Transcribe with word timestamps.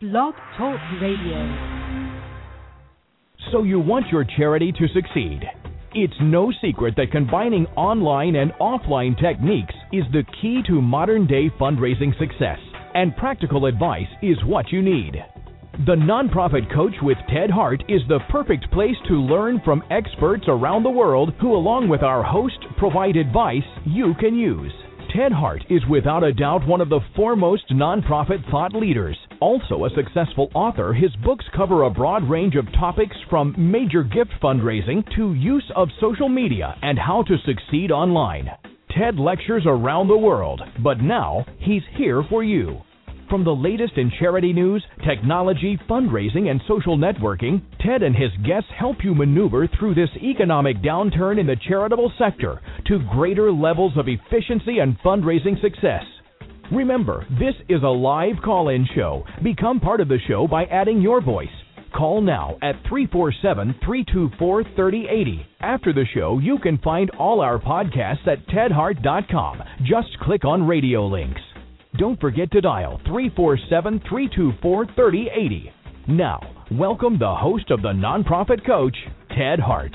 Blog 0.00 0.32
Talk 0.56 0.78
Radio. 1.02 1.42
So 3.50 3.64
you 3.64 3.80
want 3.80 4.06
your 4.12 4.24
charity 4.36 4.70
to 4.70 4.86
succeed. 4.94 5.40
It's 5.92 6.14
no 6.22 6.52
secret 6.62 6.94
that 6.96 7.10
combining 7.10 7.66
online 7.74 8.36
and 8.36 8.52
offline 8.60 9.20
techniques 9.20 9.74
is 9.92 10.04
the 10.12 10.22
key 10.40 10.62
to 10.68 10.80
modern 10.80 11.26
day 11.26 11.50
fundraising 11.58 12.16
success, 12.16 12.60
and 12.94 13.16
practical 13.16 13.66
advice 13.66 14.06
is 14.22 14.36
what 14.44 14.70
you 14.70 14.82
need. 14.82 15.14
The 15.84 15.96
Nonprofit 15.96 16.72
Coach 16.72 16.94
with 17.02 17.18
Ted 17.28 17.50
Hart 17.50 17.82
is 17.88 18.02
the 18.06 18.20
perfect 18.30 18.70
place 18.70 18.94
to 19.08 19.14
learn 19.14 19.60
from 19.64 19.82
experts 19.90 20.44
around 20.46 20.84
the 20.84 20.90
world 20.90 21.34
who, 21.40 21.56
along 21.56 21.88
with 21.88 22.04
our 22.04 22.22
host, 22.22 22.64
provide 22.76 23.16
advice 23.16 23.66
you 23.84 24.14
can 24.20 24.36
use. 24.36 24.72
Ted 25.14 25.32
Hart 25.32 25.64
is 25.70 25.80
without 25.86 26.22
a 26.22 26.34
doubt 26.34 26.66
one 26.66 26.82
of 26.82 26.90
the 26.90 27.00
foremost 27.16 27.70
nonprofit 27.70 28.48
thought 28.50 28.74
leaders. 28.74 29.16
Also 29.40 29.86
a 29.86 29.90
successful 29.94 30.50
author, 30.54 30.92
his 30.92 31.14
books 31.24 31.46
cover 31.56 31.84
a 31.84 31.90
broad 31.90 32.28
range 32.28 32.56
of 32.56 32.70
topics 32.72 33.16
from 33.30 33.54
major 33.56 34.02
gift 34.02 34.30
fundraising 34.42 35.02
to 35.16 35.32
use 35.32 35.64
of 35.76 35.88
social 35.98 36.28
media 36.28 36.76
and 36.82 36.98
how 36.98 37.22
to 37.22 37.38
succeed 37.46 37.90
online. 37.90 38.50
Ted 38.90 39.18
lectures 39.18 39.62
around 39.64 40.08
the 40.08 40.18
world, 40.18 40.60
but 40.82 41.00
now 41.00 41.46
he's 41.58 41.82
here 41.96 42.22
for 42.28 42.44
you. 42.44 42.78
From 43.28 43.44
the 43.44 43.54
latest 43.54 43.92
in 43.98 44.10
charity 44.18 44.54
news, 44.54 44.82
technology, 45.06 45.78
fundraising, 45.88 46.50
and 46.50 46.62
social 46.66 46.96
networking, 46.96 47.60
Ted 47.78 48.02
and 48.02 48.16
his 48.16 48.30
guests 48.46 48.70
help 48.78 49.04
you 49.04 49.14
maneuver 49.14 49.68
through 49.68 49.94
this 49.94 50.08
economic 50.22 50.78
downturn 50.78 51.38
in 51.38 51.46
the 51.46 51.56
charitable 51.68 52.10
sector 52.18 52.62
to 52.86 53.06
greater 53.12 53.52
levels 53.52 53.92
of 53.98 54.08
efficiency 54.08 54.78
and 54.78 54.98
fundraising 55.00 55.60
success. 55.60 56.04
Remember, 56.72 57.26
this 57.38 57.54
is 57.68 57.82
a 57.82 57.88
live 57.88 58.36
call 58.42 58.70
in 58.70 58.86
show. 58.94 59.24
Become 59.42 59.80
part 59.80 60.00
of 60.00 60.08
the 60.08 60.18
show 60.26 60.46
by 60.46 60.64
adding 60.64 61.02
your 61.02 61.20
voice. 61.20 61.48
Call 61.94 62.22
now 62.22 62.56
at 62.62 62.76
347 62.88 63.74
324 63.84 64.64
3080. 64.64 65.46
After 65.60 65.92
the 65.92 66.04
show, 66.14 66.38
you 66.38 66.58
can 66.58 66.78
find 66.78 67.10
all 67.10 67.42
our 67.42 67.58
podcasts 67.58 68.26
at 68.26 68.46
tedhart.com. 68.48 69.62
Just 69.82 70.18
click 70.22 70.46
on 70.46 70.66
radio 70.66 71.06
links. 71.06 71.40
Don't 71.98 72.20
forget 72.20 72.48
to 72.52 72.60
dial 72.60 73.00
347 73.06 74.02
324 74.08 74.86
3080. 74.86 75.72
Now, 76.06 76.38
welcome 76.70 77.18
the 77.18 77.34
host 77.34 77.72
of 77.72 77.82
the 77.82 77.88
Nonprofit 77.88 78.64
Coach, 78.64 78.96
Ted 79.36 79.58
Hart. 79.58 79.90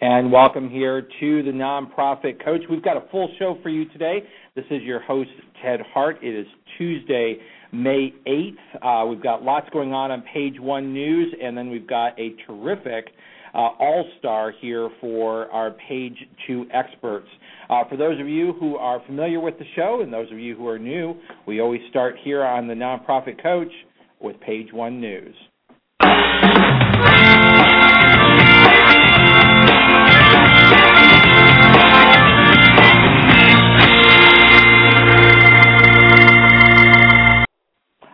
And 0.00 0.32
welcome 0.32 0.68
here 0.68 1.02
to 1.20 1.42
the 1.44 1.52
Nonprofit 1.52 2.44
Coach. 2.44 2.62
We've 2.68 2.82
got 2.82 2.96
a 2.96 3.04
full 3.12 3.30
show 3.38 3.56
for 3.62 3.68
you 3.68 3.88
today. 3.90 4.24
This 4.56 4.64
is 4.68 4.82
your 4.82 5.00
host, 5.00 5.30
Ted 5.64 5.78
Hart. 5.94 6.18
It 6.20 6.34
is 6.34 6.46
Tuesday, 6.76 7.36
May 7.70 8.12
8th. 8.26 8.56
Uh, 8.82 9.06
we've 9.06 9.22
got 9.22 9.44
lots 9.44 9.70
going 9.70 9.92
on 9.92 10.10
on 10.10 10.22
Page 10.34 10.58
One 10.58 10.92
News, 10.92 11.32
and 11.40 11.56
then 11.56 11.70
we've 11.70 11.86
got 11.86 12.18
a 12.18 12.34
terrific 12.48 13.10
uh, 13.54 13.58
all 13.58 14.04
star 14.18 14.52
here 14.60 14.88
for 15.00 15.50
our 15.50 15.72
Page 15.88 16.16
Two 16.46 16.66
experts. 16.72 17.28
Uh, 17.68 17.82
for 17.88 17.96
those 17.96 18.20
of 18.20 18.28
you 18.28 18.52
who 18.60 18.76
are 18.76 19.02
familiar 19.06 19.40
with 19.40 19.58
the 19.58 19.64
show 19.74 20.00
and 20.02 20.12
those 20.12 20.30
of 20.30 20.38
you 20.38 20.56
who 20.56 20.68
are 20.68 20.78
new, 20.78 21.14
we 21.46 21.60
always 21.60 21.80
start 21.90 22.14
here 22.22 22.44
on 22.44 22.66
the 22.66 22.74
Nonprofit 22.74 23.42
Coach 23.42 23.72
with 24.20 24.38
Page 24.40 24.72
One 24.72 25.00
News. 25.00 25.34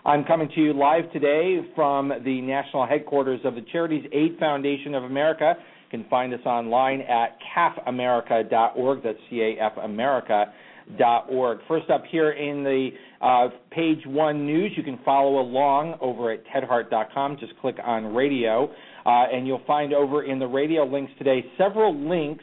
I'm 0.05 0.25
coming 0.25 0.49
to 0.57 0.61
you 0.61 0.73
live 0.73 1.13
today 1.13 1.61
from 1.77 2.09
the 2.25 2.41
national 2.41 2.89
headquarters 2.89 3.39
of 3.45 3.55
the 3.55 3.61
Charities 3.71 4.05
Aid 4.13 4.37
Foundation 4.41 4.97
of 4.97 5.05
America 5.05 5.55
You 5.57 6.01
can 6.01 6.11
find 6.11 6.35
us 6.35 6.41
online 6.45 7.03
at 7.03 7.39
cafamerica.org. 7.57 9.05
That's 9.05 9.19
C-A-F 9.31 9.73
America.org. 9.81 11.59
First 11.69 11.89
up 11.89 12.03
here 12.11 12.33
in 12.33 12.65
the 12.65 12.91
uh, 13.21 13.51
page 13.71 14.01
one 14.05 14.45
news, 14.45 14.73
you 14.77 14.83
can 14.83 14.99
follow 15.05 15.41
along 15.41 15.95
over 16.01 16.33
at 16.33 16.43
tedhart.com. 16.47 17.37
Just 17.39 17.53
click 17.61 17.77
on 17.85 18.13
radio, 18.13 18.65
uh, 19.07 19.27
and 19.33 19.47
you'll 19.47 19.63
find 19.69 19.95
over 19.95 20.25
in 20.25 20.41
the 20.41 20.49
radio 20.49 20.85
links 20.85 21.13
today 21.17 21.45
several 21.57 21.97
links 21.97 22.43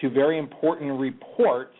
to 0.00 0.10
very 0.10 0.40
important 0.40 0.98
reports 0.98 1.76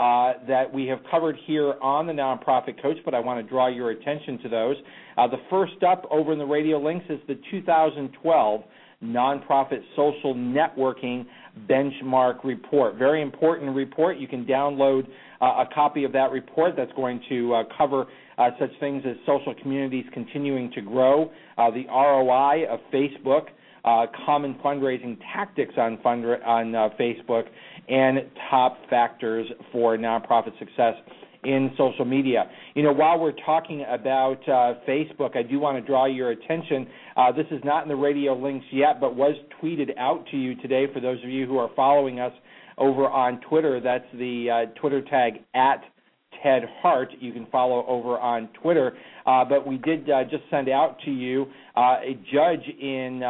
uh, 0.00 0.32
that 0.48 0.72
we 0.72 0.86
have 0.86 0.98
covered 1.10 1.36
here 1.46 1.74
on 1.82 2.06
the 2.06 2.12
Nonprofit 2.12 2.80
Coach, 2.80 2.96
but 3.04 3.12
I 3.12 3.20
want 3.20 3.44
to 3.44 3.48
draw 3.48 3.68
your 3.68 3.90
attention 3.90 4.38
to 4.44 4.48
those. 4.48 4.76
Uh, 5.18 5.26
the 5.28 5.36
first 5.50 5.82
up 5.86 6.06
over 6.10 6.32
in 6.32 6.38
the 6.38 6.46
radio 6.46 6.78
links 6.78 7.04
is 7.10 7.20
the 7.28 7.38
2012 7.50 8.62
Nonprofit 9.04 9.82
Social 9.94 10.34
Networking 10.34 11.26
Benchmark 11.68 12.42
Report. 12.44 12.94
Very 12.94 13.20
important 13.20 13.76
report. 13.76 14.16
You 14.16 14.26
can 14.26 14.46
download 14.46 15.06
uh, 15.42 15.44
a 15.44 15.68
copy 15.74 16.04
of 16.04 16.12
that 16.12 16.30
report 16.30 16.76
that's 16.78 16.92
going 16.92 17.20
to 17.28 17.54
uh, 17.56 17.62
cover 17.76 18.06
uh, 18.38 18.50
such 18.58 18.70
things 18.80 19.02
as 19.06 19.16
social 19.26 19.54
communities 19.60 20.06
continuing 20.14 20.72
to 20.72 20.80
grow, 20.80 21.30
the 21.58 21.84
ROI 21.90 22.64
of 22.72 22.80
Facebook, 22.90 23.48
uh, 23.84 24.06
common 24.26 24.54
fundraising 24.64 25.18
tactics 25.32 25.74
on, 25.76 25.96
fundra- 25.98 26.44
on 26.46 26.74
uh, 26.74 26.88
Facebook, 26.98 27.44
and 27.88 28.18
top 28.50 28.78
factors 28.88 29.46
for 29.72 29.96
nonprofit 29.96 30.58
success 30.58 30.94
in 31.44 31.70
social 31.76 32.04
media. 32.04 32.50
You 32.74 32.82
know, 32.82 32.92
while 32.92 33.18
we're 33.18 33.34
talking 33.46 33.84
about 33.88 34.40
uh, 34.48 34.74
Facebook, 34.86 35.36
I 35.36 35.42
do 35.42 35.58
want 35.58 35.78
to 35.78 35.86
draw 35.86 36.06
your 36.06 36.30
attention. 36.30 36.86
Uh, 37.16 37.32
this 37.32 37.46
is 37.50 37.60
not 37.64 37.82
in 37.82 37.88
the 37.88 37.96
radio 37.96 38.34
links 38.34 38.66
yet, 38.70 39.00
but 39.00 39.16
was 39.16 39.34
tweeted 39.62 39.96
out 39.98 40.24
to 40.30 40.36
you 40.36 40.54
today 40.56 40.86
for 40.92 41.00
those 41.00 41.22
of 41.24 41.30
you 41.30 41.46
who 41.46 41.58
are 41.58 41.70
following 41.74 42.20
us 42.20 42.32
over 42.78 43.08
on 43.08 43.40
Twitter. 43.48 43.80
That's 43.80 44.04
the 44.14 44.66
uh, 44.68 44.78
Twitter 44.80 45.02
tag 45.02 45.34
at 45.54 45.82
Ted 46.42 46.62
Hart. 46.80 47.10
You 47.20 47.32
can 47.32 47.46
follow 47.46 47.86
over 47.86 48.18
on 48.18 48.48
Twitter. 48.62 48.92
Uh, 49.26 49.44
but 49.44 49.66
we 49.66 49.78
did 49.78 50.08
uh, 50.10 50.24
just 50.24 50.42
send 50.50 50.68
out 50.68 50.98
to 51.04 51.10
you 51.10 51.46
uh, 51.76 51.96
a 52.02 52.18
judge 52.32 52.66
in 52.80 53.22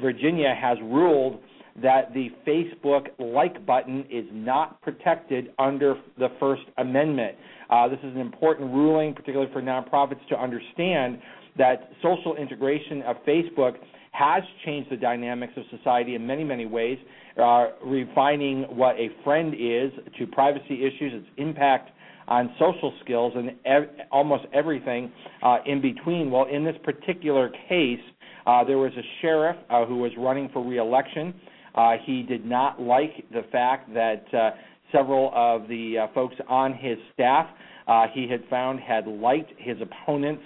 Virginia 0.00 0.54
has 0.58 0.78
ruled 0.82 1.40
that 1.82 2.12
the 2.14 2.28
Facebook 2.46 3.08
like 3.18 3.64
button 3.66 4.04
is 4.10 4.24
not 4.32 4.80
protected 4.82 5.52
under 5.58 5.94
the 6.18 6.28
First 6.38 6.62
Amendment. 6.78 7.36
Uh, 7.70 7.88
this 7.88 7.98
is 8.00 8.14
an 8.14 8.20
important 8.20 8.72
ruling, 8.72 9.14
particularly 9.14 9.52
for 9.52 9.62
nonprofits, 9.62 10.26
to 10.28 10.40
understand 10.40 11.18
that 11.56 11.90
social 12.02 12.36
integration 12.36 13.02
of 13.02 13.16
Facebook 13.26 13.74
has 14.12 14.42
changed 14.64 14.90
the 14.90 14.96
dynamics 14.96 15.52
of 15.56 15.62
society 15.76 16.14
in 16.14 16.26
many, 16.26 16.42
many 16.42 16.66
ways, 16.66 16.98
uh, 17.40 17.68
refining 17.84 18.64
what 18.76 18.96
a 18.96 19.08
friend 19.24 19.54
is 19.54 19.92
to 20.18 20.26
privacy 20.26 20.84
issues, 20.84 21.12
its 21.14 21.26
impact 21.36 21.90
on 22.26 22.52
social 22.58 22.92
skills, 23.04 23.32
and 23.36 23.52
ev- 23.64 23.88
almost 24.10 24.44
everything 24.52 25.10
uh, 25.42 25.58
in 25.66 25.80
between. 25.80 26.30
Well, 26.30 26.46
in 26.52 26.64
this 26.64 26.76
particular 26.82 27.50
case, 27.68 28.00
uh, 28.46 28.64
there 28.64 28.78
was 28.78 28.92
a 28.96 29.02
sheriff 29.20 29.56
uh, 29.68 29.84
who 29.86 29.98
was 29.98 30.12
running 30.18 30.48
for 30.52 30.64
reelection. 30.64 31.34
Uh, 31.74 31.92
he 32.04 32.22
did 32.22 32.44
not 32.44 32.80
like 32.80 33.12
the 33.32 33.42
fact 33.52 33.92
that 33.94 34.24
uh, 34.34 34.50
several 34.92 35.30
of 35.34 35.68
the 35.68 35.98
uh, 35.98 36.14
folks 36.14 36.34
on 36.48 36.74
his 36.74 36.98
staff 37.14 37.46
uh, 37.90 38.06
he 38.14 38.28
had 38.28 38.42
found 38.48 38.80
had 38.80 39.06
liked 39.06 39.52
his 39.58 39.76
opponent's 39.80 40.42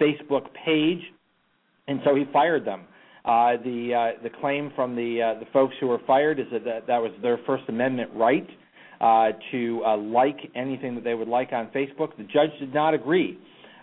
Facebook 0.00 0.46
page, 0.64 1.00
and 1.88 2.00
so 2.04 2.14
he 2.14 2.24
fired 2.32 2.64
them. 2.64 2.84
Uh, 3.24 3.56
the 3.64 3.92
uh, 3.92 4.22
the 4.22 4.30
claim 4.40 4.72
from 4.74 4.94
the 4.94 5.20
uh, 5.20 5.38
the 5.40 5.46
folks 5.52 5.74
who 5.80 5.88
were 5.88 6.00
fired 6.06 6.38
is 6.38 6.46
that 6.52 6.86
that, 6.86 6.98
was 6.98 7.10
their 7.22 7.38
First 7.46 7.64
Amendment 7.68 8.10
right 8.14 8.48
uh, 9.00 9.30
to 9.50 9.82
uh, 9.84 9.96
like 9.96 10.38
anything 10.54 10.94
that 10.94 11.04
they 11.04 11.14
would 11.14 11.28
like 11.28 11.52
on 11.52 11.66
Facebook. 11.74 12.16
The 12.16 12.24
judge 12.24 12.50
did 12.60 12.72
not 12.72 12.94
agree, 12.94 13.38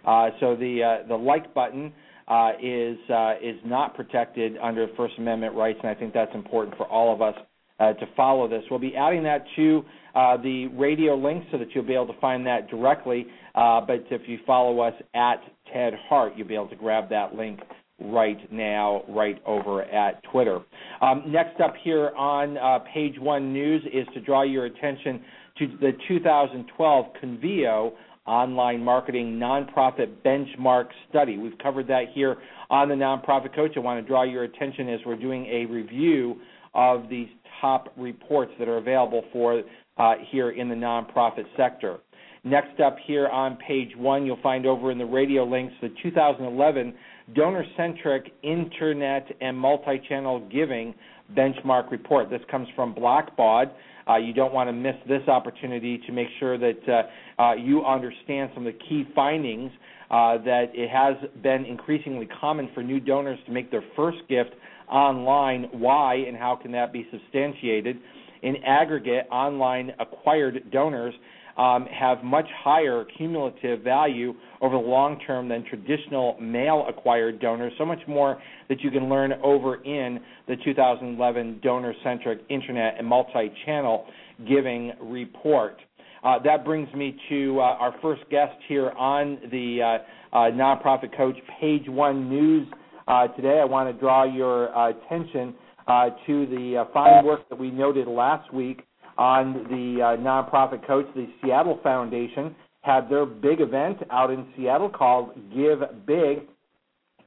uh, 0.06 0.30
so 0.40 0.56
the 0.56 1.02
uh, 1.04 1.08
the 1.08 1.16
like 1.16 1.54
button 1.54 1.94
uh, 2.28 2.52
is 2.62 2.98
uh, 3.10 3.34
is 3.42 3.58
not 3.66 3.96
protected 3.96 4.58
under 4.62 4.88
First 4.96 5.16
Amendment 5.18 5.56
rights, 5.56 5.80
and 5.82 5.90
I 5.90 5.96
think 5.96 6.14
that's 6.14 6.34
important 6.34 6.78
for 6.78 6.86
all 6.86 7.14
of 7.14 7.22
us 7.22 7.36
uh, 7.80 7.94
to 7.94 8.06
follow 8.16 8.48
this. 8.48 8.64
We'll 8.70 8.80
be 8.80 8.96
adding 8.96 9.24
that 9.24 9.46
to 9.56 9.84
uh, 10.16 10.38
the 10.38 10.68
radio 10.68 11.16
link 11.16 11.46
so 11.52 11.58
that 11.58 11.68
you'll 11.74 11.86
be 11.86 11.96
able 11.96 12.08
to 12.08 12.20
find 12.20 12.46
that 12.46 12.70
directly. 12.70 13.26
Uh, 13.56 13.82
but 13.82 14.06
if 14.10 14.22
you 14.28 14.40
follow 14.46 14.80
us 14.80 14.94
at 15.14 15.42
Ted 15.74 15.94
Hart, 16.08 16.34
you'll 16.36 16.48
be 16.48 16.56
able 16.56 16.70
to 16.70 16.76
grab 16.76 17.10
that 17.10 17.36
link 17.36 17.60
right 18.00 18.52
now, 18.52 19.04
right 19.08 19.42
over 19.46 19.84
at 19.84 20.22
Twitter. 20.32 20.60
Um, 21.02 21.24
next 21.28 21.60
up 21.62 21.74
here 21.84 22.12
on 22.18 22.58
uh, 22.58 22.80
page 22.94 23.16
one 23.20 23.54
news 23.54 23.84
is 23.94 24.08
to 24.14 24.22
draw 24.22 24.44
your 24.44 24.66
attention 24.66 25.22
to 25.60 25.68
the 25.80 25.92
2012 26.08 27.06
Convio 27.22 27.92
online 28.26 28.84
marketing 28.84 29.40
nonprofit 29.40 30.16
benchmark 30.26 30.88
study. 31.10 31.38
We've 31.38 31.58
covered 31.62 31.88
that 31.88 32.06
here 32.14 32.38
on 32.70 32.90
the 32.90 32.96
Nonprofit 32.96 33.56
Coach. 33.56 33.72
I 33.76 33.80
want 33.80 34.04
to 34.04 34.08
draw 34.08 34.24
your 34.24 34.44
attention 34.44 34.90
as 34.90 35.00
we're 35.06 35.18
doing 35.18 35.46
a 35.48 35.66
review 35.66 36.38
of 36.74 37.10
these 37.10 37.28
top 37.62 37.94
reports 37.98 38.52
that 38.60 38.68
are 38.68 38.78
available 38.78 39.24
for 39.32 39.64
uh, 39.98 40.14
here 40.32 40.52
in 40.52 40.70
the 40.70 40.76
nonprofit 40.76 41.46
sector. 41.56 41.98
Next 42.44 42.80
up 42.82 42.98
here 43.06 43.28
on 43.28 43.58
page 43.58 43.96
one, 43.96 44.26
you'll 44.26 44.42
find 44.42 44.66
over 44.66 44.92
in 44.92 44.98
the 44.98 45.06
radio 45.06 45.46
links 45.46 45.74
the 45.82 45.90
2011 46.02 46.94
Donor 47.36 47.64
Centric 47.78 48.34
Internet 48.44 49.28
and 49.40 49.58
Multi 49.58 50.02
Channel 50.10 50.42
Giving 50.52 50.94
Benchmark 51.38 51.90
Report. 51.90 52.30
This 52.30 52.42
comes 52.52 52.68
from 52.76 52.94
Blackbaud. 52.94 53.72
Uh, 54.10 54.16
you 54.18 54.34
don't 54.34 54.54
want 54.54 54.68
to 54.68 54.74
miss 54.74 54.96
this 55.08 55.28
opportunity 55.28 56.00
to 56.06 56.12
make 56.12 56.28
sure 56.40 56.58
that 56.58 56.80
uh, 56.88 57.42
uh, 57.42 57.54
you 57.54 57.86
understand 57.86 58.52
some 58.54 58.68
of 58.68 58.74
the 58.74 58.80
key 58.90 59.08
findings 59.16 59.72
uh, 60.12 60.38
that 60.44 60.66
it 60.74 60.90
has 60.90 61.16
been 61.42 61.66
increasingly 61.66 62.28
common 62.40 62.70
for 62.74 62.84
new 62.84 63.00
donors 63.00 63.40
to 63.46 63.52
make 63.52 63.72
their 63.72 63.84
first 63.96 64.18
gift 64.30 64.52
online. 64.90 65.68
Why 65.72 66.16
and 66.16 66.38
how 66.38 66.56
can 66.56 66.72
that 66.74 66.94
be 66.94 67.08
substantiated? 67.12 67.98
In 68.42 68.58
aggregate, 68.66 69.26
online 69.32 69.92
acquired 70.00 70.70
donors 70.72 71.14
um, 71.58 71.86
have 71.86 72.24
much 72.24 72.48
higher 72.64 73.06
cumulative 73.18 73.82
value 73.82 74.34
over 74.62 74.76
the 74.76 74.82
long 74.82 75.20
term 75.26 75.48
than 75.48 75.64
traditional 75.66 76.38
mail 76.40 76.86
acquired 76.90 77.40
donors. 77.40 77.74
So 77.78 77.86
much 77.86 78.02
more 78.08 78.42
that 78.70 78.82
you 78.82 78.90
can 78.90 79.10
learn 79.10 79.34
over 79.44 79.84
in 79.84 80.20
the 80.48 80.56
2011 80.64 81.60
Donor 81.64 81.94
Centric 82.04 82.40
Internet 82.50 82.96
and 82.98 83.08
Multi 83.08 83.52
Channel 83.66 84.06
Giving 84.48 84.94
Report. 85.02 85.78
Uh, 86.24 86.40
that 86.44 86.64
brings 86.64 86.92
me 86.94 87.18
to 87.30 87.60
uh, 87.60 87.64
our 87.64 87.94
first 88.02 88.22
guest 88.32 88.56
here 88.68 88.92
on 88.92 89.38
the 89.52 89.82
uh, 89.82 90.36
uh 90.36 90.52
Nonprofit 90.52 91.16
Coach 91.16 91.36
Page 91.60 91.84
One 91.88 92.30
News 92.30 92.68
uh, 93.08 93.28
today. 93.28 93.60
I 93.62 93.66
want 93.66 93.94
to 93.94 94.00
draw 94.00 94.24
your 94.24 94.76
uh, 94.76 94.92
attention 94.92 95.54
to 95.86 96.46
the 96.48 96.88
fine 96.94 97.26
work 97.26 97.48
that 97.50 97.60
we 97.60 97.70
noted 97.70 98.08
last 98.08 98.52
week 98.54 98.84
on 99.18 99.54
the 99.70 100.02
uh, 100.02 100.22
nonprofit 100.22 100.86
coach, 100.86 101.06
the 101.16 101.28
Seattle 101.42 101.80
Foundation, 101.84 102.56
had 102.82 103.10
their 103.10 103.26
big 103.26 103.62
event 103.62 103.98
out 104.12 104.32
in 104.32 104.46
Seattle 104.58 104.90
called 104.90 105.32
Give 105.56 105.80
Big, 106.06 106.48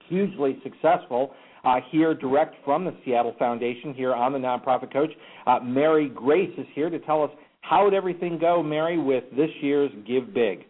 hugely 0.09 0.59
successful. 0.63 1.33
Uh, 1.65 1.81
here, 1.91 2.15
direct 2.15 2.55
from 2.65 2.85
the 2.85 2.95
Seattle 3.05 3.35
Foundation, 3.39 3.93
here 3.95 4.15
on 4.15 4.33
the 4.33 4.39
Nonprofit 4.39 4.93
Coach, 4.93 5.11
uh, 5.47 5.59
Mary 5.61 6.09
Grace 6.09 6.53
is 6.59 6.67
here 6.75 6.91
to 6.91 6.99
tell 7.01 7.25
us 7.25 7.31
how 7.63 7.85
did 7.85 7.95
everything 7.95 8.39
go, 8.39 8.63
Mary, 8.63 8.99
with 8.99 9.25
this 9.37 9.51
year's 9.61 9.91
Give 10.07 10.33
Big. 10.33 10.67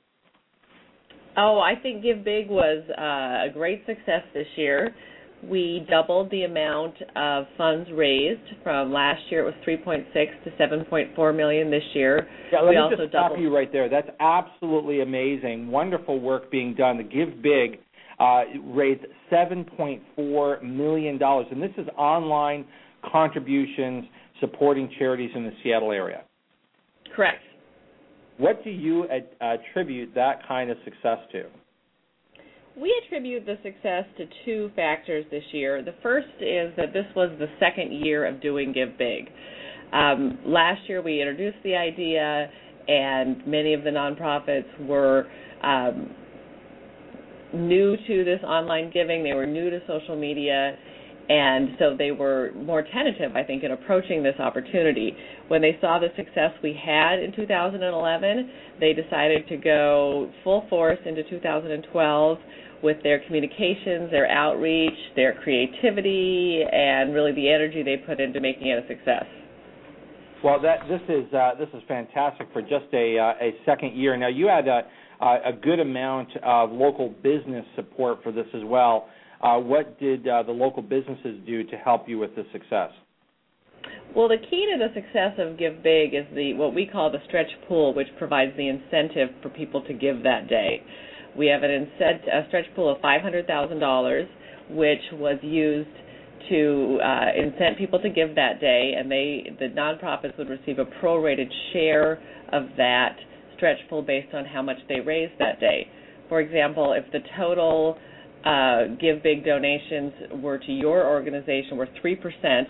Oh, 1.37 1.61
I 1.61 1.75
think 1.83 2.03
Give 2.03 2.25
Big 2.25 2.49
was 2.49 2.83
uh, 2.97 3.51
a 3.51 3.53
great 3.53 3.85
success 3.85 4.23
this 4.33 4.47
year 4.57 4.95
we 5.45 5.87
doubled 5.91 6.31
the 6.31 6.45
amount 6.45 6.95
of 7.15 7.45
funds 7.57 7.89
raised 7.93 8.41
from 8.63 8.93
last 8.93 9.21
year. 9.31 9.47
It 9.47 9.55
was 9.55 9.55
3.6 9.67 10.13
to 10.45 10.51
7.4 10.51 11.37
million 11.37 11.71
this 11.71 11.83
year. 11.95 12.27
Yeah, 12.53 12.61
let 12.61 12.71
we 12.71 12.75
me 12.77 12.81
also 12.81 12.97
just 12.97 13.11
stop 13.11 13.31
doubled... 13.31 13.41
you 13.41 13.55
right 13.55 13.71
there. 13.71 13.89
That's 13.89 14.09
absolutely 14.19 15.03
amazing. 15.03 15.69
Wonderful 15.69 16.21
work 16.21 16.51
being 16.51 16.75
done. 16.75 16.97
The 16.97 17.03
Give 17.03 17.43
Big 17.43 17.81
uh, 18.19 18.45
raised 18.65 19.05
7.4 19.31 20.63
million 20.63 21.19
dollars, 21.19 21.47
and 21.51 21.63
this 21.63 21.73
is 21.77 21.87
online 21.99 22.65
contributions 23.11 24.05
supporting 24.41 24.91
charities 24.99 25.31
in 25.35 25.45
the 25.45 25.53
Seattle 25.63 25.93
area. 25.93 26.23
Correct. 27.15 27.43
What 28.39 28.63
do 28.65 28.71
you 28.71 29.07
attribute 29.41 30.15
that 30.15 30.47
kind 30.47 30.71
of 30.71 30.77
success 30.85 31.19
to? 31.33 31.45
We 32.79 32.95
attribute 33.07 33.47
the 33.47 33.57
success 33.63 34.05
to 34.19 34.27
two 34.45 34.71
factors 34.77 35.25
this 35.31 35.45
year. 35.53 35.83
The 35.83 35.95
first 36.03 36.29
is 36.41 36.75
that 36.77 36.93
this 36.93 37.07
was 37.15 37.31
the 37.39 37.47
second 37.59 37.91
year 38.05 38.27
of 38.27 38.43
doing 38.43 38.73
Give 38.73 38.99
Big. 38.99 39.31
Um, 39.95 40.39
last 40.45 40.87
year 40.87 41.01
we 41.01 41.21
introduced 41.21 41.57
the 41.65 41.75
idea, 41.75 42.51
and 42.87 43.47
many 43.47 43.73
of 43.73 43.83
the 43.83 43.89
nonprofits 43.89 44.87
were 44.87 45.27
um, 45.63 46.11
new 47.55 47.97
to 47.97 48.25
this 48.25 48.41
online 48.45 48.91
giving. 48.93 49.25
They 49.25 49.33
were 49.33 49.47
new 49.47 49.71
to 49.71 49.81
social 49.87 50.17
media, 50.17 50.77
and 51.29 51.71
so 51.79 51.97
they 51.97 52.13
were 52.13 52.53
more 52.55 52.83
tentative, 52.83 53.35
I 53.35 53.43
think, 53.43 53.65
in 53.65 53.73
approaching 53.73 54.23
this 54.23 54.39
opportunity. 54.39 55.17
When 55.49 55.61
they 55.61 55.77
saw 55.81 55.99
the 55.99 56.09
success 56.17 56.53
we 56.63 56.79
had 56.81 57.19
in 57.19 57.35
2011, 57.35 58.51
they 58.79 58.93
decided 58.93 59.49
to 59.49 59.57
go 59.57 60.31
full 60.45 60.67
force 60.69 60.99
into 61.05 61.29
2012 61.29 62.39
with 62.83 63.03
their 63.03 63.21
communications, 63.27 64.11
their 64.11 64.31
outreach, 64.31 64.97
their 65.17 65.35
creativity, 65.43 66.63
and 66.71 67.13
really 67.13 67.33
the 67.33 67.51
energy 67.51 67.83
they 67.83 67.97
put 67.97 68.21
into 68.21 68.41
making 68.41 68.69
it 68.69 68.85
a 68.85 68.87
success. 68.87 69.25
Well, 70.45 70.61
that 70.61 70.87
this 70.89 71.01
is 71.09 71.33
uh, 71.33 71.53
this 71.59 71.69
is 71.75 71.83
fantastic 71.89 72.47
for 72.53 72.61
just 72.61 72.87
a 72.93 73.19
uh, 73.19 73.45
a 73.45 73.55
second 73.65 73.97
year. 73.97 74.17
Now 74.17 74.29
you 74.29 74.47
had 74.47 74.69
a 74.69 74.83
a 75.21 75.53
good 75.53 75.81
amount 75.81 76.29
of 76.43 76.71
local 76.71 77.09
business 77.23 77.65
support 77.75 78.23
for 78.23 78.33
this 78.33 78.47
as 78.55 78.61
well. 78.65 79.09
Uh, 79.41 79.59
what 79.59 79.99
did 79.99 80.27
uh, 80.27 80.43
the 80.43 80.53
local 80.53 80.83
businesses 80.83 81.39
do 81.47 81.65
to 81.65 81.77
help 81.77 82.09
you 82.09 82.19
with 82.19 82.35
this 82.35 82.47
success? 82.53 82.91
Well, 84.15 84.29
the 84.29 84.39
key 84.39 84.67
to 84.73 84.79
the 84.79 84.95
success 84.95 85.39
of 85.39 85.59
Give 85.59 85.83
Big 85.83 86.15
is 86.15 86.25
the 86.35 86.55
what 86.55 86.75
we 86.75 86.87
call 86.87 87.11
the 87.11 87.21
stretch 87.29 87.51
pool, 87.69 87.93
which 87.95 88.09
provides 88.19 88.57
the 88.57 88.69
incentive 88.69 89.29
for 89.43 89.51
people 89.51 89.83
to 89.83 89.93
give 89.93 90.23
that 90.23 90.49
day. 90.49 90.83
We 91.37 91.49
have 91.49 91.63
an 91.63 91.71
incent- 91.71 92.27
a 92.27 92.47
stretch 92.49 92.65
pool 92.75 92.91
of 92.91 92.99
$500,000, 93.03 94.27
which 94.71 95.03
was 95.13 95.39
used 95.43 95.91
to 96.49 96.99
uh, 97.03 97.33
incent 97.39 97.77
people 97.77 98.01
to 98.01 98.09
give 98.09 98.35
that 98.37 98.61
day, 98.61 98.95
and 98.97 99.11
they 99.11 99.51
the 99.59 99.69
nonprofits 99.69 100.37
would 100.39 100.49
receive 100.49 100.79
a 100.79 100.87
prorated 101.03 101.51
share 101.73 102.19
of 102.53 102.69
that 102.77 103.17
stretch 103.57 103.79
pool 103.91 104.03
based 104.03 104.33
on 104.33 104.45
how 104.45 104.63
much 104.63 104.79
they 104.89 105.01
raised 105.01 105.33
that 105.39 105.61
day. 105.61 105.89
For 106.29 106.41
example, 106.41 106.93
if 106.93 107.11
the 107.13 107.21
total 107.37 107.99
uh, 108.47 108.95
Give 109.01 109.23
Big 109.23 109.45
donations 109.45 110.13
were 110.43 110.59
to 110.59 110.73
your 110.73 111.07
organization 111.07 111.77
were 111.77 111.89
three 112.01 112.17
percent 112.17 112.69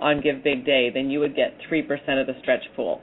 on 0.00 0.20
Give 0.20 0.42
Big 0.44 0.66
Day, 0.66 0.90
then 0.92 1.08
you 1.08 1.20
would 1.20 1.34
get 1.36 1.56
three 1.68 1.82
percent 1.82 2.18
of 2.18 2.26
the 2.26 2.34
stretch 2.42 2.64
pool. 2.74 3.00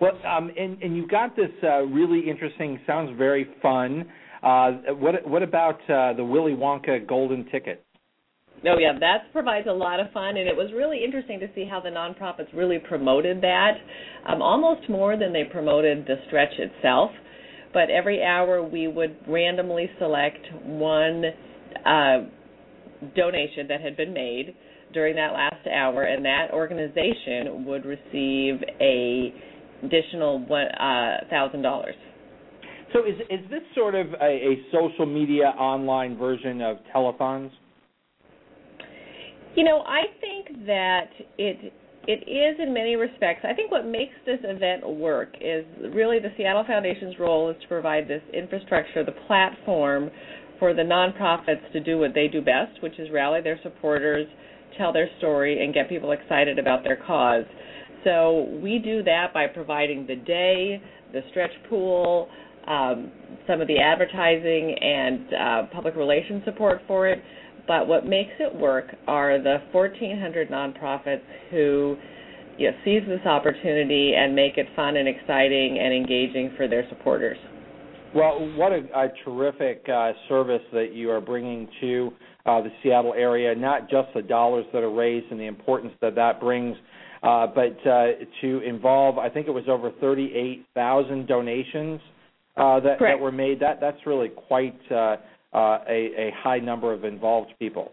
Well, 0.00 0.18
um, 0.26 0.50
and, 0.58 0.82
and 0.82 0.96
you've 0.96 1.08
got 1.08 1.36
this 1.36 1.50
uh, 1.62 1.82
really 1.82 2.28
interesting, 2.28 2.80
sounds 2.86 3.16
very 3.16 3.46
fun. 3.62 4.04
Uh, 4.42 4.72
what 4.98 5.26
what 5.26 5.42
about 5.42 5.78
uh, 5.88 6.12
the 6.14 6.24
Willy 6.24 6.52
Wonka 6.52 7.06
golden 7.06 7.44
ticket? 7.52 7.84
Oh 8.64 8.78
yeah, 8.78 8.98
that 8.98 9.32
provides 9.32 9.66
a 9.68 9.72
lot 9.72 10.00
of 10.00 10.10
fun, 10.12 10.36
and 10.36 10.48
it 10.48 10.56
was 10.56 10.70
really 10.74 11.04
interesting 11.04 11.40
to 11.40 11.48
see 11.54 11.64
how 11.68 11.80
the 11.80 11.88
nonprofits 11.88 12.46
really 12.54 12.78
promoted 12.78 13.40
that, 13.42 13.72
um, 14.28 14.42
almost 14.42 14.88
more 14.88 15.16
than 15.16 15.32
they 15.32 15.44
promoted 15.44 16.06
the 16.06 16.16
stretch 16.26 16.52
itself. 16.58 17.10
But 17.72 17.90
every 17.90 18.22
hour 18.22 18.62
we 18.62 18.86
would 18.86 19.16
randomly 19.26 19.88
select 19.98 20.46
one 20.64 21.24
uh, 21.86 22.18
donation 23.16 23.68
that 23.68 23.80
had 23.80 23.96
been 23.96 24.12
made 24.12 24.54
during 24.92 25.16
that 25.16 25.32
last 25.32 25.66
hour, 25.66 26.04
and 26.04 26.24
that 26.24 26.48
organization 26.52 27.64
would 27.64 27.84
receive 27.84 28.62
a 28.80 29.32
additional 29.82 30.38
one 30.46 30.66
uh, 30.66 31.24
thousand 31.30 31.62
dollars. 31.62 31.94
So 32.92 33.00
is 33.06 33.14
is 33.30 33.40
this 33.50 33.62
sort 33.74 33.94
of 33.94 34.08
a, 34.20 34.24
a 34.24 34.62
social 34.70 35.06
media 35.06 35.46
online 35.58 36.16
version 36.16 36.60
of 36.60 36.76
telethons? 36.94 37.50
You 39.56 39.64
know, 39.64 39.82
I 39.86 40.02
think 40.20 40.66
that 40.66 41.08
it 41.38 41.72
it 42.08 42.28
is 42.28 42.58
in 42.60 42.74
many 42.74 42.96
respects. 42.96 43.44
I 43.48 43.54
think 43.54 43.70
what 43.70 43.86
makes 43.86 44.14
this 44.26 44.40
event 44.42 44.88
work 44.88 45.34
is 45.40 45.64
really 45.92 46.18
the 46.18 46.32
Seattle 46.36 46.64
Foundation's 46.66 47.18
role 47.18 47.50
is 47.50 47.56
to 47.62 47.68
provide 47.68 48.08
this 48.08 48.22
infrastructure, 48.34 49.04
the 49.04 49.14
platform 49.26 50.10
for 50.58 50.74
the 50.74 50.82
nonprofits 50.82 51.70
to 51.72 51.80
do 51.80 51.98
what 51.98 52.14
they 52.14 52.28
do 52.28 52.40
best, 52.40 52.82
which 52.82 52.98
is 52.98 53.08
rally 53.12 53.40
their 53.40 53.58
supporters, 53.62 54.26
tell 54.78 54.92
their 54.92 55.08
story, 55.18 55.64
and 55.64 55.74
get 55.74 55.88
people 55.88 56.12
excited 56.12 56.58
about 56.58 56.82
their 56.82 56.96
cause. 56.96 57.44
So 58.04 58.48
we 58.62 58.78
do 58.78 59.02
that 59.04 59.32
by 59.32 59.46
providing 59.46 60.06
the 60.06 60.16
day, 60.16 60.82
the 61.12 61.20
stretch 61.30 61.52
pool, 61.68 62.28
um, 62.66 63.10
some 63.46 63.60
of 63.60 63.68
the 63.68 63.78
advertising 63.78 64.76
and 64.80 65.34
uh, 65.34 65.62
public 65.72 65.96
relations 65.96 66.42
support 66.44 66.80
for 66.86 67.08
it. 67.08 67.22
But 67.66 67.86
what 67.86 68.06
makes 68.06 68.32
it 68.40 68.54
work 68.54 68.86
are 69.06 69.40
the 69.40 69.58
1,400 69.72 70.50
nonprofits 70.50 71.22
who 71.50 71.96
you 72.58 72.70
know, 72.70 72.76
seize 72.84 73.02
this 73.06 73.24
opportunity 73.24 74.14
and 74.16 74.34
make 74.34 74.58
it 74.58 74.66
fun 74.74 74.96
and 74.96 75.08
exciting 75.08 75.78
and 75.78 75.94
engaging 75.94 76.52
for 76.56 76.68
their 76.68 76.86
supporters. 76.88 77.38
Well, 78.14 78.52
what 78.56 78.72
a, 78.72 78.82
a 78.94 79.08
terrific 79.24 79.86
uh, 79.88 80.12
service 80.28 80.60
that 80.72 80.92
you 80.92 81.10
are 81.10 81.20
bringing 81.20 81.66
to 81.80 82.10
uh, 82.44 82.60
the 82.60 82.70
Seattle 82.82 83.14
area, 83.16 83.54
not 83.54 83.88
just 83.88 84.08
the 84.14 84.22
dollars 84.22 84.66
that 84.72 84.82
are 84.82 84.92
raised 84.92 85.30
and 85.30 85.40
the 85.40 85.46
importance 85.46 85.94
that 86.02 86.14
that 86.16 86.40
brings, 86.40 86.76
uh, 87.22 87.46
but 87.46 87.78
uh, 87.88 88.06
to 88.40 88.60
involve, 88.60 89.16
I 89.16 89.30
think 89.30 89.46
it 89.46 89.52
was 89.52 89.64
over 89.68 89.92
38,000 90.00 91.26
donations 91.26 92.00
uh, 92.56 92.80
that, 92.80 92.98
that, 93.00 93.18
were 93.18 93.32
made. 93.32 93.60
That 93.60 93.80
That's 93.80 93.96
really 94.04 94.28
quite 94.28 94.78
uh, 95.54 95.78
a, 95.88 96.28
a 96.28 96.32
high 96.42 96.58
number 96.58 96.92
of 96.92 97.04
involved 97.04 97.52
people. 97.58 97.92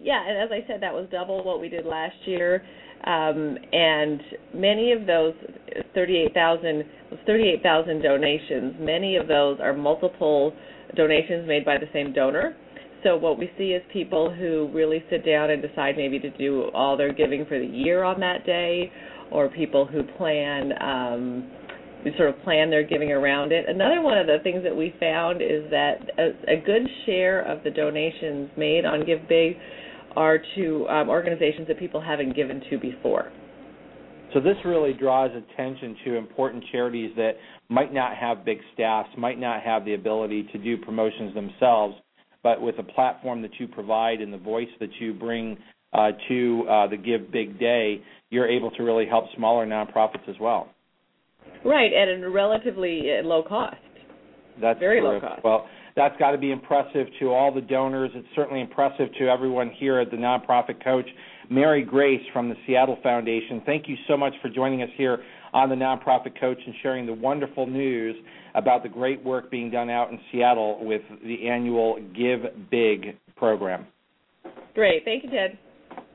Yeah, 0.00 0.22
and 0.28 0.38
as 0.38 0.50
I 0.52 0.66
said, 0.66 0.82
that 0.82 0.92
was 0.92 1.08
double 1.10 1.42
what 1.42 1.60
we 1.60 1.68
did 1.68 1.86
last 1.86 2.16
year. 2.26 2.62
Um, 3.04 3.56
and 3.72 4.20
many 4.54 4.92
of 4.92 5.06
those 5.06 5.34
38,000 5.94 6.84
38,000 7.24 8.02
donations, 8.02 8.74
many 8.80 9.16
of 9.16 9.28
those 9.28 9.58
are 9.60 9.72
multiple 9.72 10.52
donations 10.96 11.46
made 11.46 11.64
by 11.64 11.78
the 11.78 11.86
same 11.92 12.12
donor. 12.12 12.56
So 13.04 13.16
what 13.16 13.38
we 13.38 13.50
see 13.56 13.68
is 13.68 13.82
people 13.92 14.34
who 14.34 14.70
really 14.72 15.04
sit 15.10 15.24
down 15.24 15.50
and 15.50 15.62
decide 15.62 15.96
maybe 15.96 16.18
to 16.18 16.30
do 16.30 16.70
all 16.74 16.96
their 16.96 17.12
giving 17.12 17.46
for 17.46 17.58
the 17.58 17.66
year 17.66 18.02
on 18.02 18.18
that 18.20 18.44
day, 18.44 18.90
or 19.30 19.48
people 19.48 19.86
who 19.86 20.02
plan 20.16 20.72
um, 20.80 21.50
sort 22.16 22.28
of 22.28 22.42
plan 22.42 22.70
their 22.70 22.84
giving 22.84 23.10
around 23.10 23.52
it. 23.52 23.68
Another 23.68 24.00
one 24.00 24.18
of 24.18 24.26
the 24.26 24.38
things 24.42 24.62
that 24.62 24.74
we 24.74 24.94
found 25.00 25.42
is 25.42 25.68
that 25.70 25.96
a, 26.18 26.52
a 26.52 26.62
good 26.64 26.86
share 27.04 27.42
of 27.42 27.64
the 27.64 27.70
donations 27.70 28.50
made 28.56 28.84
on 28.84 29.04
Give 29.04 29.26
Big 29.28 29.56
are 30.14 30.38
to 30.56 30.88
um, 30.88 31.08
organizations 31.08 31.68
that 31.68 31.78
people 31.78 32.00
haven't 32.00 32.34
given 32.34 32.62
to 32.70 32.78
before. 32.78 33.30
So 34.34 34.40
this 34.40 34.56
really 34.64 34.92
draws 34.92 35.30
attention 35.30 35.96
to 36.04 36.14
important 36.16 36.64
charities 36.72 37.12
that 37.16 37.32
might 37.68 37.92
not 37.92 38.16
have 38.16 38.44
big 38.44 38.58
staffs, 38.74 39.08
might 39.16 39.38
not 39.38 39.62
have 39.62 39.84
the 39.84 39.94
ability 39.94 40.48
to 40.52 40.58
do 40.58 40.76
promotions 40.76 41.34
themselves, 41.34 41.94
but 42.42 42.60
with 42.60 42.78
a 42.78 42.82
platform 42.82 43.42
that 43.42 43.52
you 43.58 43.68
provide 43.68 44.20
and 44.20 44.32
the 44.32 44.38
voice 44.38 44.68
that 44.80 44.90
you 45.00 45.14
bring 45.14 45.56
uh, 45.92 46.10
to 46.28 46.64
uh, 46.68 46.86
the 46.88 46.96
Give 46.96 47.30
Big 47.30 47.58
Day, 47.58 48.02
you're 48.30 48.48
able 48.48 48.70
to 48.72 48.82
really 48.82 49.06
help 49.06 49.24
smaller 49.36 49.66
nonprofits 49.66 50.28
as 50.28 50.36
well. 50.40 50.68
Right, 51.64 51.92
at 51.92 52.08
a 52.08 52.30
relatively 52.30 53.10
uh, 53.18 53.26
low 53.26 53.42
cost. 53.42 53.76
That's 54.60 54.78
very 54.78 55.00
terrific. 55.00 55.22
low 55.22 55.28
cost. 55.28 55.44
Well, 55.44 55.66
that's 55.96 56.16
got 56.18 56.32
to 56.32 56.38
be 56.38 56.52
impressive 56.52 57.06
to 57.20 57.30
all 57.30 57.52
the 57.52 57.60
donors. 57.60 58.10
It's 58.14 58.28
certainly 58.36 58.60
impressive 58.60 59.08
to 59.18 59.28
everyone 59.28 59.70
here 59.78 59.98
at 59.98 60.10
the 60.10 60.16
Nonprofit 60.16 60.82
Coach. 60.84 61.06
Mary 61.48 61.82
Grace 61.82 62.22
from 62.32 62.48
the 62.48 62.56
Seattle 62.66 62.98
Foundation, 63.02 63.62
thank 63.64 63.88
you 63.88 63.96
so 64.08 64.16
much 64.16 64.32
for 64.42 64.48
joining 64.48 64.82
us 64.82 64.88
here 64.96 65.22
on 65.52 65.68
the 65.68 65.74
Nonprofit 65.74 66.38
Coach 66.38 66.58
and 66.66 66.74
sharing 66.82 67.06
the 67.06 67.12
wonderful 67.12 67.66
news 67.66 68.16
about 68.54 68.82
the 68.82 68.88
great 68.88 69.22
work 69.24 69.50
being 69.50 69.70
done 69.70 69.88
out 69.88 70.10
in 70.10 70.18
Seattle 70.32 70.84
with 70.84 71.02
the 71.24 71.48
annual 71.48 71.98
Give 72.16 72.40
Big 72.70 73.16
program. 73.36 73.86
Great. 74.74 75.04
Thank 75.04 75.24
you, 75.24 75.30
Ted. 75.30 75.58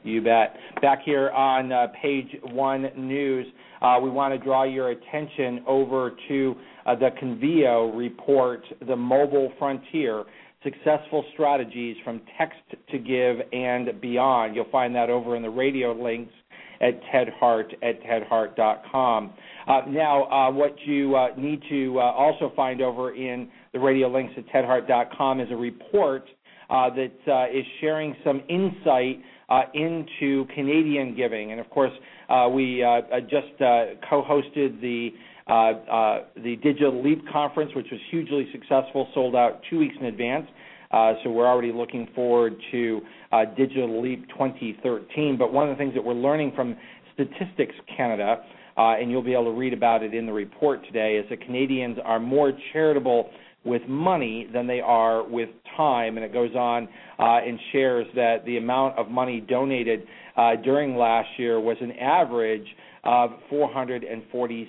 You 0.03 0.21
bet. 0.21 0.55
Back 0.81 0.99
here 1.05 1.29
on 1.29 1.71
uh, 1.71 1.87
page 2.01 2.27
one 2.51 2.87
news, 2.97 3.47
uh, 3.81 3.99
we 4.01 4.09
want 4.09 4.33
to 4.33 4.43
draw 4.43 4.63
your 4.63 4.91
attention 4.91 5.63
over 5.67 6.11
to 6.27 6.55
uh, 6.85 6.95
the 6.95 7.09
Convio 7.21 7.95
report, 7.97 8.63
The 8.87 8.95
Mobile 8.95 9.51
Frontier 9.57 10.23
Successful 10.63 11.25
Strategies 11.33 11.97
from 12.03 12.21
Text 12.37 12.59
to 12.91 12.99
Give 12.99 13.37
and 13.51 13.99
Beyond. 13.99 14.55
You'll 14.55 14.69
find 14.71 14.93
that 14.95 15.09
over 15.09 15.35
in 15.35 15.41
the 15.41 15.49
radio 15.49 15.91
links 15.91 16.33
at 16.81 16.99
Ted 17.11 17.29
Hart 17.39 17.73
at 17.83 18.01
tedhart.com. 18.03 19.33
Uh, 19.67 19.81
now, 19.87 20.23
uh, 20.25 20.51
what 20.51 20.75
you 20.85 21.15
uh, 21.15 21.29
need 21.37 21.61
to 21.69 21.99
uh, 21.99 22.03
also 22.03 22.51
find 22.55 22.81
over 22.81 23.15
in 23.15 23.49
the 23.73 23.79
radio 23.79 24.07
links 24.07 24.33
at 24.37 24.47
tedhart.com 24.47 25.39
is 25.39 25.47
a 25.51 25.55
report 25.55 26.25
uh, 26.69 26.89
that 26.89 27.31
uh, 27.31 27.57
is 27.57 27.65
sharing 27.79 28.15
some 28.23 28.41
insight 28.49 29.19
Uh, 29.51 29.63
into 29.73 30.45
Canadian 30.55 31.13
giving. 31.13 31.51
And 31.51 31.59
of 31.59 31.69
course, 31.69 31.91
uh, 32.29 32.47
we 32.47 32.81
uh, 32.81 33.01
just 33.29 33.49
co-hosted 34.09 34.79
the 34.79 35.09
the 36.37 36.55
Digital 36.63 37.03
Leap 37.03 37.21
conference, 37.29 37.69
which 37.75 37.87
was 37.91 37.99
hugely 38.11 38.47
successful, 38.53 39.09
sold 39.13 39.35
out 39.35 39.59
two 39.69 39.77
weeks 39.77 39.95
in 39.99 40.05
advance. 40.05 40.47
Uh, 40.91 41.15
so 41.21 41.29
we're 41.29 41.47
already 41.47 41.73
looking 41.73 42.07
forward 42.15 42.55
to 42.71 43.01
uh, 43.33 43.43
Digital 43.57 44.01
Leap 44.01 44.25
2013. 44.29 45.37
But 45.37 45.51
one 45.51 45.69
of 45.69 45.75
the 45.75 45.77
things 45.77 45.93
that 45.95 46.03
we're 46.03 46.13
learning 46.13 46.53
from 46.55 46.77
Statistics 47.13 47.75
Canada, 47.97 48.43
uh, 48.77 48.95
and 49.01 49.11
you'll 49.11 49.21
be 49.21 49.33
able 49.33 49.51
to 49.51 49.57
read 49.57 49.73
about 49.73 50.01
it 50.01 50.13
in 50.13 50.25
the 50.25 50.31
report 50.31 50.85
today, 50.85 51.15
is 51.15 51.25
that 51.29 51.41
Canadians 51.41 51.97
are 52.05 52.21
more 52.21 52.53
charitable 52.71 53.29
with 53.63 53.83
money 53.87 54.47
than 54.51 54.67
they 54.67 54.79
are 54.79 55.27
with 55.27 55.49
time. 55.77 56.17
And 56.17 56.25
it 56.25 56.33
goes 56.33 56.55
on 56.55 56.87
uh, 57.19 57.39
and 57.45 57.59
shares 57.71 58.07
that 58.15 58.43
the 58.45 58.57
amount 58.57 58.97
of 58.97 59.09
money 59.09 59.41
donated 59.41 60.07
uh, 60.35 60.55
during 60.63 60.95
last 60.95 61.29
year 61.37 61.59
was 61.59 61.77
an 61.81 61.91
average 61.93 62.65
of 63.03 63.31
$446 63.51 64.67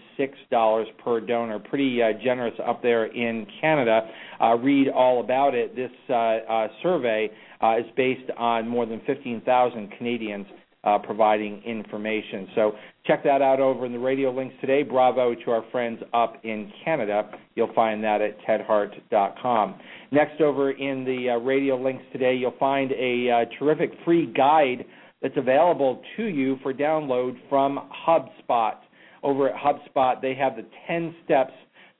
per 1.04 1.20
donor. 1.20 1.58
Pretty 1.58 2.02
uh, 2.02 2.12
generous 2.22 2.54
up 2.66 2.82
there 2.82 3.04
in 3.06 3.46
Canada. 3.60 4.08
Uh, 4.40 4.56
read 4.56 4.88
all 4.88 5.20
about 5.20 5.54
it. 5.54 5.76
This 5.76 5.90
uh, 6.08 6.14
uh 6.14 6.68
survey 6.82 7.30
uh, 7.62 7.78
is 7.78 7.84
based 7.96 8.30
on 8.38 8.66
more 8.68 8.86
than 8.86 9.02
15,000 9.06 9.92
Canadians 9.98 10.46
uh, 10.84 10.98
providing 10.98 11.62
information. 11.64 12.48
So 12.54 12.72
check 13.06 13.22
that 13.24 13.40
out 13.40 13.60
over 13.60 13.86
in 13.86 13.92
the 13.92 13.98
radio 13.98 14.32
links 14.32 14.54
today. 14.60 14.82
Bravo 14.82 15.34
to 15.34 15.50
our 15.50 15.64
friends 15.70 16.00
up 16.12 16.36
in 16.44 16.72
Canada. 16.84 17.30
You'll 17.54 17.72
find 17.74 18.02
that 18.04 18.20
at 18.20 18.40
tedhart.com. 18.40 19.78
Next, 20.10 20.40
over 20.40 20.72
in 20.72 21.04
the 21.04 21.28
radio 21.42 21.80
links 21.80 22.04
today, 22.12 22.34
you'll 22.34 22.54
find 22.58 22.92
a 22.92 23.44
terrific 23.58 23.92
free 24.04 24.32
guide 24.32 24.84
that's 25.22 25.36
available 25.36 26.02
to 26.16 26.24
you 26.24 26.58
for 26.62 26.74
download 26.74 27.36
from 27.48 27.88
HubSpot. 28.06 28.74
Over 29.22 29.50
at 29.50 29.54
HubSpot, 29.54 30.20
they 30.20 30.34
have 30.34 30.56
the 30.56 30.66
10 30.88 31.14
steps 31.24 31.52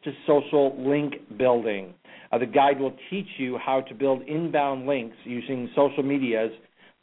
to 0.05 0.13
social 0.27 0.75
link 0.77 1.15
building. 1.39 1.95
Uh, 2.33 2.39
the 2.39 2.47
guide 2.47 2.81
will 2.81 2.97
teach 3.11 3.29
you 3.39 3.59
how 3.59 3.81
to 3.83 3.95
build 3.95 4.23
inbound 4.23 4.87
links 4.87 5.17
using 5.25 5.71
social 5.77 6.03
medias, 6.03 6.51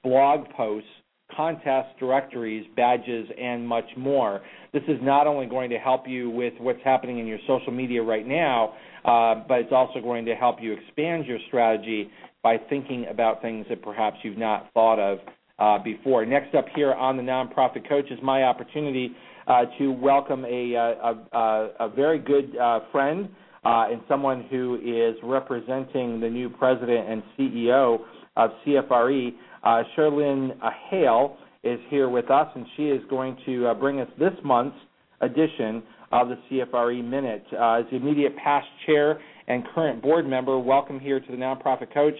blog 0.03 0.49
posts, 0.49 0.89
contests, 1.35 1.89
directories, 1.99 2.65
badges, 2.75 3.27
and 3.39 3.67
much 3.67 3.85
more. 3.97 4.41
This 4.73 4.83
is 4.87 4.97
not 5.01 5.27
only 5.27 5.45
going 5.45 5.69
to 5.69 5.77
help 5.77 6.07
you 6.07 6.29
with 6.29 6.53
what's 6.59 6.83
happening 6.83 7.19
in 7.19 7.27
your 7.27 7.39
social 7.47 7.71
media 7.71 8.01
right 8.01 8.27
now, 8.27 8.73
uh, 9.05 9.43
but 9.47 9.59
it's 9.59 9.71
also 9.71 10.01
going 10.01 10.25
to 10.25 10.35
help 10.35 10.57
you 10.61 10.73
expand 10.73 11.25
your 11.25 11.39
strategy 11.47 12.09
by 12.43 12.57
thinking 12.69 13.05
about 13.09 13.41
things 13.41 13.65
that 13.69 13.81
perhaps 13.81 14.17
you've 14.23 14.37
not 14.37 14.69
thought 14.73 14.99
of 14.99 15.19
uh, 15.59 15.81
before. 15.83 16.25
Next 16.25 16.55
up 16.55 16.65
here 16.75 16.93
on 16.93 17.17
the 17.17 17.23
Nonprofit 17.23 17.87
Coach 17.87 18.09
is 18.11 18.19
my 18.23 18.43
opportunity 18.43 19.11
uh, 19.47 19.63
to 19.77 19.91
welcome 19.91 20.45
a, 20.45 20.75
uh, 20.75 21.13
a, 21.33 21.37
a, 21.37 21.69
a 21.87 21.89
very 21.89 22.19
good 22.19 22.55
uh, 22.57 22.81
friend 22.91 23.29
uh, 23.65 23.87
and 23.91 24.01
someone 24.07 24.45
who 24.49 24.75
is 24.75 25.15
representing 25.23 26.19
the 26.19 26.29
new 26.29 26.49
president 26.49 27.09
and 27.09 27.23
CEO 27.37 27.99
of 28.37 28.51
CFRE. 28.65 29.31
Uh, 29.63 29.83
Cherlynn 29.95 30.51
Hale 30.89 31.37
is 31.63 31.79
here 31.89 32.09
with 32.09 32.31
us, 32.31 32.47
and 32.55 32.65
she 32.77 32.83
is 32.83 33.01
going 33.09 33.37
to 33.45 33.73
bring 33.79 33.99
us 33.99 34.07
this 34.17 34.33
month's 34.43 34.77
edition 35.21 35.83
of 36.11 36.29
the 36.29 36.37
CFRE 36.49 37.03
Minute. 37.03 37.43
as 37.51 37.85
the 37.91 37.97
immediate 37.97 38.35
past 38.37 38.67
chair 38.85 39.19
and 39.47 39.63
current 39.75 40.01
board 40.01 40.27
member, 40.27 40.57
welcome 40.57 40.99
here 40.99 41.19
to 41.19 41.31
the 41.31 41.37
Nonprofit 41.37 41.93
Coach, 41.93 42.15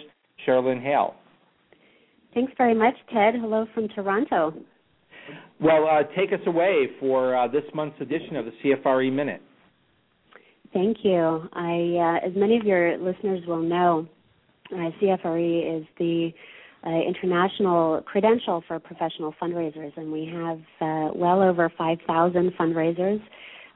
Cherlynn 0.45 0.81
Hale. 0.81 1.15
Thanks 2.33 2.53
very 2.57 2.75
much, 2.75 2.95
Ted. 3.13 3.35
Hello 3.35 3.65
from 3.73 3.87
Toronto. 3.89 4.53
Well, 5.59 5.87
uh, 5.87 6.03
take 6.15 6.31
us 6.31 6.39
away 6.45 6.87
for 6.99 7.35
uh, 7.35 7.47
this 7.47 7.63
month's 7.73 7.99
edition 8.01 8.35
of 8.35 8.45
the 8.45 8.51
CFRE 8.63 9.11
Minute. 9.11 9.41
Thank 10.73 10.97
you. 11.03 11.49
I, 11.53 12.19
uh, 12.23 12.27
as 12.27 12.35
many 12.35 12.57
of 12.57 12.65
your 12.65 12.97
listeners 12.97 13.41
will 13.47 13.61
know, 13.61 14.07
uh, 14.71 14.91
CFRE 15.01 15.79
is 15.79 15.87
the 15.97 16.31
uh, 16.85 16.89
international 16.89 18.01
credential 18.05 18.63
for 18.67 18.79
professional 18.79 19.33
fundraisers, 19.41 19.95
and 19.97 20.11
we 20.11 20.25
have 20.25 20.59
uh, 20.81 21.11
well 21.13 21.41
over 21.41 21.71
5,000 21.77 22.51
fundraisers 22.59 23.21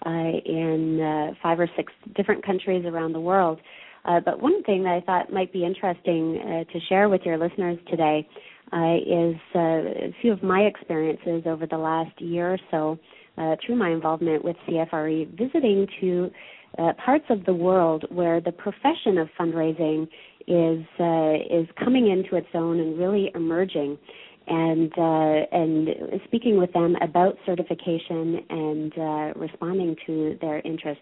in 0.06 1.36
five 1.42 1.60
or 1.60 1.70
six 1.78 1.92
different 2.16 2.46
countries 2.46 2.86
around 2.86 3.14
the 3.14 3.20
world. 3.20 3.60
Uh, 4.06 4.20
but 4.20 4.42
one 4.42 4.64
thing 4.64 4.84
that 4.84 4.94
I 4.94 5.02
thought 5.02 5.32
might 5.32 5.54
be 5.54 5.66
interesting 5.66 6.40
uh, 6.42 6.72
to 6.72 6.80
share 6.90 7.08
with 7.08 7.22
your 7.24 7.38
listeners 7.38 7.78
today 7.90 8.28
uh, 8.74 8.96
is 8.96 9.36
uh, 9.56 9.60
a 9.60 10.16
few 10.22 10.34
of 10.34 10.44
my 10.44 10.62
experiences 10.62 11.44
over 11.46 11.66
the 11.66 11.78
last 11.78 12.20
year 12.20 12.54
or 12.54 12.60
so 12.70 13.00
uh, 13.38 13.56
through 13.66 13.76
my 13.76 13.92
involvement 13.92 14.44
with 14.44 14.56
CFRE, 14.68 15.38
visiting 15.38 15.88
to 16.02 16.32
uh, 16.80 16.92
parts 17.04 17.26
of 17.30 17.46
the 17.46 17.54
world 17.54 18.06
where 18.10 18.42
the 18.42 18.52
profession 18.52 19.18
of 19.18 19.30
fundraising 19.40 20.08
is 20.48 20.86
uh, 21.00 21.34
is 21.50 21.68
coming 21.84 22.10
into 22.10 22.36
its 22.36 22.48
own 22.54 22.80
and 22.80 22.98
really 22.98 23.32
emerging. 23.36 23.98
And 24.46 24.92
uh, 24.98 25.58
and 25.58 25.90
speaking 26.26 26.58
with 26.58 26.74
them 26.74 26.98
about 27.02 27.38
certification 27.46 28.40
and 28.50 28.98
uh, 28.98 29.40
responding 29.40 29.96
to 30.06 30.38
their 30.42 30.60
interest, 30.60 31.00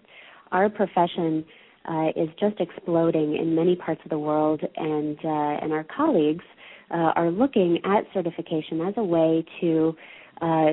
our 0.52 0.70
profession 0.70 1.44
uh, 1.90 2.10
is 2.16 2.30
just 2.40 2.60
exploding 2.60 3.36
in 3.36 3.56
many 3.56 3.76
parts 3.76 4.02
of 4.04 4.12
the 4.12 4.20
world, 4.20 4.62
and 4.76 5.18
uh, 5.26 5.64
and 5.64 5.74
our 5.74 5.84
colleagues 5.86 6.46
uh, 6.92 7.14
are 7.16 7.32
looking 7.32 7.80
at 7.84 8.04
certification 8.14 8.82
as 8.82 8.94
a 8.98 9.04
way 9.04 9.44
to 9.60 9.96
uh, 10.42 10.72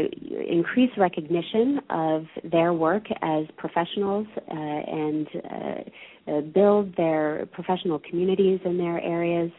increase 0.48 0.90
recognition 0.96 1.80
of 1.90 2.25
their 2.42 2.72
work 2.72 3.04
as 3.20 3.44
professionals 3.58 4.26
uh, 4.37 4.54
and 4.54 5.26
uh, 5.34 6.30
uh 6.30 6.40
build 6.40 6.96
their 6.96 7.46
professional 7.52 7.98
communities 7.98 8.60
in 8.64 8.78
their 8.78 9.00
areas. 9.00 9.50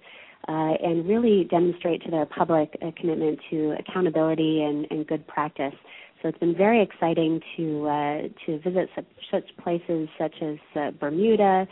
Uh, 0.48 0.74
and 0.82 1.08
really 1.08 1.44
demonstrate 1.44 2.02
to 2.02 2.10
their 2.10 2.26
public 2.26 2.76
a 2.82 2.92
commitment 2.94 3.38
to 3.52 3.76
accountability 3.78 4.64
and, 4.64 4.88
and 4.90 5.06
good 5.06 5.28
practice. 5.28 5.74
So 6.22 6.30
it's 6.30 6.40
been 6.40 6.56
very 6.56 6.82
exciting 6.82 7.42
to 7.58 7.88
uh, 7.88 8.22
to 8.46 8.58
visit 8.60 8.90
such, 8.96 9.06
such, 9.30 9.58
places 9.62 10.08
such 10.18 10.34
as 10.42 10.58
Bermuda, 11.00 11.68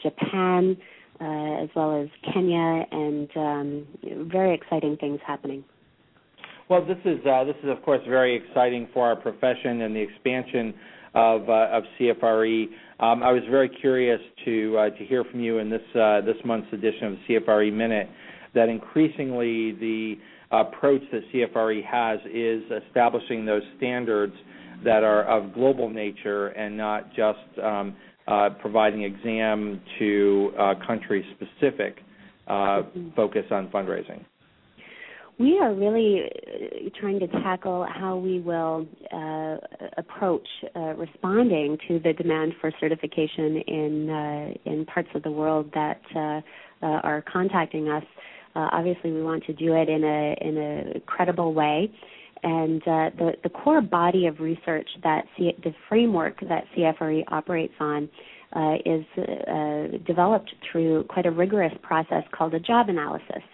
Japan, 0.00 0.76
as 1.20 1.68
well 1.74 2.00
as 2.00 2.08
Kenya, 2.32 2.86
and 2.92 3.28
um, 3.36 3.86
very 4.30 4.54
exciting 4.54 4.96
things 4.96 5.20
happening. 5.26 5.64
Well, 6.68 6.84
this 6.84 6.98
is 7.06 7.18
uh, 7.24 7.44
this 7.44 7.56
is 7.62 7.70
of 7.70 7.82
course 7.82 8.02
very 8.06 8.36
exciting 8.36 8.88
for 8.92 9.06
our 9.06 9.16
profession 9.16 9.80
and 9.80 9.96
the 9.96 10.00
expansion 10.00 10.74
of 11.14 11.48
uh, 11.48 11.68
of 11.72 11.82
CFRE. 11.98 12.64
Um, 13.00 13.22
I 13.22 13.32
was 13.32 13.42
very 13.50 13.70
curious 13.70 14.20
to 14.44 14.76
uh, 14.76 14.90
to 14.90 15.04
hear 15.06 15.24
from 15.24 15.40
you 15.40 15.60
in 15.60 15.70
this 15.70 15.80
uh, 15.94 16.20
this 16.20 16.36
month's 16.44 16.70
edition 16.74 17.06
of 17.06 17.14
CFRE 17.26 17.72
Minute 17.72 18.10
that 18.54 18.68
increasingly 18.68 19.72
the 19.72 20.16
approach 20.50 21.00
that 21.10 21.22
CFRE 21.32 21.82
has 21.86 22.18
is 22.30 22.62
establishing 22.86 23.46
those 23.46 23.62
standards 23.78 24.34
that 24.84 25.02
are 25.04 25.24
of 25.24 25.54
global 25.54 25.88
nature 25.88 26.48
and 26.48 26.76
not 26.76 27.08
just 27.14 27.38
um, 27.62 27.96
uh, 28.26 28.50
providing 28.60 29.04
exam 29.04 29.80
to 29.98 30.52
uh, 30.58 30.74
country 30.86 31.24
specific 31.34 31.96
mm-hmm. 32.46 33.08
focus 33.16 33.44
on 33.50 33.68
fundraising 33.68 34.22
we 35.38 35.58
are 35.60 35.72
really 35.72 36.22
uh, 36.24 36.90
trying 37.00 37.20
to 37.20 37.28
tackle 37.28 37.86
how 37.88 38.16
we 38.16 38.40
will 38.40 38.86
uh, 39.12 39.56
approach 39.96 40.46
uh, 40.74 40.94
responding 40.94 41.78
to 41.86 42.00
the 42.00 42.12
demand 42.12 42.52
for 42.60 42.72
certification 42.80 43.56
in 43.66 44.10
uh, 44.10 44.70
in 44.70 44.84
parts 44.86 45.08
of 45.14 45.22
the 45.22 45.30
world 45.30 45.70
that 45.74 46.00
uh, 46.14 46.40
uh, 46.84 47.00
are 47.02 47.24
contacting 47.32 47.88
us. 47.88 48.04
obviously, 48.56 49.12
we 49.12 49.22
want 49.22 49.44
to 49.44 49.52
do 49.52 49.74
it 49.74 49.88
in 49.88 50.02
a 50.02 50.36
in 50.40 50.58
a 50.96 51.00
credible 51.00 51.54
way, 51.54 51.90
and 52.42 52.82
the 52.84 53.32
the 53.44 53.48
core 53.48 53.80
body 53.80 54.26
of 54.26 54.40
research 54.40 54.88
that 55.04 55.24
C- 55.36 55.56
the 55.62 55.72
framework 55.88 56.40
that 56.48 56.64
CFRE 56.76 57.22
operates 57.28 57.74
on. 57.78 58.08
is 58.84 59.04
developed 60.04 60.50
through 60.66 61.04
quite 61.04 61.26
a 61.26 61.30
rigorous 61.30 61.74
process 61.82 62.24
called 62.32 62.54
a 62.54 62.60
job 62.60 62.88
analysis. 62.88 63.44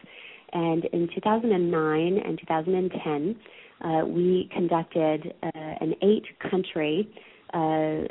And 0.54 0.84
in 0.86 1.08
2009 1.14 2.18
and 2.24 2.38
2010, 2.38 3.36
uh, 3.80 4.06
we 4.06 4.48
conducted 4.52 5.34
uh, 5.42 5.48
an 5.54 5.94
eight 6.02 6.24
country 6.50 7.08
uh, 7.52 8.06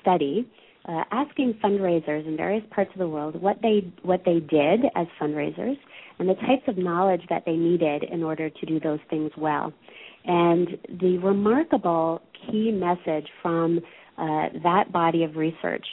study 0.00 0.48
uh, 0.88 1.04
asking 1.12 1.54
fundraisers 1.62 2.26
in 2.26 2.36
various 2.36 2.64
parts 2.70 2.90
of 2.92 2.98
the 2.98 3.08
world 3.08 3.40
what 3.40 3.56
they 3.62 3.92
what 4.02 4.22
they 4.24 4.40
did 4.40 4.80
as 4.96 5.06
fundraisers 5.20 5.76
and 6.18 6.28
the 6.28 6.34
types 6.34 6.62
of 6.66 6.76
knowledge 6.76 7.22
that 7.30 7.44
they 7.46 7.52
needed 7.52 8.04
in 8.04 8.22
order 8.22 8.50
to 8.50 8.66
do 8.66 8.80
those 8.80 8.98
things 9.08 9.30
well. 9.36 9.72
And 10.24 10.68
the 11.00 11.18
remarkable 11.18 12.20
key 12.32 12.70
message 12.72 13.28
from 13.40 13.80
uh, 14.18 14.48
that 14.62 14.92
body 14.92 15.24
of 15.24 15.36
research 15.36 15.86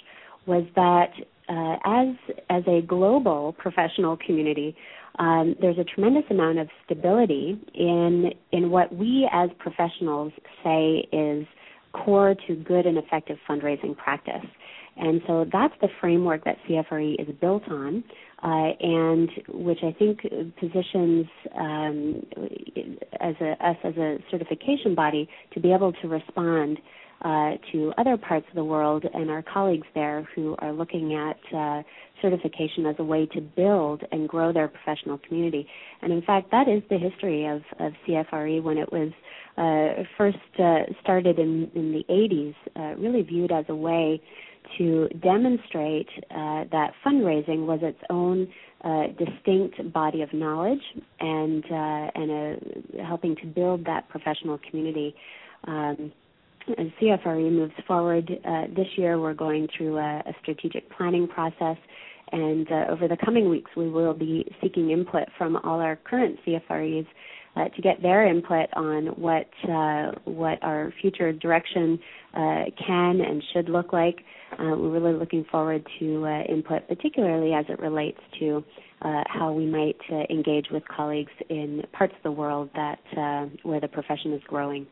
was 0.46 0.63
that 0.75 1.12
uh, 1.48 1.77
as 1.86 2.15
as 2.50 2.63
a 2.67 2.81
global 2.86 3.53
professional 3.58 4.17
community, 4.17 4.75
um, 5.18 5.55
there's 5.60 5.77
a 5.77 5.83
tremendous 5.83 6.24
amount 6.29 6.60
of 6.60 6.68
stability 6.86 7.60
in 7.74 8.31
in 8.51 8.70
what 8.70 8.94
we 8.96 9.27
as 9.31 9.50
professionals 9.60 10.31
say 10.64 11.07
is 11.12 11.46
core 11.94 12.36
to 12.48 12.55
good 12.55 12.86
and 12.86 12.98
effective 12.98 13.38
fundraising 13.48 13.98
practice. 13.98 14.46
And 14.98 15.22
so 15.27 15.46
that's 15.51 15.74
the 15.81 15.88
framework 16.01 16.44
that 16.44 16.57
CFRE 16.68 17.22
is 17.22 17.33
built 17.40 17.64
on, 17.70 18.03
uh, 18.44 18.72
and 18.79 19.29
which 19.48 19.79
I 19.81 19.94
think 19.98 20.22
positions 20.60 21.25
um, 21.57 22.25
as 23.22 23.36
a, 23.40 23.51
us 23.66 23.77
as 23.83 23.96
a 23.96 24.18
certification 24.29 24.96
body 24.96 25.29
to 25.53 25.60
be 25.62 25.72
able 25.72 25.94
to 25.94 26.07
respond 26.07 26.79
uh, 27.22 27.51
to 27.72 27.94
other 27.98 28.18
parts 28.18 28.46
of 28.50 28.55
the 28.55 28.64
world 28.64 29.05
and 29.14 29.29
our 29.29 29.42
colleagues 29.42 29.88
there 29.94 30.27
who 30.36 30.55
are 30.60 30.72
looking 30.72 31.14
at 31.16 31.38
uh, 31.55 31.84
certification 32.22 32.86
as 32.86 32.96
a 33.00 33.03
way 33.03 33.25
to 33.25 33.42
build 33.42 34.03
and 34.12 34.27
grow 34.27 34.53
their 34.53 34.68
professional 34.68 35.18
community. 35.27 35.68
And 36.01 36.14
in 36.14 36.22
fact, 36.22 36.51
that 36.51 36.68
is 36.68 36.82
the 36.90 36.98
history 36.98 37.46
of, 37.46 37.62
of 37.79 37.94
CFRE 38.08 38.64
when 38.64 38.77
it 38.77 38.92
was 38.92 39.12
uh, 39.58 40.03
first 40.18 40.38
uh, 40.58 40.92
started 41.01 41.40
in, 41.40 41.70
in 41.75 41.92
the 41.92 42.05
80s, 42.10 42.55
uh, 42.75 43.00
really 43.00 43.22
viewed 43.22 43.51
as 43.51 43.66
a 43.68 43.75
way 43.75 44.22
to 44.77 45.08
demonstrate 45.22 46.08
uh, 46.32 46.64
that 46.72 46.92
fundraising 47.05 47.66
was 47.66 47.79
its 47.82 48.00
own 48.10 48.48
uh, 48.84 49.08
distinct 49.18 49.92
body 49.92 50.22
of 50.22 50.32
knowledge 50.34 50.82
and 51.20 51.66
uh, 51.66 52.12
and 52.16 52.96
helping 53.05 53.36
to 53.38 53.46
build 53.46 53.86
that 53.86 54.08
professional 54.10 54.60
community. 54.70 55.14
Um, 55.66 56.12
as 56.77 56.87
CFRE 57.01 57.51
moves 57.51 57.74
forward 57.87 58.29
uh, 58.45 58.63
this 58.75 58.87
year, 58.98 59.19
we're 59.19 59.33
going 59.33 59.67
through 59.75 59.98
a, 59.98 60.24
strategic 60.41 60.89
planning 60.95 61.27
process, 61.27 61.77
and 62.31 62.72
uh, 62.72 62.85
over 62.89 63.07
the 63.07 63.17
coming 63.17 63.50
weeks, 63.50 63.72
we 63.75 63.89
will 63.89 64.13
be 64.13 64.45
seeking 64.61 64.91
input 64.91 65.27
from 65.37 65.57
all 65.57 65.79
our 65.79 65.95
current 65.95 66.37
CFREs 66.45 67.07
uh, 67.55 67.67
to 67.69 67.81
get 67.81 68.01
their 68.01 68.25
input 68.27 68.69
on 68.74 69.07
what 69.07 69.50
uh, 69.67 70.11
what 70.25 70.61
our 70.61 70.93
future 71.01 71.33
direction 71.33 72.00
uh, 72.33 72.65
can 72.85 73.22
and 73.22 73.43
should 73.53 73.69
look 73.69 73.91
like. 73.91 74.19
Uh, 74.53 74.75
we're 74.77 74.89
really 74.89 75.13
looking 75.13 75.45
forward 75.51 75.85
to 76.00 76.25
input, 76.48 76.87
particularly 76.87 77.53
as 77.53 77.65
it 77.69 77.79
relates 77.79 78.19
to 78.39 78.63
how 79.01 79.51
we 79.51 79.65
might 79.65 79.98
engage 80.29 80.67
with 80.72 80.83
colleagues 80.87 81.31
in 81.50 81.81
parts 81.93 82.13
of 82.17 82.24
the 82.24 82.31
world 82.31 82.69
that 82.75 83.00
where 83.63 83.79
the 83.79 83.87
profession 83.87 84.33
is 84.33 84.41
growing. 84.48 84.85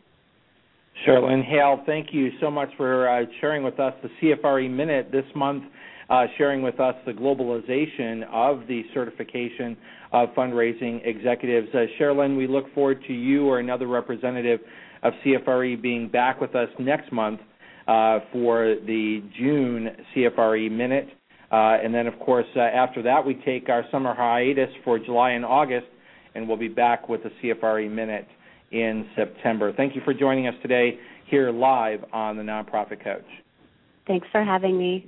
Sherilyn 1.05 1.45
Hale, 1.45 1.83
thank 1.85 2.07
you 2.11 2.31
so 2.41 2.49
much 2.49 2.69
for 2.75 3.07
uh, 3.07 3.25
sharing 3.39 3.63
with 3.63 3.79
us 3.79 3.93
the 4.01 4.09
CFRE 4.19 4.69
Minute 4.69 5.11
this 5.11 5.25
month, 5.35 5.63
uh, 6.09 6.25
sharing 6.37 6.63
with 6.63 6.79
us 6.79 6.95
the 7.05 7.11
globalization 7.11 8.23
of 8.31 8.67
the 8.67 8.81
certification 8.93 9.77
of 10.11 10.29
fundraising 10.29 11.05
executives. 11.05 11.67
Uh, 11.73 11.85
Sherilyn, 11.99 12.35
we 12.35 12.47
look 12.47 12.73
forward 12.73 13.03
to 13.07 13.13
you 13.13 13.47
or 13.47 13.59
another 13.59 13.87
representative 13.87 14.59
of 15.03 15.13
CFRE 15.23 15.79
being 15.81 16.09
back 16.09 16.41
with 16.41 16.55
us 16.55 16.69
next 16.79 17.11
month 17.11 17.41
uh, 17.87 18.19
for 18.31 18.75
the 18.87 19.21
June 19.37 19.89
CFRE 20.15 20.71
Minute. 20.71 21.09
Uh, 21.51 21.77
and 21.81 21.93
then, 21.93 22.07
of 22.07 22.19
course, 22.19 22.47
uh, 22.55 22.59
after 22.59 23.03
that, 23.03 23.23
we 23.23 23.35
take 23.45 23.69
our 23.69 23.85
summer 23.91 24.15
hiatus 24.15 24.69
for 24.83 24.97
July 24.97 25.31
and 25.31 25.45
August, 25.45 25.87
and 26.33 26.47
we'll 26.47 26.57
be 26.57 26.67
back 26.67 27.07
with 27.07 27.21
the 27.23 27.31
CFRE 27.41 27.89
Minute 27.89 28.27
in 28.71 29.07
September. 29.15 29.73
Thank 29.73 29.95
you 29.95 30.01
for 30.03 30.13
joining 30.13 30.47
us 30.47 30.55
today 30.61 30.99
here 31.25 31.51
live 31.51 32.03
on 32.13 32.37
the 32.37 32.43
Nonprofit 32.43 33.03
Coach. 33.03 33.25
Thanks 34.07 34.27
for 34.31 34.43
having 34.43 34.77
me. 34.77 35.05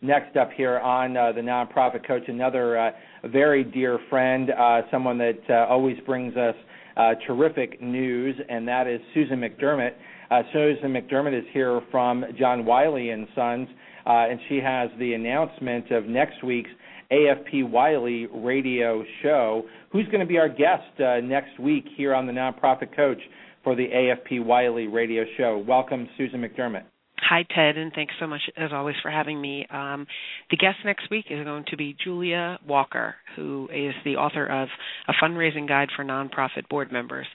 Next 0.00 0.36
up 0.36 0.50
here 0.56 0.78
on 0.80 1.16
uh, 1.16 1.30
the 1.32 1.40
Nonprofit 1.40 2.06
Coach, 2.06 2.24
another 2.26 2.76
uh, 2.76 2.90
very 3.24 3.62
dear 3.62 4.00
friend, 4.10 4.50
uh, 4.50 4.82
someone 4.90 5.16
that 5.18 5.38
uh, 5.48 5.66
always 5.68 5.96
brings 6.04 6.36
us 6.36 6.56
uh, 6.96 7.14
terrific 7.24 7.80
news, 7.80 8.34
and 8.48 8.66
that 8.66 8.88
is 8.88 9.00
Susan 9.14 9.40
McDermott. 9.40 9.92
Uh, 10.30 10.42
Susan 10.52 10.92
McDermott 10.92 11.38
is 11.38 11.44
here 11.52 11.80
from 11.92 12.24
John 12.36 12.64
Wiley 12.64 13.10
and 13.10 13.28
Sons, 13.34 13.68
and 14.04 14.40
she 14.48 14.56
has 14.56 14.90
the 14.98 15.14
announcement 15.14 15.92
of 15.92 16.06
next 16.06 16.42
week's 16.42 16.70
AFP 17.12 17.68
Wiley 17.68 18.26
radio 18.32 19.04
show. 19.22 19.64
Who's 19.90 20.06
going 20.06 20.20
to 20.20 20.26
be 20.26 20.38
our 20.38 20.48
guest 20.48 20.98
uh, 20.98 21.20
next 21.20 21.58
week 21.60 21.84
here 21.96 22.14
on 22.14 22.26
the 22.26 22.32
Nonprofit 22.32 22.96
Coach 22.96 23.20
for 23.62 23.76
the 23.76 23.86
AFP 23.86 24.44
Wiley 24.44 24.86
radio 24.86 25.24
show? 25.36 25.62
Welcome, 25.66 26.08
Susan 26.16 26.40
McDermott. 26.40 26.84
Hi, 27.28 27.46
Ted, 27.54 27.78
and 27.78 27.92
thanks 27.94 28.14
so 28.18 28.26
much, 28.26 28.40
as 28.56 28.70
always, 28.72 28.96
for 29.00 29.10
having 29.10 29.40
me. 29.40 29.64
Um, 29.70 30.06
the 30.50 30.56
guest 30.56 30.78
next 30.84 31.08
week 31.08 31.26
is 31.30 31.44
going 31.44 31.64
to 31.68 31.76
be 31.76 31.96
Julia 32.02 32.58
Walker, 32.66 33.14
who 33.36 33.68
is 33.72 33.94
the 34.04 34.16
author 34.16 34.44
of 34.44 34.68
A 35.08 35.12
Fundraising 35.22 35.68
Guide 35.68 35.88
for 35.94 36.04
Nonprofit 36.04 36.68
Board 36.68 36.90
Members, 36.90 37.26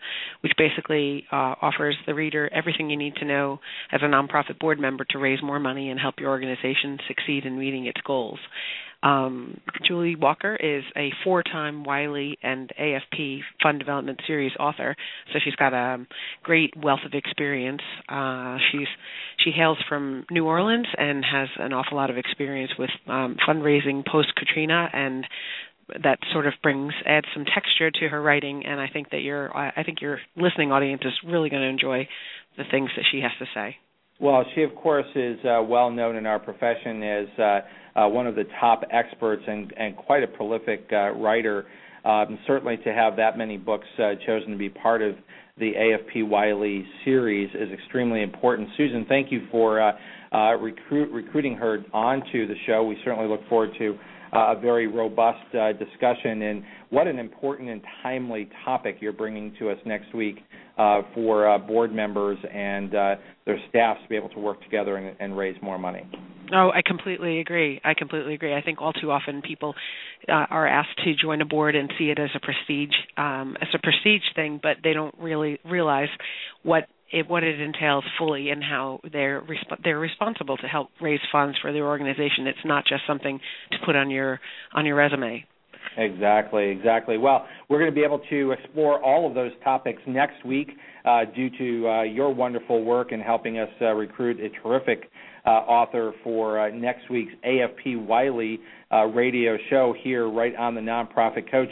which 0.42 0.52
basically 0.58 1.26
uh, 1.32 1.56
offers 1.62 1.96
the 2.06 2.14
reader 2.14 2.50
everything 2.54 2.90
you 2.90 2.98
need 2.98 3.16
to 3.16 3.26
know 3.26 3.60
as 3.92 4.02
a 4.04 4.08
nonprofit 4.08 4.60
board 4.60 4.78
member 4.78 5.06
to 5.12 5.20
raise 5.20 5.42
more 5.42 5.60
money 5.60 5.90
and 5.90 6.00
help 6.00 6.16
your 6.20 6.32
organization 6.32 7.00
succeed 7.08 7.46
in 7.46 7.58
meeting 7.58 7.86
its 7.86 8.02
goals. 8.06 8.40
Um, 9.04 9.62
Julie 9.86 10.16
Walker 10.16 10.56
is 10.56 10.84
a 10.96 11.12
four-time 11.24 11.84
Wiley 11.84 12.38
and 12.42 12.72
AFP 12.80 13.42
Fund 13.62 13.80
Development 13.80 14.20
Series 14.26 14.54
author, 14.60 14.96
so 15.32 15.40
she's 15.44 15.56
got 15.56 15.74
a 15.74 16.06
great 16.44 16.74
wealth 16.76 17.02
of 17.06 17.14
experience. 17.14 17.82
Uh, 18.10 18.58
she's 18.72 18.88
she 19.44 19.52
hails 19.52 19.78
from 19.88 20.26
New 20.32 20.46
Orleans 20.46 20.88
and 20.98 21.24
has 21.24 21.50
an 21.58 21.74
awful 21.74 21.98
lot 21.98 22.10
of 22.10 22.18
experience 22.18 22.72
with 22.78 22.90
um, 23.08 23.38
fundraising 23.48 24.06
post 24.06 24.34
Katrina 24.36 24.90
and 24.92 25.26
that 26.04 26.20
sort 26.34 26.48
of 26.48 26.54
brings 26.62 26.94
adds 27.06 27.28
some 27.34 27.46
texture 27.46 27.90
to 27.92 28.10
her 28.10 28.22
writing 28.22 28.66
and 28.66 28.80
I 28.80 28.88
think 28.92 29.12
that 29.12 29.22
your 29.22 29.56
I 29.56 29.84
think 29.84 30.02
your 30.02 30.20
listening 30.36 30.72
audience 30.72 31.02
is 31.06 31.14
really 31.26 31.50
going 31.50 31.62
to 31.62 31.70
enjoy 31.70 32.08
the 32.58 32.64
things 32.70 32.90
that 32.98 33.06
she 33.10 33.22
has 33.22 33.32
to 33.40 33.46
say. 33.54 33.78
Well, 34.20 34.44
she 34.56 34.64
of 34.64 34.76
course 34.76 35.06
is 35.16 35.38
uh, 35.46 35.62
well 35.64 35.92
known 35.92 36.16
in 36.16 36.26
our 36.26 36.40
profession 36.40 37.04
as 37.04 37.28
uh, 37.38 37.42
uh, 37.44 37.60
one 38.06 38.28
of 38.28 38.36
the 38.36 38.44
top 38.60 38.84
experts 38.92 39.44
and, 39.48 39.72
quite 39.98 40.24
a 40.24 40.28
prolific 40.28 40.88
uh, 40.92 41.12
writer. 41.12 41.66
Um, 42.06 42.38
certainly, 42.46 42.78
to 42.78 42.94
have 42.94 43.16
that 43.18 43.38
many 43.38 43.58
books 43.58 43.88
uh, 43.98 44.14
chosen 44.26 44.52
to 44.52 44.58
be 44.58 44.70
part 44.70 45.02
of 45.02 45.16
the 45.58 45.74
AFP 45.74 46.28
Wiley 46.28 46.86
series 47.04 47.50
is 47.56 47.72
extremely 47.74 48.22
important. 48.22 48.70
Susan, 48.78 49.06
thank 49.10 49.32
you 49.32 49.48
for 49.52 49.82
uh, 49.82 49.94
recruit, 50.60 51.12
recruiting 51.12 51.56
her 51.56 51.80
onto 51.94 52.48
the 52.48 52.54
show. 52.66 52.84
We 52.84 52.98
certainly 53.04 53.28
look 53.28 53.48
forward 53.50 53.72
to 53.80 53.98
a 54.34 54.60
very 54.60 54.88
robust 54.88 55.52
discussion. 55.80 56.42
And 56.42 56.64
what 56.90 57.08
an 57.08 57.20
important 57.20 57.70
and 57.70 57.82
timely 58.04 58.50
topic 58.66 58.98
you're 59.00 59.14
bringing 59.14 59.54
to 59.60 59.70
us 59.70 59.78
next 59.86 60.14
week 60.14 60.38
uh, 60.78 61.02
for 61.14 61.50
uh, 61.50 61.58
board 61.58 61.92
members 61.92 62.38
and 62.54 62.94
uh, 62.94 63.16
their 63.46 63.58
staffs 63.70 64.00
to 64.04 64.10
be 64.10 64.16
able 64.16 64.30
to 64.30 64.40
work 64.40 64.62
together 64.64 64.98
and, 64.98 65.16
and, 65.20 65.36
raise 65.36 65.56
more 65.62 65.80
money. 65.80 66.08
Oh, 66.54 66.70
I 66.70 66.82
completely 66.86 67.40
agree. 67.40 67.82
I 67.84 67.94
completely 67.96 68.36
agree. 68.36 68.54
I 68.54 68.62
think 68.62 68.80
all 68.80 68.94
too 68.94 69.12
often 69.12 69.42
people 69.42 69.74
uh, 70.30 70.46
are 70.50 70.68
asked 70.68 70.98
to 71.04 71.16
join 71.16 71.42
a 71.42 71.46
board 71.46 71.76
and 71.76 71.92
see 71.98 72.06
it 72.06 72.20
as 72.20 72.30
a 72.36 72.40
prestige, 72.40 72.96
um, 73.18 73.58
as 73.60 73.68
a 73.74 73.80
prestige 73.80 74.22
thing, 74.36 74.60
but 74.62 74.78
they 74.84 74.94
don't 74.94 75.16
really 75.20 75.60
realize 75.66 76.10
what 76.62 76.88
it, 77.12 77.30
what 77.30 77.44
it 77.44 77.60
entails 77.60 78.04
fully 78.18 78.50
and 78.50 78.64
how 78.64 79.00
they're 79.12 79.42
resp- 79.42 79.84
they're 79.84 80.00
responsible 80.00 80.58
to 80.58 80.68
help 80.68 80.90
raise 81.02 81.20
funds 81.32 81.58
for 81.62 81.72
their 81.72 81.86
organization. 81.86 82.48
It's 82.48 82.58
not 82.66 82.86
just 82.86 83.04
something 83.08 83.40
to 83.72 83.78
put 83.86 83.96
on 83.96 84.10
your 84.10 84.40
on 84.74 84.86
your 84.86 84.96
resume. 84.96 85.46
Exactly, 85.98 86.70
exactly. 86.70 87.18
Well, 87.18 87.48
we're 87.70 87.80
going 87.80 87.90
to 87.92 87.96
be 87.96 88.04
able 88.04 88.22
to 88.30 88.52
explore 88.52 89.04
all 89.04 89.28
of 89.28 89.34
those 89.34 89.52
topics 89.64 90.02
next 90.06 90.46
week 90.46 90.70
uh, 91.06 91.22
due 91.36 91.50
to 91.58 91.90
uh, 91.90 92.04
your 92.04 92.34
wonderful 92.34 92.84
work 92.84 93.12
in 93.12 93.20
helping 93.20 93.58
us 93.58 93.70
uh, 93.82 93.86
recruit 93.94 94.40
a 94.40 94.50
terrific 94.62 95.10
uh, 95.46 95.50
author 95.50 96.14
for 96.24 96.60
uh, 96.60 96.70
next 96.70 97.10
week's 97.10 97.32
AFP 97.46 98.06
Wiley 98.06 98.60
uh, 98.92 99.06
radio 99.06 99.58
show 99.70 99.96
here 100.04 100.30
right 100.30 100.56
on 100.56 100.76
the 100.76 100.82
Nonprofit 100.82 101.50
Coach. 101.50 101.70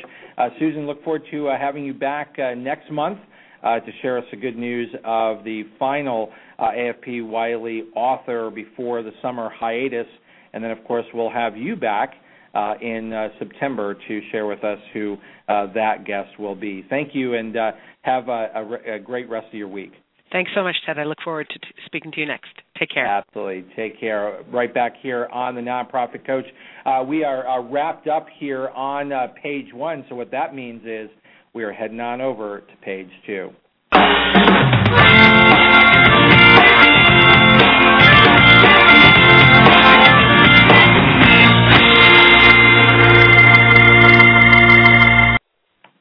Susan, 0.59 0.87
look 0.87 1.03
forward 1.03 1.23
to 1.31 1.51
having 1.59 1.85
you 1.85 1.93
back 1.93 2.35
next 2.57 2.89
month. 2.91 3.19
To 3.65 3.91
share 4.01 4.17
us 4.17 4.25
the 4.32 4.38
good 4.38 4.58
news 4.58 4.89
of 5.04 5.43
the 5.43 5.63
final 5.80 6.30
AFP 6.60 7.28
Wiley 7.28 7.84
author 7.95 8.49
before 8.49 9.04
the 9.04 9.12
summer 9.21 9.49
hiatus. 9.49 10.08
And 10.54 10.63
then, 10.63 10.71
of 10.71 10.84
course, 10.86 11.06
we'll 11.13 11.32
have 11.32 11.58
you 11.58 11.75
back 11.75 12.13
uh, 12.56 12.75
in 12.82 13.12
uh, 13.12 13.28
September 13.38 13.95
to 14.08 14.21
share 14.32 14.45
with 14.45 14.63
us 14.63 14.80
who 14.93 15.17
uh, 15.49 15.67
that 15.73 16.06
guest 16.06 16.39
will 16.39 16.56
be. 16.56 16.86
Thank 16.89 17.13
you, 17.13 17.36
and 17.36 17.56
have 18.01 18.30
a, 18.30 18.47
a, 18.56 18.95
a, 18.95 18.99
great 18.99 19.30
rest 19.30 19.47
of 19.47 19.54
your 19.56 19.67
week. 19.67 19.91
Thanks 20.32 20.51
so 20.56 20.63
much, 20.63 20.75
Ted. 20.86 20.97
I 20.97 21.04
look 21.04 21.17
forward 21.23 21.47
to 21.49 21.60
t- 21.60 21.67
speaking 21.86 22.12
to 22.13 22.19
you 22.19 22.25
next. 22.25 22.49
Take 22.80 22.89
care. 22.89 23.06
Absolutely. 23.06 23.65
Take 23.75 23.99
care. 23.99 24.41
Right 24.51 24.73
back 24.73 24.93
here 25.01 25.28
on 25.32 25.56
the 25.56 25.62
Nonprofit 25.62 26.25
Coach. 26.25 26.45
Uh, 26.86 27.04
we 27.08 27.23
are, 27.23 27.63
wrapped 27.63 28.08
up 28.08 28.28
here 28.39 28.69
on 28.69 29.12
uh, 29.12 29.28
page 29.41 29.73
one. 29.73 30.06
So, 30.10 30.15
what 30.15 30.32
that 30.32 30.56
means 30.56 30.82
is 30.86 31.10
we 31.55 31.63
are 31.63 31.71
heading 31.71 32.01
on 32.01 32.19
over 32.19 32.59
to 32.59 32.75
page 32.83 33.09
two. 33.25 33.49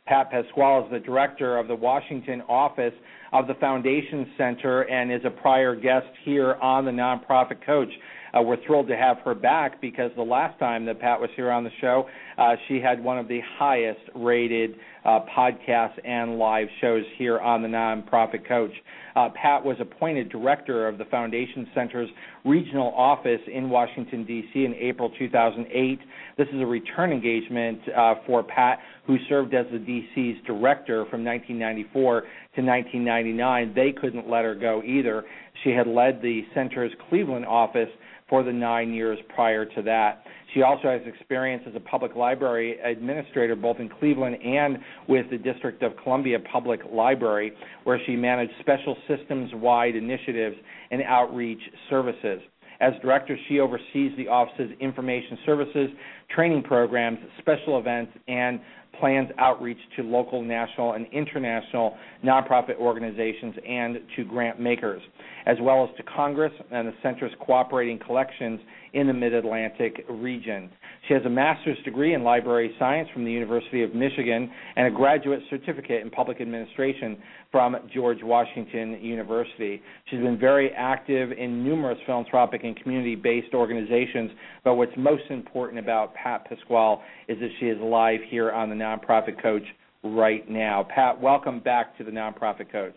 Pat 0.07 0.31
Pasqual 0.31 0.85
is 0.85 0.91
the 0.91 1.01
director 1.05 1.57
of 1.57 1.69
the 1.69 1.75
Washington 1.75 2.43
office 2.49 2.93
of 3.33 3.47
the 3.47 3.55
Foundation 3.55 4.33
Center 4.37 4.83
and 4.83 5.13
is 5.13 5.21
a 5.25 5.31
prior 5.31 5.77
guest 5.77 6.07
here 6.25 6.55
on 6.55 6.85
the 6.85 6.91
Nonprofit 6.91 7.65
Coach. 7.65 7.89
Uh, 8.35 8.43
we're 8.43 8.63
thrilled 8.67 8.89
to 8.89 8.97
have 8.97 9.19
her 9.19 9.35
back 9.35 9.81
because 9.81 10.11
the 10.17 10.23
last 10.23 10.59
time 10.59 10.85
that 10.87 11.01
Pat 11.01 11.21
was 11.21 11.31
here 11.37 11.51
on 11.51 11.63
the 11.63 11.71
show, 11.81 12.09
uh, 12.39 12.57
she 12.67 12.81
had 12.81 13.03
one 13.03 13.19
of 13.19 13.29
the 13.29 13.41
highest 13.59 14.01
rated 14.15 14.75
uh, 15.05 15.21
podcasts 15.37 15.99
and 16.05 16.39
live 16.39 16.67
shows 16.81 17.05
here 17.17 17.39
on 17.39 17.63
the 17.63 17.69
Nonprofit 17.69 18.47
Coach. 18.49 18.73
Uh, 19.15 19.29
Pat 19.41 19.65
was 19.65 19.77
appointed 19.81 20.29
director 20.31 20.89
of 20.89 20.99
the 20.99 21.05
Foundation 21.05 21.69
Center's 21.75 22.09
regional 22.45 22.93
office 22.97 23.41
in 23.53 23.71
Washington, 23.71 24.25
D.C. 24.25 24.65
in 24.65 24.75
April 24.75 25.11
2008. 25.17 25.99
This 26.37 26.49
is 26.49 26.61
a 26.61 26.67
return 26.67 27.13
engagement 27.13 27.79
uh, 27.97 28.15
for 28.27 28.43
Pat, 28.43 28.81
who 29.07 29.17
served 29.29 29.55
as 29.55 29.67
the 29.71 29.79
D.C.'s 29.79 30.37
director 30.47 31.05
from 31.11 31.25
1994 31.25 32.21
to 32.23 32.63
1999. 32.63 33.73
They 33.75 33.93
couldn't 33.93 34.29
let 34.29 34.45
her 34.45 34.57
go 34.57 34.83
either. 34.83 35.25
She 35.63 35.71
had 35.71 35.87
led 35.87 36.21
the 36.21 36.43
center's 36.55 36.91
Cleveland 37.09 37.47
office 37.47 37.91
for 38.29 38.43
the 38.43 38.53
nine 38.53 38.93
years 38.93 39.19
prior 39.35 39.65
to 39.65 39.83
that. 39.83 40.25
She 40.55 40.63
also 40.63 40.89
has 40.89 41.01
experience 41.07 41.65
as 41.69 41.75
a 41.75 41.81
public 41.81 42.15
library 42.15 42.79
administrator 42.81 43.57
both 43.57 43.79
in 43.81 43.89
Cleveland 43.89 44.37
and 44.43 44.79
with 45.09 45.29
the 45.31 45.39
District 45.39 45.83
of 45.83 45.93
Columbia 46.03 46.39
Public 46.53 46.81
Library, 46.93 47.53
where 47.85 48.01
she 48.07 48.17
managed 48.17 48.53
special 48.61 48.97
systems 49.09 49.51
wide 49.55 49.97
initiatives 49.97 50.57
and 50.91 51.03
outreach 51.03 51.61
services. 51.91 52.41
As 52.81 52.93
director, 53.03 53.37
she 53.49 53.61
oversees 53.61 54.13
the 54.17 54.29
office's 54.29 54.71
information 54.81 55.39
services, 55.47 55.91
training 56.35 56.63
programs, 56.63 57.19
special 57.41 57.79
events, 57.79 58.13
and 58.29 58.61
plans 59.01 59.29
outreach 59.39 59.79
to 59.97 60.03
local, 60.03 60.43
national, 60.43 60.93
and 60.93 61.07
international 61.13 61.97
nonprofit 62.25 62.77
organizations 62.77 63.55
and 63.69 63.99
to 64.17 64.25
grant 64.25 64.61
makers, 64.61 65.03
as 65.47 65.57
well 65.61 65.85
as 65.85 65.97
to 65.97 66.03
Congress 66.05 66.53
and 66.71 66.89
the 66.89 66.95
Center's 67.03 67.33
cooperating 67.41 67.99
collections 67.99 68.61
in 68.93 69.07
the 69.07 69.13
Mid 69.13 69.35
Atlantic 69.35 70.05
region. 70.09 70.71
She 71.09 71.15
has 71.15 71.23
a 71.27 71.31
master's 71.31 71.77
degree 71.85 72.15
in 72.15 72.23
library 72.23 72.75
science 72.79 73.09
from 73.13 73.25
the 73.25 73.31
University 73.31 73.83
of 73.83 73.95
Michigan 73.95 74.51
and 74.77 74.87
a 74.87 74.91
graduate 74.91 75.41
certificate 75.51 76.03
in 76.03 76.11
public 76.11 76.41
administration 76.41 77.19
from 77.51 77.77
George 77.93 78.23
Washington 78.23 78.99
University. 79.03 79.83
She's 80.07 80.21
been 80.21 80.39
very 80.39 80.71
active 80.71 81.33
in 81.33 81.63
numerous 81.63 81.99
philanthropic 82.07 82.65
and 82.65 82.75
community 82.81 83.17
based 83.17 83.53
organizations, 83.53 84.31
but 84.63 84.75
what's 84.75 84.97
most 84.97 85.25
important 85.29 85.79
about 85.79 86.15
Pat 86.25 86.49
Pasqual 86.51 87.03
is 87.29 87.39
that 87.39 87.51
she 87.61 87.67
is 87.67 87.79
live 87.81 88.21
here 88.31 88.51
on 88.51 88.71
the 88.71 88.75
Nonprofit 88.75 89.41
Coach 89.43 89.63
right 90.03 90.49
now. 90.49 90.87
Pat, 90.95 91.21
welcome 91.21 91.61
back 91.61 91.97
to 91.99 92.05
the 92.05 92.11
Nonprofit 92.11 92.73
Coach. 92.73 92.97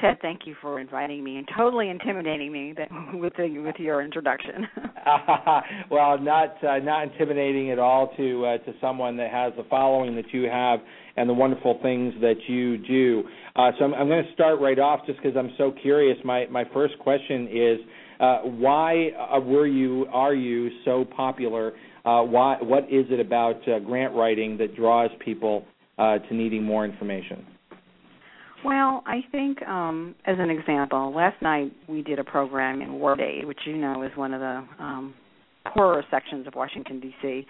Ted, 0.00 0.16
thank 0.22 0.46
you 0.46 0.54
for 0.62 0.78
inviting 0.80 1.22
me 1.24 1.36
and 1.36 1.48
totally 1.58 1.90
intimidating 1.90 2.52
me 2.52 2.72
with 3.14 3.32
the, 3.36 3.58
with 3.58 3.74
your 3.78 4.00
introduction. 4.00 4.66
well, 5.90 6.18
not 6.18 6.56
uh, 6.64 6.78
not 6.78 7.02
intimidating 7.12 7.72
at 7.72 7.80
all 7.80 8.14
to 8.16 8.46
uh, 8.46 8.58
to 8.58 8.72
someone 8.80 9.16
that 9.16 9.30
has 9.32 9.52
the 9.56 9.64
following 9.68 10.14
that 10.14 10.32
you 10.32 10.44
have 10.44 10.78
and 11.16 11.28
the 11.28 11.34
wonderful 11.34 11.80
things 11.82 12.14
that 12.20 12.36
you 12.46 12.78
do. 12.78 13.24
Uh, 13.56 13.72
so 13.78 13.84
I'm, 13.86 13.94
I'm 13.94 14.08
going 14.08 14.24
to 14.24 14.32
start 14.32 14.60
right 14.60 14.78
off 14.78 15.00
just 15.04 15.20
because 15.20 15.36
I'm 15.36 15.50
so 15.58 15.72
curious. 15.82 16.16
My 16.24 16.46
my 16.46 16.64
first 16.72 16.98
question 17.00 17.48
is 17.48 17.78
uh, 18.20 18.38
why 18.44 19.08
uh, 19.18 19.40
were 19.40 19.66
you 19.66 20.06
are 20.12 20.34
you 20.34 20.70
so 20.84 21.04
popular? 21.04 21.72
Uh, 22.04 22.22
why 22.22 22.56
what 22.60 22.84
is 22.84 23.06
it 23.10 23.20
about 23.20 23.62
grant 23.86 24.14
writing 24.14 24.56
that 24.58 24.74
draws 24.74 25.10
people 25.24 25.64
to 25.98 26.20
needing 26.30 26.62
more 26.62 26.84
information? 26.84 27.46
Well, 28.64 29.02
I 29.06 29.20
think 29.32 29.62
um, 29.62 30.14
as 30.26 30.36
an 30.38 30.50
example, 30.50 31.14
last 31.14 31.40
night 31.40 31.72
we 31.88 32.02
did 32.02 32.18
a 32.18 32.24
program 32.24 32.82
in 32.82 32.92
Ward 32.94 33.20
8, 33.20 33.46
which 33.46 33.60
you 33.64 33.76
know 33.76 34.02
is 34.02 34.10
one 34.16 34.34
of 34.34 34.40
the 34.40 34.82
um, 34.82 35.14
poorer 35.72 36.04
sections 36.10 36.46
of 36.46 36.54
Washington 36.54 37.00
D.C. 37.00 37.46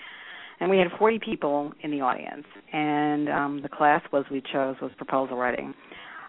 And 0.61 0.71
we 0.71 0.79
had 0.79 0.89
40 0.99 1.19
people 1.25 1.73
in 1.83 1.91
the 1.91 2.03
audience, 2.03 2.45
and 2.73 3.29
um, 3.29 3.61
the 3.63 3.69
class 3.69 4.03
was 4.13 4.25
we 4.31 4.43
chose 4.53 4.77
was 4.81 4.93
proposal 4.99 5.37
writing. 5.37 5.75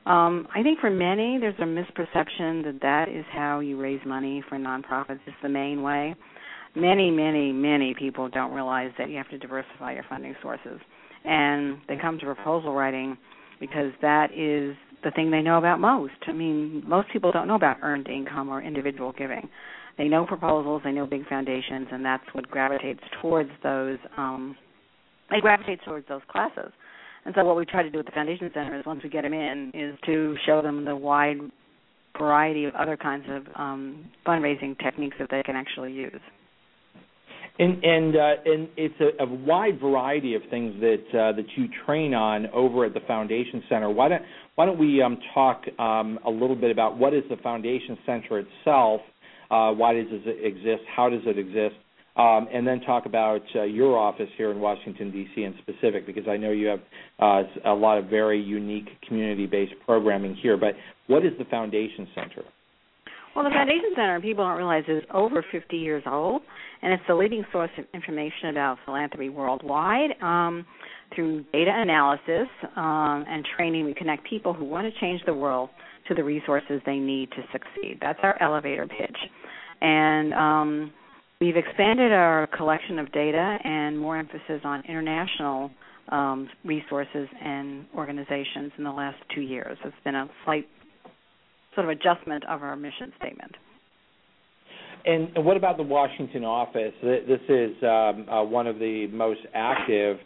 Um, 0.05 0.47
I 0.55 0.63
think 0.63 0.79
for 0.79 0.89
many, 0.89 1.37
there's 1.39 1.59
a 1.59 1.63
misperception 1.63 2.63
that 2.63 2.79
that 2.81 3.09
is 3.09 3.25
how 3.31 3.59
you 3.59 3.79
raise 3.79 3.99
money 4.05 4.43
for 4.49 4.57
nonprofits. 4.57 5.19
It's 5.27 5.35
the 5.43 5.49
main 5.49 5.83
way. 5.83 6.15
Many, 6.75 7.11
many, 7.11 7.51
many 7.51 7.93
people 7.97 8.29
don't 8.29 8.53
realize 8.53 8.91
that 8.97 9.09
you 9.09 9.17
have 9.17 9.29
to 9.29 9.37
diversify 9.37 9.93
your 9.93 10.05
funding 10.07 10.35
sources, 10.41 10.79
and 11.25 11.77
they 11.87 11.97
come 11.97 12.17
to 12.19 12.25
proposal 12.25 12.73
writing 12.73 13.17
because 13.59 13.91
that 14.01 14.31
is 14.31 14.75
the 15.03 15.11
thing 15.11 15.31
they 15.31 15.41
know 15.41 15.57
about 15.57 15.79
most. 15.79 16.13
I 16.27 16.31
mean, 16.31 16.83
most 16.87 17.09
people 17.11 17.31
don't 17.31 17.47
know 17.47 17.55
about 17.55 17.77
earned 17.81 18.07
income 18.07 18.49
or 18.49 18.61
individual 18.61 19.11
giving. 19.11 19.49
they 19.97 20.07
know 20.07 20.25
proposals, 20.25 20.81
they 20.83 20.91
know 20.91 21.05
big 21.05 21.27
foundations, 21.27 21.87
and 21.91 22.05
that's 22.05 22.23
what 22.33 22.49
gravitates 22.49 23.01
towards 23.21 23.49
those. 23.63 23.97
Um, 24.17 24.55
they 25.29 25.41
gravitate 25.41 25.79
towards 25.85 26.07
those 26.07 26.21
classes. 26.29 26.71
And 27.25 27.35
so, 27.37 27.43
what 27.43 27.55
we 27.55 27.65
try 27.65 27.83
to 27.83 27.89
do 27.89 27.99
at 27.99 28.05
the 28.05 28.11
Foundation 28.11 28.49
Center 28.53 28.79
is, 28.79 28.85
once 28.85 29.03
we 29.03 29.09
get 29.09 29.23
them 29.23 29.33
in, 29.33 29.71
is 29.73 29.95
to 30.05 30.35
show 30.45 30.61
them 30.61 30.85
the 30.85 30.95
wide 30.95 31.37
variety 32.17 32.65
of 32.65 32.73
other 32.75 32.97
kinds 32.97 33.25
of 33.29 33.43
um, 33.55 34.05
fundraising 34.25 34.77
techniques 34.79 35.17
that 35.19 35.29
they 35.29 35.43
can 35.43 35.55
actually 35.55 35.91
use. 35.91 36.19
And 37.59 37.83
and 37.83 38.15
uh, 38.15 38.33
and 38.45 38.69
it's 38.77 38.95
a, 38.99 39.23
a, 39.23 39.27
wide 39.27 39.79
variety 39.79 40.35
of 40.35 40.41
things 40.49 40.73
that 40.79 41.03
uh, 41.09 41.35
that 41.35 41.45
you 41.55 41.67
train 41.85 42.13
on 42.13 42.47
over 42.47 42.85
at 42.85 42.93
the 42.93 43.01
Foundation 43.01 43.61
Center. 43.69 43.89
Why 43.89 44.07
don't 44.07 44.21
why 44.55 44.65
don't 44.65 44.79
we 44.79 45.01
um, 45.01 45.17
talk 45.33 45.63
um, 45.77 46.17
a 46.25 46.29
little 46.29 46.55
bit 46.55 46.71
about 46.71 46.97
what 46.97 47.13
is 47.13 47.23
the 47.29 47.37
Foundation 47.37 47.97
Center 48.05 48.39
itself? 48.39 49.01
Uh, 49.49 49.71
why 49.73 49.93
does 49.93 50.05
it 50.09 50.45
exist? 50.45 50.83
How 50.95 51.09
does 51.09 51.21
it 51.25 51.37
exist? 51.37 51.75
Um, 52.15 52.47
and 52.53 52.67
then 52.67 52.81
talk 52.81 53.05
about 53.05 53.41
uh, 53.55 53.63
your 53.63 53.97
office 53.97 54.29
here 54.37 54.51
in 54.51 54.59
Washington 54.59 55.11
D.C. 55.11 55.43
in 55.43 55.55
specific, 55.61 56.05
because 56.05 56.27
I 56.27 56.35
know 56.35 56.51
you 56.51 56.67
have 56.67 56.81
uh, 57.19 57.43
a 57.65 57.73
lot 57.73 57.97
of 57.97 58.05
very 58.05 58.41
unique 58.41 58.89
community-based 59.07 59.73
programming 59.85 60.35
here. 60.35 60.57
But 60.57 60.75
what 61.07 61.25
is 61.25 61.31
the 61.37 61.45
Foundation 61.45 62.07
Center? 62.13 62.43
Well, 63.35 63.45
the 63.45 63.51
Foundation 63.51 63.91
Center, 63.95 64.19
people 64.19 64.43
don't 64.43 64.57
realize, 64.57 64.83
is 64.89 65.03
over 65.13 65.43
50 65.51 65.77
years 65.77 66.03
old, 66.05 66.41
and 66.81 66.91
it's 66.91 67.03
the 67.07 67.15
leading 67.15 67.45
source 67.51 67.71
of 67.77 67.85
information 67.93 68.49
about 68.49 68.77
philanthropy 68.85 69.29
worldwide. 69.29 70.21
Um, 70.21 70.65
through 71.15 71.43
data 71.51 71.71
analysis 71.73 72.47
um, 72.75 73.25
and 73.27 73.45
training, 73.55 73.85
we 73.85 73.93
connect 73.93 74.27
people 74.29 74.53
who 74.53 74.65
want 74.65 74.91
to 74.91 74.99
change 74.99 75.21
the 75.25 75.33
world 75.33 75.69
to 76.07 76.15
the 76.15 76.23
resources 76.23 76.81
they 76.85 76.97
need 76.97 77.29
to 77.31 77.43
succeed. 77.51 77.97
That's 78.01 78.19
our 78.23 78.41
elevator 78.41 78.87
pitch. 78.87 79.17
And 79.81 80.33
um, 80.33 80.93
we've 81.39 81.57
expanded 81.57 82.11
our 82.11 82.47
collection 82.47 82.99
of 82.99 83.11
data 83.11 83.57
and 83.63 83.97
more 83.97 84.17
emphasis 84.17 84.61
on 84.63 84.83
international 84.87 85.71
um, 86.09 86.49
resources 86.65 87.27
and 87.43 87.85
organizations 87.95 88.71
in 88.77 88.83
the 88.83 88.91
last 88.91 89.17
two 89.33 89.41
years. 89.41 89.77
It's 89.83 89.95
been 90.03 90.15
a 90.15 90.29
slight 90.45 90.67
sort 91.75 91.85
of 91.85 91.91
adjustment 91.91 92.43
of 92.49 92.63
our 92.63 92.75
mission 92.75 93.11
statement. 93.17 93.55
And 95.05 95.45
what 95.45 95.57
about 95.57 95.77
the 95.77 95.83
Washington 95.83 96.43
office? 96.43 96.93
This 97.01 97.39
is 97.49 97.71
um, 97.81 98.27
uh, 98.29 98.43
one 98.43 98.67
of 98.67 98.77
the 98.77 99.07
most 99.11 99.39
active 99.53 100.17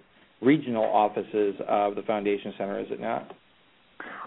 regional 0.42 0.84
offices 0.84 1.56
of 1.68 1.96
the 1.96 2.02
Foundation 2.06 2.54
Center, 2.58 2.80
is 2.80 2.88
it 2.90 3.00
not? 3.00 3.32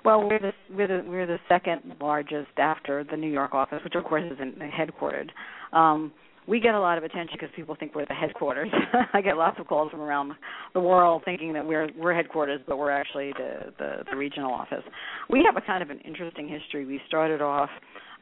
Well, 0.05 0.27
we're 0.27 0.39
the 0.39 0.53
we're 0.71 0.87
the 0.87 1.05
we're 1.07 1.27
the 1.27 1.39
second 1.49 1.83
largest 2.01 2.57
after 2.57 3.05
the 3.05 3.17
New 3.17 3.31
York 3.31 3.53
office, 3.53 3.81
which 3.85 3.95
of 3.95 4.05
course 4.05 4.25
is 4.31 4.39
in, 4.41 4.55
headquartered. 4.71 5.29
Um, 5.73 6.13
we 6.49 6.61
get 6.61 6.75
a 6.75 6.81
lot 6.81 6.97
of 6.97 7.05
attention 7.05 7.37
because 7.39 7.55
people 7.55 7.77
think 7.79 7.95
we're 7.95 8.07
the 8.07 8.15
headquarters. 8.15 8.71
I 9.13 9.21
get 9.21 9.37
lots 9.37 9.61
of 9.61 9.67
calls 9.67 9.91
from 9.91 10.01
around 10.01 10.33
the 10.73 10.81
world 10.81 11.23
thinking 11.25 11.53
that 11.53 11.67
we're 11.67 11.89
we're 11.97 12.15
headquarters, 12.15 12.61
but 12.67 12.79
we're 12.79 12.91
actually 12.91 13.33
the, 13.37 13.73
the 13.79 14.05
the 14.11 14.17
regional 14.17 14.53
office. 14.53 14.83
We 15.29 15.45
have 15.45 15.63
a 15.63 15.67
kind 15.67 15.83
of 15.83 15.91
an 15.91 16.01
interesting 16.01 16.49
history. 16.49 16.87
We 16.87 17.01
started 17.07 17.43
off 17.43 17.69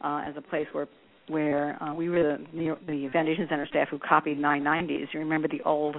uh, 0.03 0.23
as 0.27 0.35
a 0.37 0.43
place 0.43 0.67
where 0.73 0.89
where 1.29 1.81
uh, 1.83 1.95
we 1.95 2.09
were 2.09 2.39
the 2.53 2.77
the 2.87 3.09
Foundation 3.12 3.47
Center 3.49 3.67
staff 3.67 3.89
who 3.91 3.99
copied 3.99 4.39
990s. 4.39 5.07
You 5.12 5.21
remember 5.21 5.47
the 5.47 5.62
old 5.65 5.97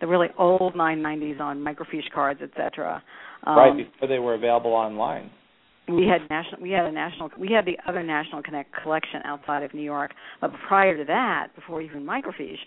the 0.00 0.06
really 0.06 0.28
old 0.38 0.74
990s 0.74 1.40
on 1.40 1.58
microfiche 1.58 2.10
cards, 2.14 2.40
etc. 2.42 3.02
Um, 3.44 3.56
right 3.56 3.76
before 3.76 4.08
they 4.08 4.18
were 4.18 4.34
available 4.34 4.72
online 4.72 5.30
we 5.88 6.06
had 6.06 6.28
national 6.30 6.60
we 6.60 6.70
had 6.70 6.86
a 6.86 6.92
national 6.92 7.30
we 7.38 7.50
had 7.50 7.64
the 7.64 7.76
other 7.88 8.02
national 8.02 8.42
connect 8.42 8.70
collection 8.82 9.20
outside 9.24 9.62
of 9.62 9.74
new 9.74 9.82
york. 9.82 10.12
But 10.40 10.52
prior 10.68 10.96
to 10.96 11.04
that 11.04 11.48
before 11.54 11.82
even 11.82 12.04
microfiche 12.04 12.58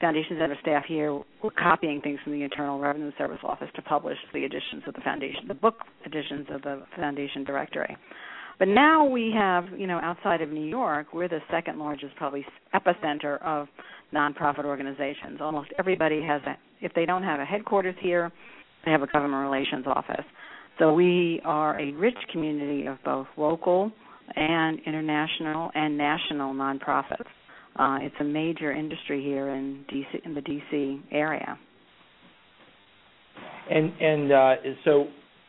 foundation 0.00 0.36
center 0.38 0.56
staff 0.60 0.84
here 0.86 1.12
were 1.12 1.50
copying 1.58 2.00
things 2.00 2.18
from 2.22 2.32
the 2.32 2.42
internal 2.42 2.78
revenue 2.78 3.10
service 3.18 3.40
office 3.42 3.68
to 3.74 3.82
publish 3.82 4.16
the 4.32 4.44
editions 4.44 4.82
of 4.86 4.94
the 4.94 5.00
foundation 5.00 5.46
the 5.46 5.54
book 5.54 5.76
editions 6.06 6.46
of 6.50 6.62
the 6.62 6.82
foundation 6.96 7.44
directory. 7.44 7.96
But 8.58 8.68
now 8.68 9.04
we 9.04 9.32
have 9.36 9.66
you 9.76 9.86
know 9.86 10.00
outside 10.02 10.40
of 10.40 10.48
new 10.48 10.66
york 10.66 11.08
we're 11.12 11.28
the 11.28 11.40
second 11.50 11.78
largest 11.78 12.16
probably 12.16 12.46
epicenter 12.74 13.42
of 13.42 13.68
nonprofit 14.14 14.64
organizations. 14.64 15.38
Almost 15.40 15.70
everybody 15.78 16.22
has 16.22 16.40
a 16.46 16.56
if 16.80 16.94
they 16.94 17.04
don't 17.04 17.24
have 17.24 17.40
a 17.40 17.44
headquarters 17.44 17.96
here 18.00 18.32
they 18.86 18.90
have 18.92 19.02
a 19.02 19.06
government 19.06 19.42
relations 19.42 19.84
office 19.86 20.24
so 20.78 20.92
we 20.92 21.40
are 21.44 21.78
a 21.80 21.92
rich 21.92 22.16
community 22.32 22.86
of 22.86 22.98
both 23.04 23.26
local 23.36 23.90
and 24.36 24.78
international 24.86 25.70
and 25.74 25.96
national 25.96 26.54
nonprofits. 26.54 27.26
Uh, 27.76 27.98
it's 28.00 28.14
a 28.20 28.24
major 28.24 28.72
industry 28.72 29.22
here 29.22 29.48
in 29.48 29.84
DC 29.92 30.24
in 30.24 30.34
the 30.34 30.40
DC 30.40 31.00
area. 31.10 31.58
And 33.70 33.92
and 34.00 34.32
uh, 34.32 34.54
so, 34.84 35.08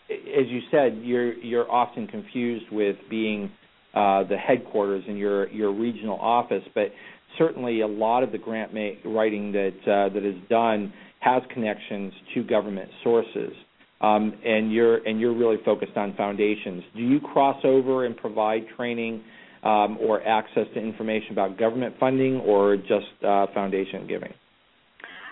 as 0.09 0.47
you 0.47 0.59
said, 0.71 0.99
you're 1.03 1.33
you're 1.33 1.69
often 1.71 2.07
confused 2.07 2.65
with 2.71 2.97
being 3.09 3.51
uh, 3.93 4.23
the 4.23 4.37
headquarters 4.37 5.03
in 5.07 5.15
your 5.17 5.49
your 5.49 5.71
regional 5.73 6.19
office, 6.19 6.63
but 6.75 6.91
certainly 7.37 7.81
a 7.81 7.87
lot 7.87 8.23
of 8.23 8.31
the 8.31 8.37
grant 8.37 8.71
writing 9.05 9.51
that 9.51 9.77
uh, 9.83 10.13
that 10.13 10.23
is 10.23 10.35
done 10.49 10.93
has 11.19 11.41
connections 11.53 12.13
to 12.33 12.43
government 12.43 12.89
sources 13.03 13.51
and 14.01 14.71
you're 14.71 14.97
and 15.07 15.19
you're 15.19 15.35
really 15.35 15.57
focused 15.65 15.97
on 15.97 16.15
foundations. 16.15 16.83
Do 16.95 17.01
you 17.01 17.19
cross 17.19 17.59
over 17.63 18.05
and 18.05 18.15
provide 18.15 18.61
training 18.75 19.23
um, 19.63 19.97
or 20.01 20.25
access 20.25 20.65
to 20.73 20.79
information 20.79 21.31
about 21.31 21.57
government 21.57 21.95
funding 21.99 22.37
or 22.37 22.77
just 22.77 23.07
uh, 23.27 23.47
foundation 23.53 24.07
giving? 24.07 24.33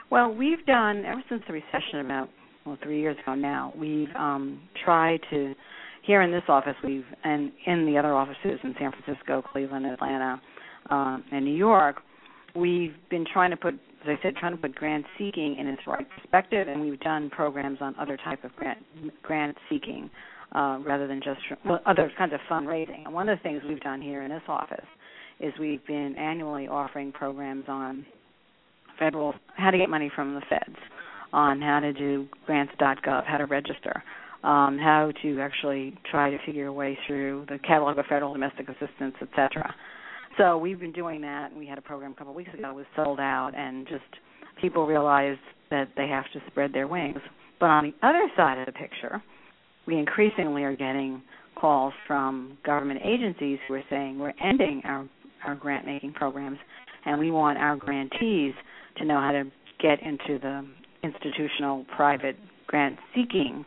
Well, 0.10 0.34
we've 0.34 0.65
done 0.65 1.06
ever 1.06 1.23
since 1.30 1.43
the 1.47 1.53
recession 1.53 1.99
about 2.01 2.30
well 2.65 2.77
three 2.84 2.99
years 2.99 3.17
ago 3.23 3.36
now. 3.36 3.73
We've 3.77 4.13
um, 4.17 4.62
tried 4.84 5.19
to 5.30 5.53
here 6.03 6.21
in 6.21 6.32
this 6.32 6.43
office 6.47 6.75
we've 6.84 7.06
and 7.23 7.51
in 7.65 7.86
the 7.86 7.97
other 7.97 8.13
offices 8.13 8.60
in 8.63 8.73
San 8.80 8.91
Francisco, 8.91 9.43
Cleveland, 9.51 9.86
Atlanta, 9.86 10.41
uh, 10.89 11.17
and 11.32 11.43
New 11.43 11.56
York. 11.56 11.97
We've 12.56 12.95
been 13.10 13.25
trying 13.32 13.51
to 13.51 13.58
put 13.58 13.75
as 14.04 14.08
I 14.08 14.22
said, 14.22 14.36
trying 14.36 14.56
to 14.56 14.62
put 14.62 14.76
grant 14.76 15.06
seeking 15.18 15.58
in 15.58 15.68
its 15.68 15.82
right 15.88 16.08
perspective, 16.16 16.68
and 16.68 16.82
we've 16.82 17.00
done 17.00 17.30
programs 17.30 17.80
on 17.82 17.96
other 18.00 18.18
type 18.18 18.44
of 18.44 18.56
grant 18.56 18.80
grant 19.24 19.58
seeking 19.70 20.10
uh, 20.54 20.80
rather 20.86 21.08
than 21.08 21.22
just 21.24 21.40
well, 21.66 21.80
other 21.86 22.12
kinds 22.18 22.34
of 22.34 22.40
fundraising. 22.50 23.06
And 23.06 23.14
one 23.14 23.30
of 23.30 23.38
the 23.38 23.44
things 23.44 23.62
we've 23.68 23.80
done 23.82 24.02
here 24.02 24.22
in 24.24 24.30
this 24.30 24.44
office 24.48 24.86
is 25.40 25.54
we've 25.60 25.86
been 25.86 26.16
annually 26.18 26.68
offering 26.68 27.12
programs 27.12 27.66
on 27.68 28.06
federal 28.98 29.34
how 29.56 29.72
to 29.72 29.78
get 29.78 29.90
money 29.90 30.12
from 30.16 30.34
the 30.34 30.42
feds, 30.50 30.78
on 31.34 31.62
how 31.62 31.80
to 31.80 31.94
do 31.94 32.28
grants.gov, 32.46 33.26
how 33.26 33.38
to 33.38 33.46
register, 33.46 34.04
um, 34.44 34.78
how 34.78 35.12
to 35.22 35.40
actually 35.40 35.96
try 36.10 36.30
to 36.30 36.38
figure 36.46 36.68
a 36.68 36.74
way 36.74 36.98
through 37.08 37.46
the 37.50 37.60
catalog 37.60 37.98
of 37.98 38.06
federal 38.06 38.34
domestic 38.34 38.68
assistance, 38.70 39.16
etc. 39.22 39.74
So 40.38 40.58
we've 40.58 40.80
been 40.80 40.91
doing 40.91 41.21
that. 41.21 41.52
And 41.52 41.60
we 41.60 41.65
had 41.65 41.78
a 41.78 41.82
program 41.82 42.12
a 42.12 42.15
couple 42.15 42.32
of 42.32 42.38
weeks 42.38 42.54
ago. 42.54 42.69
It 42.69 42.76
was 42.76 42.86
sold 42.95 43.19
out, 43.19 43.52
and 43.56 43.88
just 43.88 44.04
people 44.62 44.86
realized 44.86 45.39
that 45.69 45.89
they 45.97 46.08
have 46.08 46.26
to 46.34 46.39
spread 46.47 46.73
their 46.73 46.88
wings. 46.88 47.19
But 47.60 47.67
on 47.67 47.84
the 47.84 48.08
other 48.08 48.30
side 48.36 48.60
of 48.60 48.67
the 48.67 48.71
picture, 48.71 49.21
we 49.86 49.97
increasingly 49.97 50.63
are 50.63 50.76
getting 50.76 51.21
calls 51.56 51.93
from 52.06 52.58
government 52.65 53.00
agencies 53.04 53.58
who 53.67 53.73
are 53.73 53.84
saying 53.89 54.19
we're 54.19 54.34
ending 54.43 54.82
our 54.86 55.08
our 55.45 55.56
grant 55.56 55.86
making 55.86 56.13
programs, 56.13 56.58
and 57.06 57.19
we 57.19 57.32
want 57.32 57.58
our 57.58 57.76
grantees 57.76 58.54
to 58.97 59.06
know 59.06 59.19
how 59.19 59.32
to 59.32 59.43
get 59.80 60.02
into 60.02 60.39
the 60.39 60.67
institutional 61.04 61.86
private 61.95 62.36
grant 62.65 62.97
seeking 63.15 63.63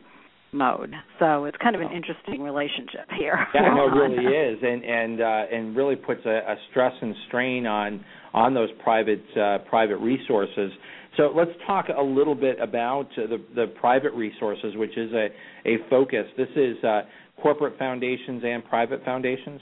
mode. 0.52 0.94
So 1.18 1.44
it's 1.44 1.56
kind 1.62 1.74
of 1.74 1.82
an 1.82 1.92
interesting 1.92 2.42
relationship 2.42 3.08
here. 3.18 3.46
Yeah, 3.54 3.74
no, 3.74 3.88
it 3.88 3.90
really 3.90 4.26
is, 4.52 4.58
and 4.62 4.84
and 4.84 5.20
uh, 5.20 5.56
and 5.56 5.76
really 5.76 5.96
puts 5.96 6.20
a, 6.24 6.38
a, 6.52 6.56
stress 6.70 6.92
and 7.00 7.14
strain 7.28 7.66
on 7.66 8.04
on 8.32 8.54
those 8.54 8.68
private 8.82 9.24
uh, 9.36 9.58
private 9.68 9.98
resources. 9.98 10.70
So 11.16 11.32
let's 11.34 11.50
talk 11.66 11.86
a 11.96 12.02
little 12.02 12.34
bit 12.34 12.58
about 12.60 13.08
the 13.16 13.42
the 13.54 13.66
private 13.80 14.12
resources, 14.12 14.74
which 14.76 14.96
is 14.96 15.12
a 15.12 15.28
a 15.66 15.76
focus. 15.88 16.26
This 16.36 16.48
is 16.56 16.82
uh, 16.84 17.02
corporate 17.42 17.78
foundations 17.78 18.42
and 18.44 18.64
private 18.64 19.04
foundations. 19.04 19.60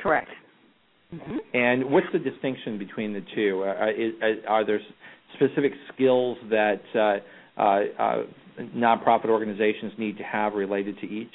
Correct. 0.00 0.30
Mm-hmm. 1.14 1.36
And 1.54 1.90
what's 1.90 2.06
the 2.12 2.18
distinction 2.18 2.78
between 2.78 3.12
the 3.12 3.22
two? 3.34 3.64
Uh, 3.64 3.88
is, 3.90 4.38
are 4.46 4.64
there 4.64 4.80
specific 5.34 5.72
skills 5.92 6.38
that 6.50 6.80
uh, 6.94 7.60
uh, 7.60 8.22
nonprofit 8.74 9.26
organizations 9.26 9.92
need 9.98 10.16
to 10.18 10.24
have 10.24 10.54
related 10.54 10.98
to 11.00 11.06
each? 11.06 11.32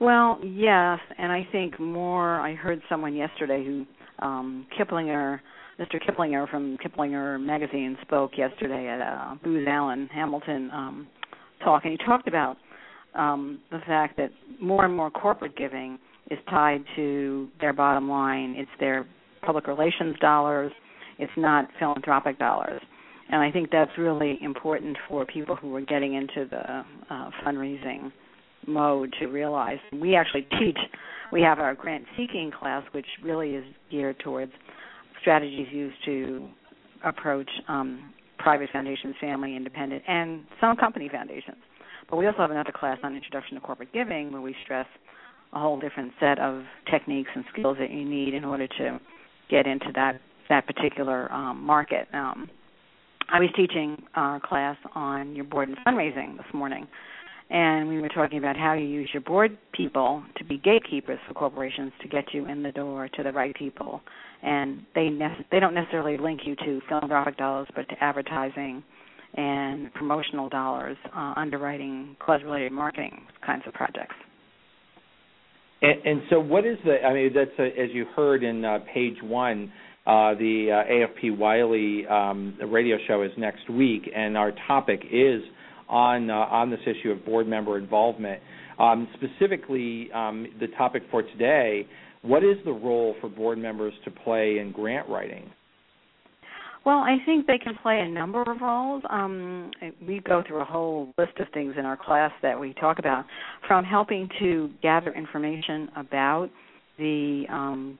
Well, 0.00 0.38
yes, 0.42 0.98
and 1.18 1.30
I 1.30 1.46
think 1.52 1.78
more. 1.78 2.40
I 2.40 2.54
heard 2.54 2.80
someone 2.88 3.14
yesterday 3.14 3.64
who 3.64 3.86
um, 4.24 4.66
Kiplinger, 4.78 5.40
Mr. 5.78 5.96
Kiplinger 6.02 6.48
from 6.50 6.78
Kiplinger 6.78 7.38
Magazine, 7.38 7.98
spoke 8.02 8.32
yesterday 8.36 8.88
at 8.88 9.00
uh, 9.00 9.34
Booz 9.44 9.66
Allen 9.68 10.08
Hamilton 10.12 10.70
um, 10.72 11.06
talk, 11.62 11.84
and 11.84 11.92
he 11.92 11.98
talked 12.06 12.28
about 12.28 12.56
um, 13.14 13.60
the 13.70 13.80
fact 13.86 14.16
that 14.16 14.30
more 14.60 14.86
and 14.86 14.96
more 14.96 15.10
corporate 15.10 15.56
giving 15.56 15.98
is 16.30 16.38
tied 16.48 16.82
to 16.96 17.48
their 17.60 17.72
bottom 17.72 18.08
line. 18.08 18.54
It's 18.56 18.70
their 18.78 19.06
public 19.42 19.66
relations 19.66 20.16
dollars. 20.20 20.72
It's 21.18 21.32
not 21.36 21.68
philanthropic 21.78 22.38
dollars. 22.38 22.80
And 23.32 23.40
I 23.40 23.50
think 23.50 23.70
that's 23.70 23.90
really 23.96 24.38
important 24.42 24.96
for 25.08 25.24
people 25.24 25.54
who 25.54 25.74
are 25.76 25.80
getting 25.80 26.14
into 26.14 26.48
the 26.50 26.84
uh, 27.14 27.30
fundraising 27.44 28.10
mode 28.66 29.14
to 29.20 29.26
realize. 29.26 29.78
We 29.92 30.16
actually 30.16 30.46
teach, 30.58 30.78
we 31.32 31.40
have 31.42 31.60
our 31.60 31.74
grant 31.74 32.04
seeking 32.16 32.50
class, 32.50 32.82
which 32.92 33.06
really 33.22 33.50
is 33.50 33.64
geared 33.90 34.18
towards 34.18 34.52
strategies 35.20 35.68
used 35.70 35.96
to 36.06 36.48
approach 37.04 37.48
um, 37.68 38.12
private 38.38 38.68
foundations, 38.72 39.14
family, 39.20 39.54
independent, 39.54 40.02
and 40.08 40.44
some 40.60 40.76
company 40.76 41.08
foundations. 41.08 41.58
But 42.08 42.16
we 42.16 42.26
also 42.26 42.38
have 42.38 42.50
another 42.50 42.72
class 42.72 42.98
on 43.04 43.14
introduction 43.14 43.54
to 43.54 43.60
corporate 43.60 43.92
giving 43.92 44.32
where 44.32 44.42
we 44.42 44.56
stress 44.64 44.86
a 45.52 45.60
whole 45.60 45.78
different 45.78 46.12
set 46.18 46.38
of 46.40 46.62
techniques 46.90 47.30
and 47.34 47.44
skills 47.52 47.76
that 47.78 47.90
you 47.90 48.04
need 48.04 48.34
in 48.34 48.44
order 48.44 48.66
to 48.66 49.00
get 49.48 49.66
into 49.66 49.86
that 49.94 50.20
that 50.48 50.66
particular 50.66 51.30
um, 51.32 51.62
market. 51.62 52.08
Um, 52.12 52.50
I 53.32 53.38
was 53.38 53.50
teaching 53.54 54.02
our 54.14 54.40
class 54.40 54.76
on 54.94 55.36
your 55.36 55.44
board 55.44 55.68
and 55.68 55.78
fundraising 55.86 56.36
this 56.36 56.46
morning, 56.52 56.86
and 57.48 57.88
we 57.88 58.00
were 58.00 58.08
talking 58.08 58.38
about 58.38 58.56
how 58.56 58.72
you 58.72 58.86
use 58.86 59.08
your 59.12 59.22
board 59.22 59.56
people 59.72 60.24
to 60.36 60.44
be 60.44 60.58
gatekeepers 60.58 61.18
for 61.28 61.34
corporations 61.34 61.92
to 62.02 62.08
get 62.08 62.24
you 62.32 62.46
in 62.46 62.62
the 62.62 62.72
door 62.72 63.08
to 63.08 63.22
the 63.22 63.32
right 63.32 63.54
people, 63.54 64.00
and 64.42 64.82
they 64.94 65.08
ne- 65.08 65.46
they 65.52 65.60
don't 65.60 65.74
necessarily 65.74 66.18
link 66.18 66.40
you 66.44 66.56
to 66.56 66.80
philanthropic 66.88 67.36
dollars, 67.36 67.68
but 67.76 67.88
to 67.88 67.94
advertising 68.02 68.82
and 69.34 69.94
promotional 69.94 70.48
dollars, 70.48 70.96
uh, 71.14 71.34
underwriting, 71.36 72.16
cause-related 72.18 72.72
marketing 72.72 73.26
kinds 73.46 73.62
of 73.64 73.72
projects. 73.74 74.16
And, 75.82 76.04
and, 76.04 76.22
so, 76.30 76.40
what 76.40 76.66
is 76.66 76.78
the? 76.84 77.02
I 77.04 77.14
mean, 77.14 77.30
that's 77.32 77.50
a, 77.58 77.66
as 77.80 77.90
you 77.92 78.06
heard 78.16 78.42
in 78.42 78.64
uh, 78.64 78.80
page 78.92 79.16
one. 79.22 79.72
Uh, 80.10 80.34
the 80.34 80.66
uh, 80.72 80.90
AFP 80.92 81.38
Wiley 81.38 82.04
um, 82.08 82.58
radio 82.68 82.96
show 83.06 83.22
is 83.22 83.30
next 83.38 83.70
week, 83.70 84.10
and 84.12 84.36
our 84.36 84.50
topic 84.66 85.04
is 85.08 85.40
on 85.88 86.28
uh, 86.30 86.34
on 86.34 86.68
this 86.68 86.80
issue 86.84 87.12
of 87.12 87.24
board 87.24 87.46
member 87.46 87.78
involvement. 87.78 88.42
Um, 88.80 89.06
specifically, 89.14 90.10
um, 90.12 90.48
the 90.58 90.66
topic 90.76 91.04
for 91.12 91.22
today: 91.22 91.86
what 92.22 92.42
is 92.42 92.56
the 92.64 92.72
role 92.72 93.14
for 93.20 93.28
board 93.28 93.58
members 93.58 93.94
to 94.04 94.10
play 94.10 94.58
in 94.58 94.72
grant 94.72 95.08
writing? 95.08 95.48
Well, 96.84 96.98
I 96.98 97.18
think 97.24 97.46
they 97.46 97.58
can 97.58 97.76
play 97.80 98.00
a 98.00 98.08
number 98.08 98.42
of 98.42 98.60
roles. 98.60 99.04
Um, 99.08 99.70
we 100.08 100.18
go 100.26 100.42
through 100.44 100.62
a 100.62 100.64
whole 100.64 101.14
list 101.18 101.38
of 101.38 101.46
things 101.54 101.74
in 101.78 101.86
our 101.86 101.96
class 101.96 102.32
that 102.42 102.58
we 102.58 102.74
talk 102.74 102.98
about, 102.98 103.26
from 103.68 103.84
helping 103.84 104.28
to 104.40 104.70
gather 104.82 105.12
information 105.12 105.88
about 105.94 106.50
the 106.98 107.44
um, 107.48 107.96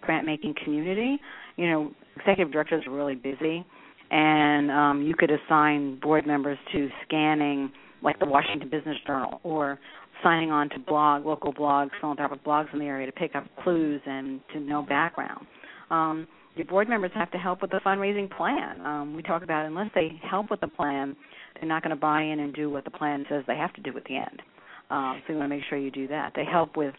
grant 0.00 0.26
making 0.26 0.54
community. 0.64 1.18
You 1.56 1.70
know, 1.70 1.90
executive 2.16 2.52
directors 2.52 2.84
are 2.86 2.92
really 2.92 3.14
busy, 3.14 3.64
and 4.10 4.70
um, 4.70 5.02
you 5.02 5.14
could 5.14 5.30
assign 5.30 5.98
board 6.00 6.26
members 6.26 6.58
to 6.72 6.88
scanning, 7.06 7.70
like 8.02 8.18
the 8.18 8.26
Washington 8.26 8.68
Business 8.70 8.96
Journal, 9.06 9.40
or 9.42 9.78
signing 10.22 10.50
on 10.50 10.68
to 10.70 10.78
blog, 10.78 11.24
local 11.24 11.52
blogs, 11.52 11.90
philanthropic 12.00 12.44
blogs 12.44 12.72
in 12.72 12.78
the 12.78 12.84
area 12.84 13.06
to 13.06 13.12
pick 13.12 13.34
up 13.34 13.44
clues 13.62 14.00
and 14.06 14.40
to 14.52 14.60
know 14.60 14.82
background. 14.82 15.46
Um, 15.90 16.26
your 16.56 16.66
board 16.66 16.88
members 16.88 17.10
have 17.14 17.30
to 17.30 17.38
help 17.38 17.62
with 17.62 17.70
the 17.70 17.80
fundraising 17.84 18.30
plan. 18.36 18.80
Um, 18.84 19.14
we 19.14 19.22
talk 19.22 19.42
about 19.42 19.66
unless 19.66 19.90
they 19.94 20.20
help 20.28 20.50
with 20.50 20.60
the 20.60 20.68
plan, 20.68 21.16
they're 21.54 21.68
not 21.68 21.82
going 21.82 21.94
to 21.94 22.00
buy 22.00 22.22
in 22.22 22.40
and 22.40 22.52
do 22.54 22.68
what 22.68 22.84
the 22.84 22.90
plan 22.90 23.24
says 23.28 23.44
they 23.46 23.56
have 23.56 23.72
to 23.74 23.80
do 23.80 23.96
at 23.96 24.04
the 24.04 24.16
end. 24.16 24.42
Um, 24.90 25.22
so 25.26 25.32
you 25.32 25.38
want 25.38 25.50
to 25.50 25.56
make 25.56 25.64
sure 25.68 25.78
you 25.78 25.90
do 25.90 26.08
that. 26.08 26.32
They 26.34 26.44
help 26.44 26.76
with 26.76 26.94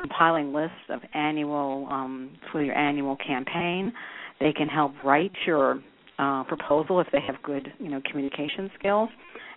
compiling 0.00 0.52
lists 0.52 0.76
of 0.88 1.00
annual 1.14 1.88
um, 1.90 2.30
for 2.50 2.62
your 2.62 2.76
annual 2.76 3.16
campaign. 3.16 3.92
They 4.40 4.52
can 4.52 4.68
help 4.68 4.92
write 5.04 5.32
your 5.46 5.82
uh, 6.18 6.44
proposal 6.44 7.00
if 7.00 7.06
they 7.12 7.20
have 7.26 7.42
good, 7.42 7.72
you 7.78 7.88
know, 7.88 8.00
communication 8.10 8.70
skills. 8.78 9.08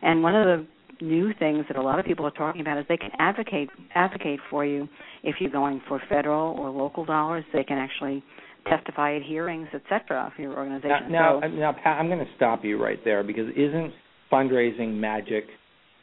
And 0.02 0.22
one 0.22 0.36
of 0.36 0.46
the 0.46 0.68
new 1.04 1.34
things 1.40 1.66
that 1.68 1.78
a 1.78 1.82
lot 1.82 2.00
of 2.00 2.06
people 2.06 2.26
are 2.26 2.32
talking 2.32 2.62
about 2.62 2.78
is 2.78 2.86
they 2.88 2.98
can 2.98 3.12
advocate 3.20 3.70
advocate 3.96 4.40
for 4.50 4.66
you 4.66 4.88
if 5.24 5.36
you're 5.40 5.52
going 5.52 5.82
for 5.88 6.02
federal 6.10 6.58
or 6.58 6.70
local 6.70 7.06
dollars. 7.06 7.44
They 7.54 7.64
can 7.64 7.78
actually 7.78 8.24
testify 8.68 9.16
at 9.16 9.24
hearings, 9.24 9.68
etc. 9.74 10.32
for 10.36 10.42
your 10.42 10.56
organization. 10.58 11.12
Now, 11.12 11.42
so, 11.42 11.48
now, 11.48 11.56
now 11.56 11.72
Pat, 11.74 12.00
I'm 12.00 12.08
going 12.08 12.20
to 12.20 12.32
stop 12.36 12.64
you 12.64 12.82
right 12.82 13.00
there 13.04 13.24
because 13.24 13.50
isn't 13.56 13.94
fundraising 14.32 14.96
magic? 14.96 15.46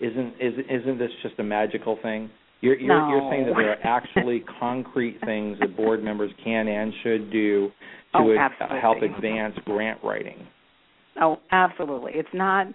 Isn't 0.01 0.35
is, 0.41 0.55
isn't 0.69 0.99
this 0.99 1.11
just 1.23 1.39
a 1.39 1.45
magical 1.45 1.99
thing? 2.03 2.31
You're 2.61 2.79
you're, 2.79 2.99
no. 2.99 3.09
you're 3.09 3.31
saying 3.31 3.47
that 3.47 3.55
there 3.57 3.71
are 3.71 3.79
actually 3.85 4.45
concrete 4.59 5.19
things 5.25 5.59
that 5.61 5.77
board 5.77 6.03
members 6.03 6.31
can 6.45 6.69
and 6.69 6.93
should 7.03 7.31
do 7.31 7.69
to 7.69 8.19
oh, 8.19 8.37
ad- 8.37 8.81
help 8.81 8.99
advance 9.03 9.55
grant 9.65 10.01
writing. 10.03 10.47
Oh, 11.21 11.39
absolutely. 11.51 12.13
It's 12.15 12.29
not. 12.33 12.67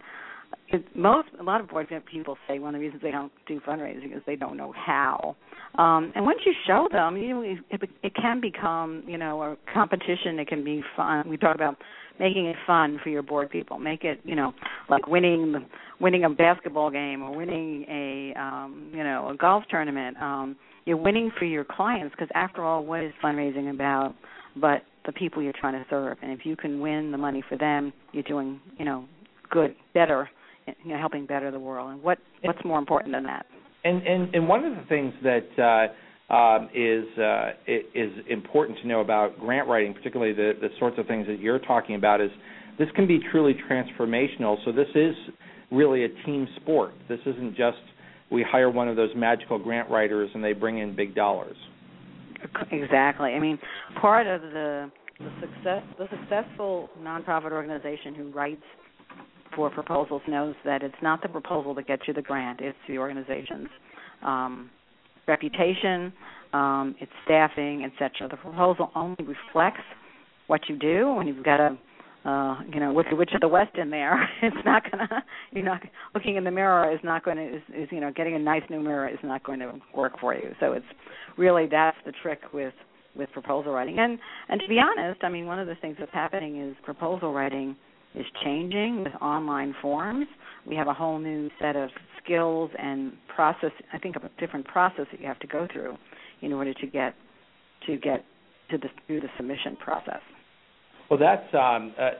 It, 0.69 0.83
most 0.95 1.27
a 1.39 1.43
lot 1.43 1.61
of 1.61 1.69
board 1.69 1.87
people 2.11 2.37
say 2.47 2.59
one 2.59 2.73
of 2.73 2.79
the 2.79 2.85
reasons 2.85 3.01
they 3.03 3.11
don't 3.11 3.31
do 3.47 3.59
fundraising 3.61 4.15
is 4.15 4.23
they 4.25 4.35
don't 4.35 4.57
know 4.57 4.73
how. 4.75 5.35
Um, 5.77 6.11
and 6.15 6.25
once 6.25 6.39
you 6.45 6.53
show 6.65 6.87
them, 6.91 7.17
you 7.17 7.29
know, 7.29 7.41
it, 7.41 7.89
it 8.01 8.15
can 8.15 8.39
become 8.41 9.03
you 9.05 9.17
know 9.17 9.41
a 9.41 9.57
competition. 9.73 10.39
It 10.39 10.47
can 10.47 10.63
be 10.63 10.83
fun. 10.95 11.29
We 11.29 11.37
talk 11.37 11.55
about 11.55 11.77
making 12.19 12.45
it 12.45 12.55
fun 12.65 12.99
for 13.03 13.09
your 13.09 13.23
board 13.23 13.49
people. 13.49 13.77
Make 13.77 14.03
it, 14.03 14.19
you 14.23 14.35
know, 14.35 14.53
like 14.89 15.07
winning 15.07 15.51
the, 15.51 15.59
winning 15.99 16.23
a 16.23 16.29
basketball 16.29 16.89
game 16.91 17.21
or 17.21 17.35
winning 17.35 17.85
a 17.89 18.39
um, 18.39 18.91
you 18.93 19.03
know, 19.03 19.29
a 19.29 19.35
golf 19.35 19.63
tournament. 19.69 20.17
Um 20.17 20.55
you're 20.85 20.97
winning 20.97 21.31
for 21.39 21.45
your 21.45 21.65
clients 21.65 22.13
because 22.15 22.29
after 22.35 22.63
all 22.63 22.85
what 22.85 23.03
is 23.03 23.11
fundraising 23.23 23.71
about 23.71 24.13
but 24.55 24.83
the 25.05 25.11
people 25.11 25.41
you're 25.41 25.53
trying 25.53 25.73
to 25.73 25.85
serve. 25.89 26.17
And 26.21 26.31
if 26.31 26.45
you 26.45 26.55
can 26.55 26.79
win 26.79 27.11
the 27.11 27.17
money 27.17 27.43
for 27.47 27.57
them, 27.57 27.93
you're 28.11 28.23
doing, 28.23 28.59
you 28.77 28.85
know, 28.85 29.05
good, 29.49 29.75
better, 29.93 30.29
you 30.65 30.91
know, 30.91 30.97
helping 30.97 31.25
better 31.25 31.51
the 31.51 31.59
world. 31.59 31.91
And 31.91 32.01
what 32.01 32.17
what's 32.41 32.63
more 32.63 32.79
important 32.79 33.13
than 33.13 33.23
that? 33.23 33.45
And 33.83 34.05
and 34.05 34.33
and 34.33 34.47
one 34.47 34.63
of 34.65 34.75
the 34.75 34.83
things 34.87 35.13
that 35.23 35.61
uh 35.61 35.93
um, 36.29 36.69
is 36.73 37.05
uh, 37.19 37.51
is 37.67 38.11
important 38.29 38.79
to 38.79 38.87
know 38.87 39.01
about 39.01 39.39
grant 39.39 39.67
writing, 39.67 39.93
particularly 39.93 40.33
the 40.33 40.53
the 40.59 40.69
sorts 40.79 40.97
of 40.97 41.07
things 41.07 41.27
that 41.27 41.39
you're 41.39 41.59
talking 41.59 41.95
about. 41.95 42.21
Is 42.21 42.31
this 42.77 42.87
can 42.95 43.07
be 43.07 43.19
truly 43.31 43.55
transformational. 43.69 44.57
So 44.65 44.71
this 44.71 44.87
is 44.95 45.15
really 45.71 46.05
a 46.05 46.09
team 46.25 46.47
sport. 46.61 46.93
This 47.07 47.19
isn't 47.25 47.55
just 47.55 47.77
we 48.31 48.43
hire 48.43 48.69
one 48.69 48.87
of 48.87 48.95
those 48.95 49.11
magical 49.15 49.59
grant 49.59 49.89
writers 49.89 50.29
and 50.33 50.43
they 50.43 50.53
bring 50.53 50.79
in 50.79 50.95
big 50.95 51.15
dollars. 51.15 51.55
Exactly. 52.71 53.31
I 53.31 53.39
mean, 53.39 53.59
part 54.01 54.27
of 54.27 54.41
the 54.41 54.91
the 55.19 55.31
success 55.39 55.83
the 55.97 56.07
successful 56.09 56.89
nonprofit 56.99 57.51
organization 57.51 58.15
who 58.15 58.31
writes 58.31 58.63
for 59.55 59.69
proposals 59.69 60.21
knows 60.27 60.55
that 60.65 60.83
it's 60.83 60.95
not 61.01 61.21
the 61.21 61.29
proposal 61.29 61.73
that 61.75 61.87
gets 61.87 62.03
you 62.07 62.13
the 62.13 62.21
grant; 62.21 62.59
it's 62.61 62.77
the 62.87 62.97
organization's 62.97 63.69
um, 64.23 64.69
reputation, 65.27 66.13
um, 66.53 66.95
its 66.99 67.11
staffing, 67.23 67.83
etc. 67.83 68.29
The 68.29 68.37
proposal 68.37 68.91
only 68.95 69.23
reflects 69.23 69.83
what 70.47 70.61
you 70.69 70.77
do 70.77 71.13
when 71.13 71.27
you've 71.27 71.43
got 71.43 71.59
a 71.59 71.77
uh, 72.25 72.59
you 72.73 72.79
know, 72.79 72.91
with 72.91 73.05
the 73.11 73.15
witch 73.15 73.29
of 73.35 73.41
the 73.41 73.47
west 73.47 73.77
in 73.77 73.91
there, 73.91 74.27
it's 74.41 74.55
not 74.65 74.81
gonna. 74.89 75.23
You're 75.51 75.63
not 75.63 75.81
looking 76.15 76.37
in 76.37 76.43
the 76.43 76.49
mirror 76.49 76.91
is 76.91 76.99
not 77.03 77.23
going 77.23 77.37
to 77.37 77.57
is, 77.57 77.61
is 77.75 77.87
you 77.91 77.99
know 77.99 78.11
getting 78.11 78.33
a 78.33 78.39
nice 78.39 78.63
new 78.69 78.81
mirror 78.81 79.07
is 79.07 79.19
not 79.23 79.43
going 79.43 79.59
to 79.59 79.73
work 79.95 80.19
for 80.19 80.33
you. 80.33 80.53
So 80.59 80.73
it's 80.73 80.85
really 81.37 81.67
that's 81.69 81.97
the 82.03 82.13
trick 82.23 82.39
with 82.51 82.73
with 83.15 83.31
proposal 83.31 83.73
writing. 83.73 83.99
And 83.99 84.17
and 84.49 84.59
to 84.59 84.67
be 84.67 84.79
honest, 84.79 85.23
I 85.23 85.29
mean 85.29 85.45
one 85.45 85.59
of 85.59 85.67
the 85.67 85.75
things 85.75 85.97
that's 85.99 86.13
happening 86.13 86.59
is 86.67 86.75
proposal 86.83 87.31
writing 87.31 87.75
is 88.15 88.25
changing 88.43 89.03
with 89.03 89.13
online 89.21 89.75
forms. 89.81 90.27
We 90.67 90.75
have 90.75 90.87
a 90.87 90.93
whole 90.93 91.19
new 91.19 91.49
set 91.59 91.75
of 91.75 91.89
skills 92.23 92.71
and 92.77 93.13
process. 93.33 93.71
I 93.93 93.97
think 93.97 94.15
a 94.15 94.29
different 94.39 94.65
process 94.65 95.05
that 95.11 95.19
you 95.19 95.27
have 95.27 95.39
to 95.39 95.47
go 95.47 95.67
through 95.71 95.97
in 96.41 96.53
order 96.53 96.73
to 96.73 96.87
get 96.87 97.15
to 97.87 97.97
get 97.97 98.25
to 98.71 98.77
the 98.77 98.89
through 99.07 99.21
the 99.21 99.29
submission 99.37 99.75
process. 99.77 100.21
Well, 101.09 101.19
that's 101.19 101.53
um, 101.53 101.93
uh, 101.99 102.11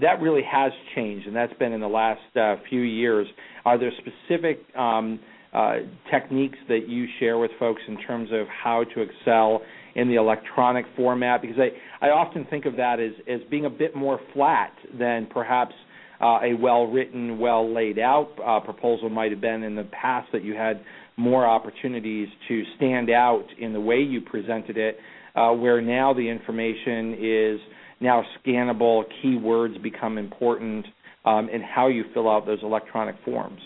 that 0.00 0.20
really 0.20 0.42
has 0.42 0.72
changed, 0.94 1.26
and 1.26 1.34
that's 1.34 1.52
been 1.54 1.72
in 1.72 1.80
the 1.80 1.88
last 1.88 2.36
uh, 2.36 2.56
few 2.68 2.80
years. 2.80 3.26
Are 3.64 3.78
there 3.78 3.92
specific 3.98 4.60
um, 4.76 5.20
uh, 5.52 5.76
techniques 6.10 6.58
that 6.68 6.88
you 6.88 7.06
share 7.20 7.38
with 7.38 7.50
folks 7.58 7.80
in 7.88 7.96
terms 8.02 8.30
of 8.32 8.46
how 8.48 8.84
to 8.94 9.00
excel 9.00 9.62
in 9.94 10.08
the 10.08 10.14
electronic 10.14 10.84
format? 10.96 11.42
Because 11.42 11.56
I, 11.58 12.06
I 12.06 12.10
often 12.10 12.46
think 12.50 12.66
of 12.66 12.76
that 12.76 13.00
as, 13.00 13.12
as 13.28 13.40
being 13.50 13.66
a 13.66 13.70
bit 13.70 13.94
more 13.94 14.20
flat 14.32 14.72
than 14.98 15.26
perhaps 15.26 15.74
uh, 16.20 16.38
a 16.42 16.54
well 16.54 16.86
written, 16.86 17.38
well 17.38 17.72
laid 17.72 17.98
out 17.98 18.30
uh, 18.44 18.60
proposal 18.60 19.08
might 19.08 19.30
have 19.30 19.40
been 19.40 19.62
in 19.62 19.74
the 19.74 19.84
past, 19.84 20.28
that 20.32 20.44
you 20.44 20.54
had 20.54 20.82
more 21.16 21.46
opportunities 21.46 22.28
to 22.48 22.62
stand 22.76 23.10
out 23.10 23.46
in 23.58 23.72
the 23.72 23.80
way 23.80 23.98
you 23.98 24.20
presented 24.20 24.76
it, 24.76 24.98
uh, 25.34 25.50
where 25.50 25.80
now 25.80 26.12
the 26.12 26.28
information 26.28 27.14
is 27.20 27.60
now 28.00 28.22
scannable, 28.38 29.04
keywords 29.22 29.80
become 29.82 30.18
important, 30.18 30.84
um, 31.24 31.48
and 31.52 31.62
how 31.62 31.88
you 31.88 32.04
fill 32.12 32.30
out 32.30 32.46
those 32.46 32.58
electronic 32.62 33.14
forms. 33.24 33.60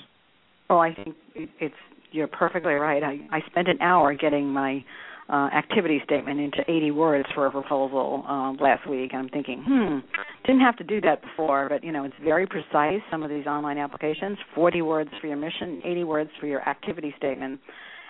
Well, 0.68 0.80
I 0.80 0.94
think 0.94 1.16
it's 1.34 1.74
you're 2.10 2.28
perfectly 2.28 2.74
right. 2.74 3.02
I, 3.02 3.18
I 3.30 3.40
spent 3.50 3.68
an 3.68 3.80
hour 3.80 4.14
getting 4.14 4.46
my 4.46 4.84
uh, 5.30 5.48
activity 5.54 6.00
statement 6.04 6.40
into 6.40 6.58
80 6.68 6.90
words 6.92 7.28
for 7.34 7.46
a 7.46 7.50
proposal 7.50 8.24
uh, 8.26 8.52
last 8.62 8.88
week. 8.88 9.10
And 9.12 9.22
I'm 9.22 9.28
thinking, 9.28 9.62
hmm, 9.66 9.98
didn't 10.46 10.62
have 10.62 10.76
to 10.76 10.84
do 10.84 11.00
that 11.02 11.20
before, 11.22 11.68
but 11.68 11.84
you 11.84 11.92
know, 11.92 12.04
it's 12.04 12.14
very 12.22 12.46
precise. 12.46 13.00
Some 13.10 13.22
of 13.22 13.30
these 13.30 13.46
online 13.46 13.78
applications, 13.78 14.38
40 14.54 14.82
words 14.82 15.10
for 15.20 15.26
your 15.26 15.36
mission, 15.36 15.82
80 15.84 16.04
words 16.04 16.30
for 16.40 16.46
your 16.46 16.66
activity 16.66 17.14
statement. 17.18 17.60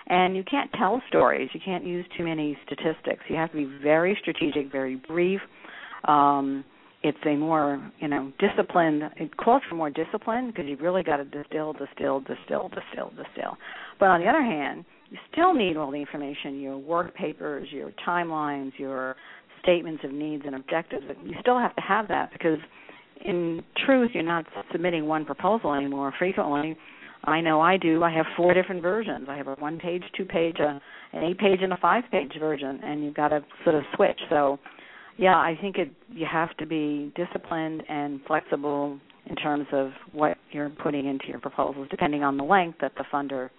And 0.07 0.35
you 0.35 0.43
can't 0.43 0.71
tell 0.73 1.01
stories. 1.07 1.49
You 1.53 1.59
can't 1.63 1.85
use 1.85 2.05
too 2.17 2.23
many 2.23 2.57
statistics. 2.65 3.23
You 3.27 3.35
have 3.35 3.51
to 3.51 3.57
be 3.57 3.79
very 3.83 4.17
strategic, 4.21 4.71
very 4.71 4.95
brief. 4.95 5.41
Um, 6.05 6.63
it's 7.01 7.17
a 7.25 7.35
more 7.35 7.91
you 7.99 8.07
know 8.07 8.31
disciplined 8.39 9.03
it 9.15 9.35
calls 9.37 9.61
for 9.69 9.75
more 9.75 9.89
discipline 9.89 10.47
because 10.47 10.65
you've 10.67 10.81
really 10.81 11.03
got 11.03 11.17
to 11.17 11.23
distill 11.23 11.73
distill 11.73 12.19
distill 12.19 12.69
distill 12.69 13.09
distill 13.15 13.57
but 13.99 14.07
on 14.07 14.19
the 14.19 14.27
other 14.27 14.41
hand 14.41 14.83
you 15.09 15.17
still 15.31 15.53
need 15.53 15.77
all 15.77 15.91
the 15.91 15.97
information 15.97 16.59
your 16.59 16.77
work 16.77 17.13
papers 17.15 17.67
your 17.71 17.91
timelines 18.07 18.71
your 18.77 19.15
statements 19.61 20.03
of 20.03 20.11
needs 20.11 20.43
and 20.45 20.55
objectives 20.55 21.03
you 21.23 21.33
still 21.41 21.59
have 21.59 21.75
to 21.75 21.81
have 21.81 22.07
that 22.07 22.31
because 22.31 22.59
in 23.25 23.61
truth 23.85 24.11
you're 24.13 24.23
not 24.23 24.45
submitting 24.71 25.05
one 25.05 25.25
proposal 25.25 25.73
anymore 25.73 26.13
frequently. 26.17 26.77
I 27.25 27.41
know 27.41 27.59
i 27.59 27.75
do. 27.75 28.01
I 28.01 28.11
have 28.13 28.25
four 28.37 28.53
different 28.53 28.81
versions. 28.81 29.27
I 29.29 29.35
have 29.35 29.47
a 29.47 29.55
one 29.55 29.77
page 29.77 30.03
two 30.15 30.25
page 30.25 30.57
a, 30.59 30.81
an 31.13 31.23
eight 31.23 31.37
page 31.37 31.59
and 31.61 31.73
a 31.73 31.77
five 31.77 32.03
page 32.11 32.31
version 32.39 32.79
and 32.83 33.03
you've 33.03 33.15
got 33.15 33.29
to 33.29 33.43
sort 33.63 33.75
of 33.75 33.83
switch. 33.95 34.19
So 34.29 34.57
yeah, 35.17 35.35
I 35.35 35.57
think 35.59 35.77
it 35.77 35.91
you 36.09 36.25
have 36.31 36.55
to 36.57 36.65
be 36.65 37.11
disciplined 37.15 37.83
and 37.89 38.21
flexible 38.25 38.99
in 39.25 39.35
terms 39.35 39.67
of 39.73 39.91
what 40.13 40.37
you're 40.51 40.69
putting 40.69 41.05
into 41.05 41.27
your 41.27 41.39
proposals, 41.39 41.87
depending 41.91 42.23
on 42.23 42.37
the 42.37 42.43
length 42.43 42.79
that 42.81 42.93
the 42.97 43.03
funder 43.13 43.49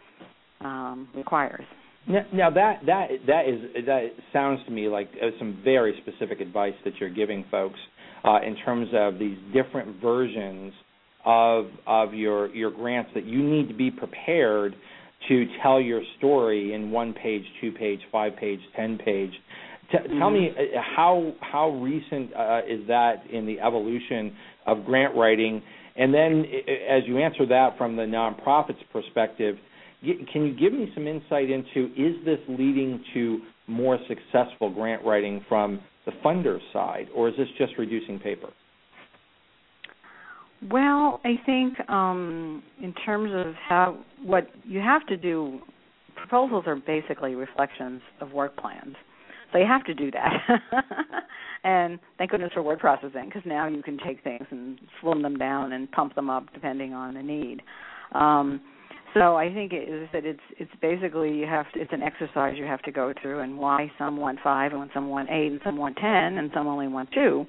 um, 0.60 1.08
requires. 1.14 1.64
Now, 2.06 2.24
now, 2.32 2.50
that 2.50 2.80
that 2.86 3.08
that 3.26 3.48
is 3.48 3.84
that 3.86 4.08
sounds 4.32 4.60
to 4.66 4.70
me 4.70 4.88
like 4.88 5.10
uh, 5.22 5.28
some 5.38 5.60
very 5.62 6.00
specific 6.02 6.40
advice 6.40 6.74
that 6.84 6.94
you're 6.98 7.10
giving 7.10 7.44
folks 7.50 7.78
uh, 8.24 8.38
in 8.46 8.56
terms 8.64 8.88
of 8.94 9.18
these 9.18 9.36
different 9.52 10.00
versions 10.00 10.72
of 11.24 11.66
of 11.86 12.14
your 12.14 12.48
your 12.54 12.70
grants 12.70 13.10
that 13.14 13.26
you 13.26 13.42
need 13.42 13.68
to 13.68 13.74
be 13.74 13.90
prepared 13.90 14.74
to 15.28 15.44
tell 15.62 15.78
your 15.78 16.00
story 16.16 16.72
in 16.72 16.90
one 16.90 17.12
page, 17.12 17.44
two 17.60 17.70
page, 17.72 18.00
five 18.10 18.34
page, 18.36 18.60
ten 18.74 18.98
page 18.98 19.32
T- 19.90 19.98
mm-hmm. 19.98 20.18
Tell 20.18 20.30
me 20.30 20.50
mm-hmm. 20.50 20.78
uh, 20.78 20.82
how 20.96 21.32
how 21.40 21.70
recent 21.70 22.34
uh, 22.34 22.60
is 22.68 22.86
that 22.88 23.24
in 23.30 23.46
the 23.46 23.60
evolution 23.60 24.36
of 24.66 24.84
grant 24.84 25.16
writing? 25.16 25.62
And 25.96 26.14
then, 26.14 26.44
as 26.88 27.02
you 27.06 27.18
answer 27.18 27.46
that 27.46 27.76
from 27.76 27.96
the 27.96 28.02
nonprofits 28.02 28.78
perspective, 28.92 29.56
can 30.00 30.46
you 30.46 30.56
give 30.56 30.72
me 30.72 30.90
some 30.94 31.06
insight 31.06 31.50
into 31.50 31.92
is 31.96 32.24
this 32.24 32.38
leading 32.48 33.02
to 33.14 33.40
more 33.66 33.98
successful 34.08 34.70
grant 34.70 35.04
writing 35.04 35.44
from 35.48 35.80
the 36.06 36.12
funder 36.24 36.58
side, 36.72 37.08
or 37.14 37.28
is 37.28 37.34
this 37.36 37.48
just 37.58 37.74
reducing 37.78 38.18
paper? 38.18 38.48
Well, 40.70 41.20
I 41.24 41.40
think 41.46 41.88
um, 41.88 42.62
in 42.82 42.92
terms 43.06 43.30
of 43.34 43.54
how 43.54 43.98
what 44.22 44.48
you 44.64 44.80
have 44.80 45.06
to 45.06 45.16
do, 45.16 45.60
proposals 46.16 46.64
are 46.66 46.76
basically 46.76 47.34
reflections 47.34 48.02
of 48.20 48.32
work 48.32 48.56
plans. 48.56 48.96
So 49.52 49.58
you 49.58 49.66
have 49.66 49.84
to 49.84 49.94
do 49.94 50.10
that. 50.10 50.60
and 51.64 51.98
thank 52.18 52.30
goodness 52.30 52.52
for 52.54 52.62
word 52.62 52.78
processing 52.78 53.24
because 53.26 53.42
now 53.44 53.66
you 53.68 53.82
can 53.82 53.98
take 53.98 54.22
things 54.22 54.46
and 54.50 54.78
slim 55.00 55.22
them 55.22 55.36
down 55.36 55.72
and 55.72 55.90
pump 55.90 56.14
them 56.14 56.30
up 56.30 56.52
depending 56.52 56.92
on 56.92 57.14
the 57.14 57.22
need. 57.22 57.62
Um, 58.12 58.60
so 59.14 59.36
I 59.36 59.52
think 59.52 59.72
it 59.72 59.88
is 59.88 60.08
that 60.12 60.24
it's 60.24 60.40
it's 60.58 60.70
basically 60.80 61.32
you 61.32 61.46
have 61.46 61.70
to, 61.72 61.80
it's 61.80 61.92
an 61.92 62.02
exercise 62.02 62.54
you 62.56 62.64
have 62.64 62.82
to 62.82 62.92
go 62.92 63.12
through 63.20 63.40
and 63.40 63.58
why 63.58 63.90
some 63.98 64.16
want 64.16 64.38
five 64.42 64.72
and 64.72 64.90
some 64.94 65.08
want 65.08 65.28
eight 65.30 65.50
and 65.52 65.60
some 65.64 65.76
want 65.76 65.96
ten 65.96 66.38
and 66.38 66.50
some 66.54 66.66
only 66.66 66.88
want 66.88 67.10
two. 67.12 67.46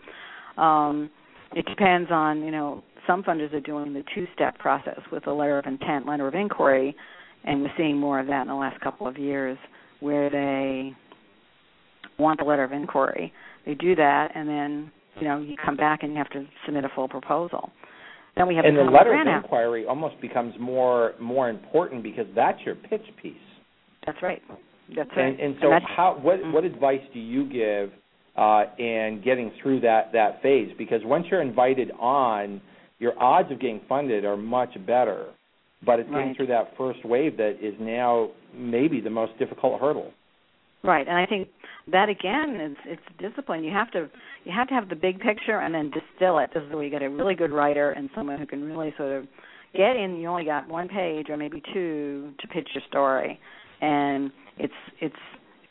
Um, 0.62 1.10
it 1.54 1.66
depends 1.66 2.10
on 2.12 2.42
you 2.44 2.52
know 2.52 2.84
some 3.08 3.24
funders 3.24 3.54
are 3.54 3.62
doing 3.62 3.94
the 3.94 4.04
two 4.16 4.26
step 4.34 4.58
process 4.58 5.00
with 5.12 5.28
a 5.28 5.32
letter 5.32 5.60
of 5.60 5.66
intent, 5.66 6.08
letter 6.08 6.28
of 6.28 6.36
inquiry, 6.36 6.96
and 7.44 7.62
we're 7.62 7.72
seeing 7.78 7.98
more 7.98 8.20
of 8.20 8.28
that 8.28 8.42
in 8.42 8.48
the 8.48 8.56
last 8.56 8.80
couple 8.82 9.08
of 9.08 9.18
years 9.18 9.58
where 10.00 10.30
they 10.30 10.96
want 12.18 12.40
the 12.40 12.46
letter 12.46 12.64
of 12.64 12.72
inquiry. 12.72 13.32
They 13.66 13.76
do 13.76 13.96
that, 13.96 14.32
and 14.34 14.50
then 14.50 14.92
you 15.20 15.28
know 15.28 15.40
you 15.40 15.56
come 15.64 15.78
back 15.78 16.04
and 16.04 16.12
you 16.12 16.18
have 16.18 16.30
to 16.32 16.46
submit 16.66 16.86
a 16.86 16.90
full 16.96 17.08
proposal. 17.08 17.72
Then 18.38 18.48
we 18.48 18.56
have 18.56 18.66
and 18.66 18.78
the 18.78 18.84
letter 18.84 19.14
of 19.14 19.28
inquiry 19.28 19.86
almost 19.86 20.20
becomes 20.22 20.54
more 20.60 21.14
more 21.20 21.50
important 21.50 22.04
because 22.04 22.26
that's 22.36 22.60
your 22.66 22.76
pitch 22.76 23.04
piece. 23.22 23.34
That's 24.06 24.22
right. 24.22 24.42
That's 24.96 25.10
right. 25.16 25.28
And, 25.28 25.40
and 25.40 25.56
so, 25.62 25.72
and 25.72 25.84
how 25.84 26.18
what 26.22 26.40
mm-hmm. 26.40 26.54
what 26.54 26.64
advice 26.64 27.02
do 27.14 27.20
you 27.20 27.46
give 27.46 27.92
uh, 28.38 28.64
in 28.78 29.22
getting 29.24 29.52
through 29.62 29.82
that 29.82 30.14
that 30.14 30.42
phase? 30.42 30.72
Because 30.78 31.02
once 31.04 31.26
you're 31.30 31.42
invited 31.42 31.92
on, 32.00 32.62
your 33.00 33.22
odds 33.22 33.52
of 33.52 33.60
getting 33.60 33.82
funded 33.90 34.26
are 34.26 34.38
much 34.38 34.74
better. 34.86 35.28
But 35.84 36.00
it's 36.00 36.10
getting 36.12 36.36
through 36.36 36.48
that 36.48 36.78
first 36.78 37.04
wave 37.04 37.38
that 37.38 37.58
is 37.60 37.74
now 37.80 38.30
maybe 38.56 39.02
the 39.02 39.10
most 39.10 39.38
difficult 39.40 39.82
hurdle. 39.82 40.12
Right, 40.84 41.08
and 41.08 41.16
I 41.16 41.26
think 41.28 41.48
that 41.92 42.10
again 42.10 42.60
is 42.60 42.78
it's 42.86 43.02
discipline. 43.20 43.64
You 43.64 43.72
have 43.72 43.92
to 43.92 44.10
you 44.46 44.52
have 44.52 44.68
to 44.70 44.74
have 44.74 44.90
the 44.90 44.96
big 44.96 45.20
picture 45.20 45.60
and 45.60 45.74
then 45.74 45.92
distill 45.92 46.40
it. 46.40 46.50
This 46.54 46.64
is 46.64 46.74
where 46.74 46.84
you 46.84 46.90
get 46.90 47.04
a 47.04 47.10
really 47.10 47.36
good 47.36 47.52
writer 47.52 47.92
and 47.92 48.10
someone 48.16 48.40
who 48.40 48.48
can 48.48 48.64
really 48.64 48.94
sort 48.98 49.16
of 49.16 49.28
get 49.76 49.96
in. 49.96 50.16
You 50.16 50.28
only 50.28 50.46
got 50.46 50.68
one 50.68 50.88
page 50.88 51.28
or 51.30 51.38
maybe 51.38 51.62
two 51.74 52.34
to 52.40 52.48
pitch 52.48 52.70
your 52.74 52.84
story, 52.90 53.40
and 53.82 54.32
it's 54.58 54.74
it's 55.02 55.16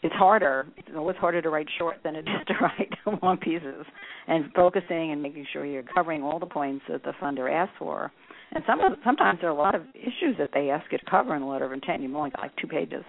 it's 0.02 0.14
harder. 0.14 0.66
It's 0.76 0.88
always 0.96 1.16
harder 1.16 1.42
to 1.42 1.50
write 1.50 1.66
short 1.76 1.96
than 2.04 2.14
it 2.14 2.28
is 2.28 2.46
to 2.46 2.54
write 2.60 3.20
long 3.22 3.36
pieces. 3.38 3.84
And 4.28 4.52
focusing 4.54 5.10
and 5.10 5.20
making 5.20 5.46
sure 5.52 5.66
you're 5.66 5.82
covering 5.82 6.22
all 6.22 6.38
the 6.38 6.46
points 6.46 6.84
that 6.88 7.02
the 7.02 7.12
funder 7.20 7.52
asks 7.52 7.74
for. 7.78 8.12
And 8.52 8.62
some 8.66 8.80
sometimes 9.04 9.40
there 9.40 9.50
are 9.50 9.56
a 9.56 9.58
lot 9.58 9.74
of 9.74 9.82
issues 9.94 10.36
that 10.38 10.50
they 10.54 10.70
ask 10.70 10.90
you 10.92 10.98
to 10.98 11.04
cover 11.10 11.34
in 11.34 11.42
a 11.42 11.48
letter 11.48 11.64
of 11.64 11.72
intent. 11.72 12.02
You've 12.02 12.14
only 12.14 12.30
got 12.30 12.42
like 12.42 12.56
two 12.56 12.68
pages 12.68 13.04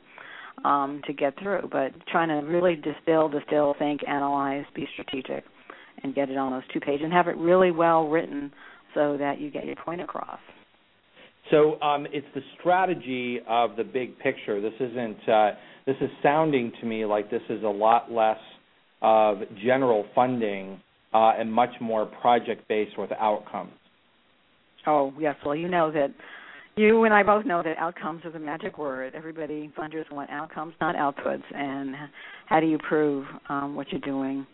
um, 0.63 1.01
to 1.07 1.13
get 1.13 1.37
through. 1.41 1.69
But 1.71 1.91
trying 2.11 2.29
to 2.29 2.47
really 2.47 2.75
distill, 2.75 3.29
distill, 3.29 3.75
think, 3.79 4.01
analyze, 4.07 4.65
be 4.75 4.87
strategic, 4.93 5.43
and 6.03 6.15
get 6.15 6.29
it 6.29 6.37
on 6.37 6.51
those 6.51 6.63
two 6.73 6.79
pages 6.79 7.01
and 7.03 7.13
have 7.13 7.27
it 7.27 7.37
really 7.37 7.71
well 7.71 8.07
written 8.07 8.51
so 8.93 9.17
that 9.17 9.39
you 9.39 9.49
get 9.51 9.65
your 9.65 9.75
point 9.77 10.01
across. 10.01 10.39
So 11.49 11.81
um, 11.81 12.05
it's 12.11 12.27
the 12.35 12.41
strategy 12.59 13.39
of 13.47 13.75
the 13.75 13.83
big 13.83 14.17
picture. 14.19 14.61
This 14.61 14.73
isn't. 14.79 15.29
Uh, 15.29 15.51
this 15.85 15.95
is 15.99 16.09
sounding 16.21 16.71
to 16.79 16.85
me 16.85 17.05
like 17.05 17.31
this 17.31 17.41
is 17.49 17.63
a 17.63 17.67
lot 17.67 18.11
less 18.11 18.37
of 19.01 19.39
general 19.63 20.05
funding 20.13 20.79
uh, 21.13 21.33
and 21.37 21.51
much 21.51 21.71
more 21.81 22.05
project 22.05 22.67
based 22.67 22.97
with 22.97 23.11
outcomes. 23.19 23.73
Oh 24.85 25.13
yes, 25.19 25.35
well 25.45 25.55
you 25.55 25.67
know 25.67 25.91
that 25.91 26.13
you 26.75 27.03
and 27.03 27.13
I 27.13 27.23
both 27.23 27.45
know 27.45 27.61
that 27.63 27.77
outcomes 27.77 28.21
is 28.25 28.33
a 28.35 28.39
magic 28.39 28.77
word. 28.77 29.13
Everybody 29.15 29.71
funders 29.77 30.09
want 30.11 30.29
outcomes, 30.29 30.73
not 30.79 30.95
outputs. 30.95 31.43
And 31.53 31.95
how 32.47 32.59
do 32.59 32.67
you 32.67 32.77
prove 32.77 33.25
um, 33.49 33.75
what 33.75 33.87
you're 33.91 34.01
doing? 34.01 34.45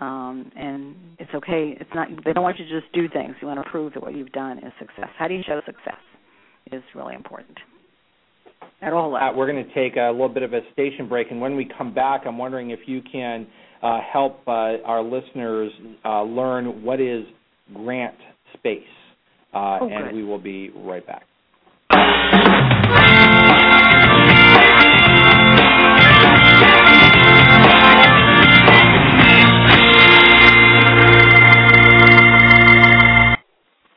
Um, 0.00 0.50
and 0.56 0.94
it's 1.18 1.30
okay. 1.34 1.76
It's 1.80 1.90
not. 1.94 2.08
They 2.24 2.32
don't 2.32 2.42
want 2.42 2.58
you 2.58 2.66
to 2.66 2.80
just 2.80 2.92
do 2.92 3.08
things. 3.08 3.34
You 3.40 3.48
want 3.48 3.64
to 3.64 3.70
prove 3.70 3.94
that 3.94 4.02
what 4.02 4.14
you've 4.14 4.32
done 4.32 4.58
is 4.58 4.72
success. 4.78 5.08
How 5.18 5.28
do 5.28 5.34
you 5.34 5.42
show 5.46 5.60
success? 5.64 6.00
Is 6.72 6.82
really 6.94 7.14
important 7.14 7.56
at 8.82 8.92
all 8.92 9.12
levels. 9.12 9.32
Uh, 9.32 9.38
we're 9.38 9.50
going 9.50 9.64
to 9.64 9.74
take 9.74 9.96
a 9.96 10.10
little 10.10 10.28
bit 10.28 10.42
of 10.42 10.52
a 10.52 10.60
station 10.72 11.08
break, 11.08 11.30
and 11.30 11.40
when 11.40 11.56
we 11.56 11.68
come 11.78 11.94
back, 11.94 12.22
I'm 12.26 12.38
wondering 12.38 12.70
if 12.70 12.80
you 12.86 13.00
can 13.10 13.46
uh, 13.82 14.00
help 14.12 14.40
uh, 14.46 14.82
our 14.84 15.02
listeners 15.02 15.70
uh, 16.04 16.22
learn 16.22 16.82
what 16.82 17.00
is 17.00 17.24
grant 17.72 18.16
space, 18.54 18.82
uh, 19.54 19.78
oh, 19.80 19.88
and 19.88 20.14
we 20.14 20.24
will 20.24 20.38
be 20.38 20.70
right 20.70 21.06
back. 21.06 21.22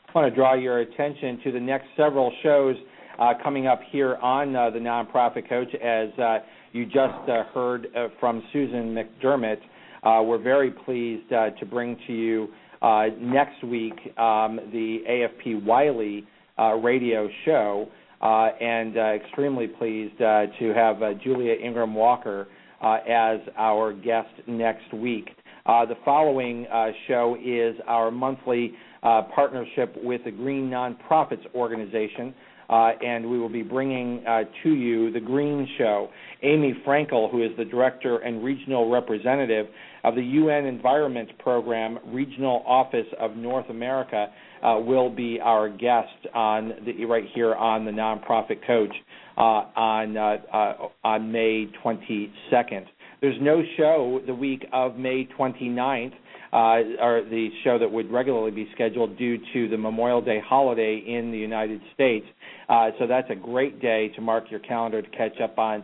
I 0.09 0.21
want 0.21 0.31
to 0.31 0.35
draw 0.35 0.55
your 0.55 0.79
attention 0.79 1.39
to 1.43 1.51
the 1.51 1.59
next 1.59 1.85
several 1.95 2.33
shows 2.41 2.75
uh, 3.19 3.33
coming 3.43 3.67
up 3.67 3.79
here 3.91 4.15
on 4.15 4.55
uh, 4.55 4.71
the 4.71 4.79
Nonprofit 4.79 5.47
Coach. 5.47 5.73
As 5.75 6.09
uh, 6.17 6.39
you 6.71 6.85
just 6.85 7.29
uh, 7.29 7.43
heard 7.53 7.87
uh, 7.95 8.07
from 8.19 8.41
Susan 8.51 8.95
McDermott, 8.95 9.59
uh, 10.03 10.23
we're 10.23 10.41
very 10.41 10.71
pleased 10.71 11.29
to 11.29 11.65
bring 11.69 11.95
to 12.07 12.13
you 12.13 12.47
next 13.19 13.63
week 13.63 13.93
um, 14.17 14.59
the 14.71 14.99
AFP 15.07 15.63
Wiley 15.63 16.25
radio 16.81 17.29
show. 17.45 17.87
Uh, 18.21 18.49
and 18.59 18.97
uh, 18.97 19.01
extremely 19.13 19.65
pleased 19.65 20.21
uh, 20.21 20.45
to 20.59 20.73
have 20.73 21.01
uh, 21.01 21.13
Julia 21.23 21.53
Ingraham 21.53 21.93
Walker 21.93 22.49
uh, 22.81 22.97
as 23.09 23.39
our 23.57 23.93
guest 23.93 24.27
next 24.45 24.93
week. 24.93 25.29
Uh, 25.65 25.85
the 25.85 25.95
following 26.03 26.65
show 27.07 27.37
is 27.41 27.75
our 27.87 28.11
monthly 28.11 28.73
partnership 29.01 29.95
with 30.03 30.21
the 30.25 30.31
Green 30.31 30.69
Nonprofits 30.69 31.45
Organization. 31.55 32.33
and 32.69 33.29
we 33.29 33.39
will 33.39 33.47
be 33.47 33.61
bringing 33.61 34.21
to 34.63 34.69
you 34.69 35.11
the 35.13 35.19
Green 35.21 35.65
Show. 35.77 36.09
Amy 36.43 36.73
Fraenkel, 36.85 37.31
who 37.31 37.41
is 37.43 37.51
the 37.57 37.65
director 37.65 38.17
and 38.17 38.43
regional 38.43 38.89
representative 38.89 39.67
of 40.03 40.15
the 40.15 40.23
UN 40.23 40.65
Environment 40.65 41.29
Program 41.39 41.99
Regional 42.07 42.63
Office 42.65 43.07
of 43.17 43.37
North 43.37 43.69
America, 43.69 44.27
will 44.63 45.09
be 45.09 45.39
our 45.41 45.69
guest 45.69 46.27
on 46.33 46.73
the, 46.85 47.05
right 47.05 47.25
here 47.33 47.55
on 47.55 47.85
the 47.85 47.91
Nonprofit 47.91 48.65
Coach 48.65 48.93
uh, 49.37 49.41
on 49.41 50.17
uh, 50.17 50.37
uh, 50.53 50.87
on 51.03 51.31
May 51.31 51.67
22nd. 51.83 52.85
There's 53.21 53.37
no 53.41 53.61
show 53.77 54.21
the 54.25 54.35
week 54.35 54.65
of 54.71 54.95
May 54.97 55.27
29th 55.37 56.13
uh, 56.51 56.55
or 57.01 57.23
the 57.29 57.49
show 57.63 57.77
that 57.77 57.91
would 57.91 58.11
regularly 58.11 58.51
be 58.51 58.67
scheduled 58.73 59.17
due 59.17 59.37
to 59.53 59.69
the 59.69 59.77
Memorial 59.77 60.21
Day 60.21 60.41
holiday 60.45 61.03
in 61.05 61.31
the 61.31 61.37
United 61.37 61.81
States. 61.93 62.25
Uh, 62.67 62.89
so 62.97 63.07
that's 63.07 63.29
a 63.29 63.35
great 63.35 63.81
day 63.81 64.09
to 64.15 64.21
mark 64.21 64.45
your 64.49 64.59
calendar 64.61 65.01
to 65.01 65.09
catch 65.09 65.39
up 65.41 65.57
on 65.57 65.83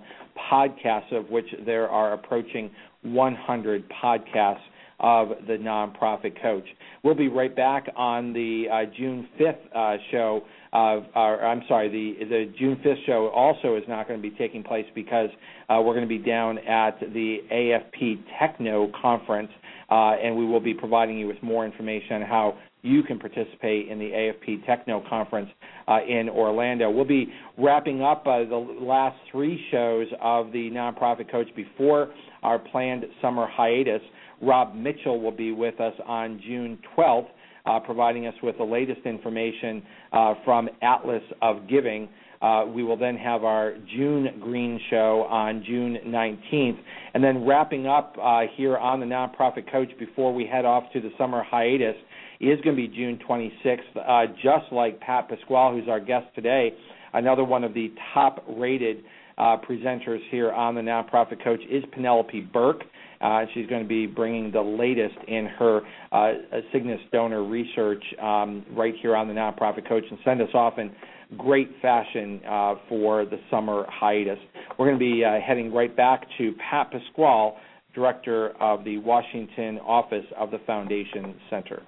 podcasts, 0.51 1.11
of 1.11 1.29
which 1.29 1.45
there 1.65 1.89
are 1.89 2.13
approaching 2.13 2.71
100 3.03 3.83
podcasts 4.03 4.59
of 4.99 5.29
the 5.47 5.53
nonprofit 5.53 6.41
coach. 6.41 6.65
We'll 7.03 7.15
be 7.15 7.27
right 7.27 7.55
back 7.55 7.87
on 7.95 8.33
the 8.33 8.65
uh, 8.71 8.91
June 8.97 9.27
5th 9.39 9.55
uh, 9.75 9.97
show. 10.11 10.41
I'm 10.73 11.61
sorry, 11.67 11.87
the 11.89 12.25
the 12.25 12.53
June 12.59 12.77
5th 12.85 13.05
show 13.05 13.27
also 13.29 13.75
is 13.75 13.83
not 13.87 14.07
going 14.07 14.21
to 14.21 14.29
be 14.29 14.35
taking 14.35 14.63
place 14.63 14.85
because 14.93 15.29
uh, 15.69 15.81
we're 15.83 15.93
going 15.93 16.01
to 16.01 16.07
be 16.07 16.17
down 16.17 16.57
at 16.59 16.99
the 16.99 17.37
AFP 17.51 18.23
Techno 18.39 18.91
conference 19.01 19.51
uh, 19.89 20.13
and 20.21 20.35
we 20.35 20.45
will 20.45 20.59
be 20.59 20.73
providing 20.73 21.17
you 21.17 21.27
with 21.27 21.41
more 21.41 21.65
information 21.65 22.15
on 22.17 22.21
how 22.23 22.57
you 22.81 23.01
can 23.01 23.17
participate 23.17 23.87
in 23.89 23.97
the 23.97 24.05
AFP 24.05 24.65
Techno 24.65 25.03
Conference 25.09 25.49
uh, 25.87 25.99
in 26.07 26.29
Orlando. 26.29 26.89
We'll 26.91 27.03
be 27.03 27.33
wrapping 27.57 28.03
up 28.03 28.27
uh, 28.27 28.45
the 28.45 28.55
last 28.79 29.17
three 29.31 29.59
shows 29.71 30.07
of 30.21 30.51
the 30.51 30.69
Nonprofit 30.71 31.31
Coach 31.31 31.47
before 31.55 32.13
our 32.43 32.59
planned 32.59 33.05
summer 33.21 33.47
hiatus. 33.49 34.01
Rob 34.45 34.75
Mitchell 34.75 35.19
will 35.19 35.31
be 35.31 35.51
with 35.51 35.79
us 35.79 35.93
on 36.05 36.41
June 36.45 36.79
12th, 36.97 37.27
uh, 37.65 37.79
providing 37.79 38.27
us 38.27 38.35
with 38.43 38.57
the 38.57 38.63
latest 38.63 39.01
information 39.05 39.81
uh, 40.11 40.35
from 40.43 40.69
Atlas 40.81 41.23
of 41.41 41.67
Giving. 41.67 42.07
Uh, 42.41 42.65
we 42.67 42.83
will 42.83 42.97
then 42.97 43.17
have 43.17 43.43
our 43.43 43.73
June 43.95 44.27
Green 44.39 44.79
Show 44.89 45.25
on 45.29 45.63
June 45.65 45.97
19th. 46.05 46.77
And 47.13 47.23
then 47.23 47.45
wrapping 47.45 47.87
up 47.87 48.15
uh, 48.21 48.41
here 48.55 48.77
on 48.77 48.99
the 48.99 49.05
Nonprofit 49.05 49.71
Coach 49.71 49.89
before 49.97 50.33
we 50.33 50.45
head 50.45 50.65
off 50.65 50.83
to 50.93 51.01
the 51.01 51.09
summer 51.17 51.43
hiatus 51.43 51.95
is 52.39 52.59
going 52.61 52.75
to 52.75 52.81
be 52.81 52.87
June 52.87 53.19
26th, 53.27 53.79
uh, 53.95 54.31
just 54.43 54.71
like 54.71 54.99
Pat 54.99 55.29
Pasqual, 55.29 55.73
who's 55.73 55.89
our 55.89 55.99
guest 55.99 56.27
today, 56.35 56.73
another 57.13 57.43
one 57.43 57.63
of 57.63 57.73
the 57.73 57.93
top 58.13 58.43
rated 58.47 58.97
uh, 59.37 59.57
presenters 59.67 60.19
here 60.29 60.51
on 60.51 60.75
the 60.75 60.81
Nonprofit 60.81 61.43
Coach 61.43 61.61
is 61.69 61.83
Penelope 61.93 62.41
Burk. 62.53 62.83
Uh, 63.25 63.45
she's 63.53 63.65
going 63.65 63.81
to 63.81 63.87
be 63.87 64.05
bringing 64.05 64.51
the 64.51 64.61
latest 64.61 65.15
in 65.27 65.47
her 65.47 65.81
uh, 66.11 66.33
Cygnus 66.71 66.99
donor 67.11 67.43
research 67.43 68.03
um, 68.21 68.63
right 68.71 68.93
here 69.01 69.15
on 69.15 69.27
the 69.27 69.33
Nonprofit 69.33 69.87
Coach 69.89 70.03
and 70.11 70.19
send 70.23 70.43
us 70.43 70.49
off 70.53 70.77
in 70.77 70.91
great 71.35 71.71
fashion 71.81 72.39
uh, 72.47 72.75
for 72.87 73.25
the 73.25 73.39
summer 73.49 73.85
hiatus. 73.89 74.37
We're 74.77 74.85
going 74.85 74.99
to 74.99 75.03
be 75.03 75.25
uh, 75.25 75.39
heading 75.45 75.73
right 75.73 75.95
back 75.95 76.27
to 76.37 76.53
Pat 76.69 76.91
Pasqual, 76.91 77.55
Director 77.95 78.49
of 78.61 78.83
the 78.83 78.99
Washington 78.99 79.79
office 79.79 80.25
of 80.37 80.51
the 80.51 80.59
Foundation 80.67 81.33
Center. 81.49 81.81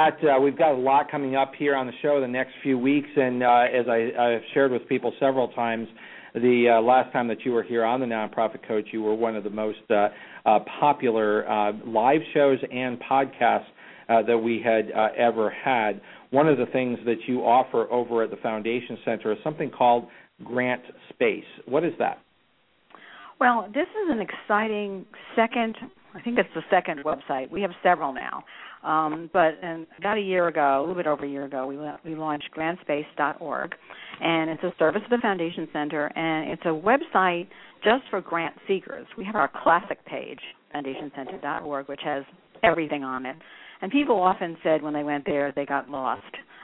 Pat, 0.00 0.18
uh, 0.24 0.40
we've 0.40 0.56
got 0.56 0.72
a 0.72 0.78
lot 0.78 1.10
coming 1.10 1.36
up 1.36 1.52
here 1.58 1.76
on 1.76 1.86
the 1.86 1.92
show 2.00 2.22
the 2.22 2.28
next 2.28 2.52
few 2.62 2.78
weeks, 2.78 3.08
and 3.16 3.42
uh, 3.42 3.64
as 3.70 3.86
I, 3.86 4.08
I've 4.18 4.42
shared 4.54 4.72
with 4.72 4.88
people 4.88 5.12
several 5.20 5.48
times, 5.48 5.88
the 6.32 6.76
uh, 6.78 6.80
last 6.80 7.12
time 7.12 7.28
that 7.28 7.44
you 7.44 7.52
were 7.52 7.62
here 7.62 7.84
on 7.84 8.00
the 8.00 8.06
Nonprofit 8.06 8.66
Coach, 8.66 8.86
you 8.92 9.02
were 9.02 9.14
one 9.14 9.36
of 9.36 9.44
the 9.44 9.50
most 9.50 9.80
uh, 9.90 10.08
uh, 10.46 10.60
popular 10.80 11.46
uh, 11.46 11.72
live 11.84 12.22
shows 12.32 12.58
and 12.72 12.98
podcasts 13.00 13.66
uh, 14.08 14.22
that 14.22 14.38
we 14.38 14.62
had 14.64 14.90
uh, 14.96 15.08
ever 15.18 15.50
had. 15.50 16.00
One 16.30 16.48
of 16.48 16.56
the 16.56 16.66
things 16.66 16.98
that 17.04 17.18
you 17.26 17.40
offer 17.40 17.86
over 17.92 18.22
at 18.22 18.30
the 18.30 18.38
Foundation 18.38 18.96
Center 19.04 19.32
is 19.32 19.38
something 19.44 19.70
called 19.70 20.06
Grant 20.42 20.82
Space. 21.10 21.44
What 21.66 21.84
is 21.84 21.92
that? 21.98 22.20
Well, 23.38 23.68
this 23.74 23.88
is 23.88 24.10
an 24.10 24.20
exciting 24.20 25.04
second, 25.36 25.76
I 26.14 26.22
think 26.22 26.38
it's 26.38 26.48
the 26.54 26.62
second 26.70 27.04
website. 27.04 27.50
We 27.50 27.60
have 27.60 27.72
several 27.82 28.14
now. 28.14 28.44
Um, 28.82 29.28
but 29.32 29.58
and 29.62 29.86
about 29.98 30.16
a 30.16 30.22
year 30.22 30.48
ago, 30.48 30.78
a 30.78 30.80
little 30.80 30.94
bit 30.94 31.06
over 31.06 31.24
a 31.24 31.28
year 31.28 31.44
ago, 31.44 31.66
we 31.66 31.76
we 32.10 32.16
launched 32.16 32.48
grantspace.org, 32.56 33.74
and 34.20 34.50
it's 34.50 34.62
a 34.62 34.72
service 34.78 35.02
of 35.04 35.10
the 35.10 35.18
Foundation 35.20 35.68
Center, 35.72 36.06
and 36.16 36.50
it's 36.50 36.62
a 36.64 36.68
website 36.68 37.48
just 37.84 38.04
for 38.08 38.20
grant 38.20 38.54
seekers. 38.66 39.06
We 39.18 39.24
have 39.24 39.34
our 39.34 39.50
classic 39.62 40.04
page, 40.06 40.40
foundationcenter.org, 40.74 41.88
which 41.88 42.00
has 42.04 42.24
everything 42.62 43.04
on 43.04 43.26
it. 43.26 43.36
And 43.82 43.90
people 43.90 44.20
often 44.20 44.56
said 44.62 44.82
when 44.82 44.92
they 44.94 45.04
went 45.04 45.24
there 45.24 45.52
they 45.54 45.66
got 45.66 45.88
lost. 45.90 46.22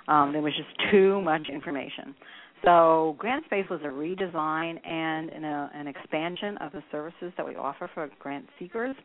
Um, 0.08 0.32
there 0.32 0.42
was 0.42 0.52
just 0.56 0.90
too 0.90 1.20
much 1.20 1.48
information. 1.52 2.14
So 2.64 3.16
GrantSpace 3.18 3.68
was 3.68 3.80
a 3.84 3.88
redesign 3.88 4.84
and 4.86 5.30
an, 5.30 5.44
a, 5.44 5.70
an 5.74 5.86
expansion 5.86 6.56
of 6.58 6.72
the 6.72 6.82
services 6.90 7.32
that 7.36 7.46
we 7.46 7.54
offer 7.56 7.90
for 7.92 8.08
grant 8.18 8.46
seekers. 8.58 8.96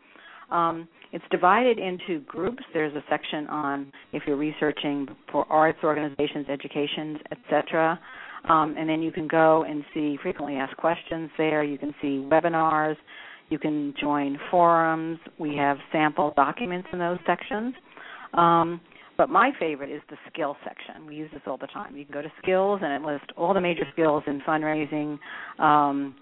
Um, 0.52 0.88
it's 1.12 1.24
divided 1.32 1.78
into 1.80 2.20
groups. 2.22 2.64
There's 2.74 2.96
a 2.96 3.04
section 3.10 3.48
on 3.48 3.92
if 4.14 4.24
you're 4.26 4.38
researching 4.38 5.08
for 5.32 5.46
arts 5.52 5.80
organizations, 5.84 6.48
educations, 6.50 7.18
etc. 7.32 8.00
Um, 8.48 8.76
and 8.78 8.90
then 8.90 9.02
you 9.02 9.12
can 9.12 9.28
go 9.28 9.64
and 9.64 9.84
see 9.94 10.18
frequently 10.22 10.56
asked 10.56 10.78
questions 10.78 11.30
there. 11.38 11.64
You 11.64 11.78
can 11.78 11.94
see 12.02 12.26
webinars. 12.30 12.96
You 13.50 13.60
can 13.60 13.94
join 14.00 14.40
forums. 14.50 15.20
We 15.38 15.56
have 15.58 15.78
sample 15.92 16.34
documents 16.36 16.88
in 16.94 17.00
those 17.00 17.20
sections. 17.26 17.74
Um, 18.34 18.80
but 19.18 19.30
my 19.30 19.52
favorite 19.60 19.92
is 19.92 20.02
the 20.10 20.16
skills 20.32 20.56
section. 20.64 21.06
We 21.06 21.16
use 21.16 21.30
this 21.34 21.42
all 21.46 21.58
the 21.58 21.68
time. 21.68 21.96
You 21.96 22.06
can 22.06 22.14
go 22.14 22.22
to 22.22 22.32
skills 22.42 22.80
and 22.82 22.94
it 22.94 23.06
lists 23.06 23.28
all 23.38 23.54
the 23.54 23.62
major 23.62 23.84
skills 23.92 24.24
in 24.26 24.42
fundraising, 24.42 25.20
um, 25.60 26.16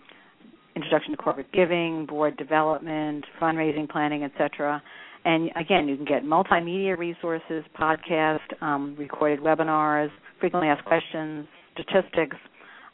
introduction 0.80 1.12
to 1.12 1.18
corporate 1.18 1.52
giving, 1.52 2.06
board 2.06 2.38
development, 2.38 3.26
fundraising 3.42 3.90
planning, 3.90 4.24
etc. 4.24 4.82
And 5.26 5.50
again, 5.56 5.88
you 5.88 5.98
can 5.98 6.06
get 6.06 6.24
multimedia 6.24 6.98
resources, 6.98 7.64
podcast, 7.78 8.40
um, 8.62 8.96
recorded 8.98 9.40
webinars, 9.40 10.10
frequently 10.40 10.70
asked 10.70 10.86
questions, 10.86 11.48
statistics, 11.74 12.38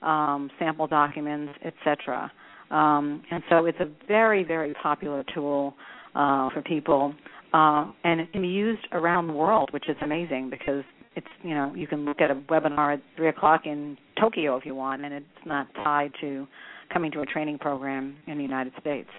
um, 0.02 0.50
sample 0.58 0.88
documents, 0.88 1.54
etc. 1.64 2.32
Um, 2.72 3.22
and 3.30 3.44
so 3.50 3.66
it's 3.66 3.80
a 3.80 3.90
very, 4.08 4.44
very 4.44 4.74
popular 4.82 5.24
tool 5.34 5.76
uh, 6.16 6.50
for 6.50 6.64
people, 6.64 7.14
uh, 7.54 7.92
and 8.04 8.20
it 8.20 8.32
can 8.32 8.42
be 8.42 8.48
used 8.48 8.88
around 8.92 9.28
the 9.28 9.34
world, 9.34 9.70
which 9.72 9.88
is 9.88 9.96
amazing 10.02 10.50
because 10.50 10.84
it's 11.16 11.28
you 11.44 11.54
know 11.54 11.74
you 11.76 11.88
can 11.88 12.06
look 12.06 12.20
at 12.22 12.32
a 12.32 12.36
webinar 12.36 12.96
at 12.96 13.02
three 13.16 13.30
o'clock 13.30 13.62
in 13.66 13.98
Tokyo 14.20 14.58
if 14.58 14.66
you 14.66 14.74
want, 14.74 15.06
and 15.06 15.14
it's 15.14 15.26
not 15.46 15.68
tied 15.76 16.12
to 16.22 16.48
coming 16.92 17.12
to 17.12 17.22
a 17.22 17.26
training 17.26 17.60
program 17.60 18.18
in 18.28 18.38
the 18.38 18.44
United 18.44 18.74
States. 18.80 19.10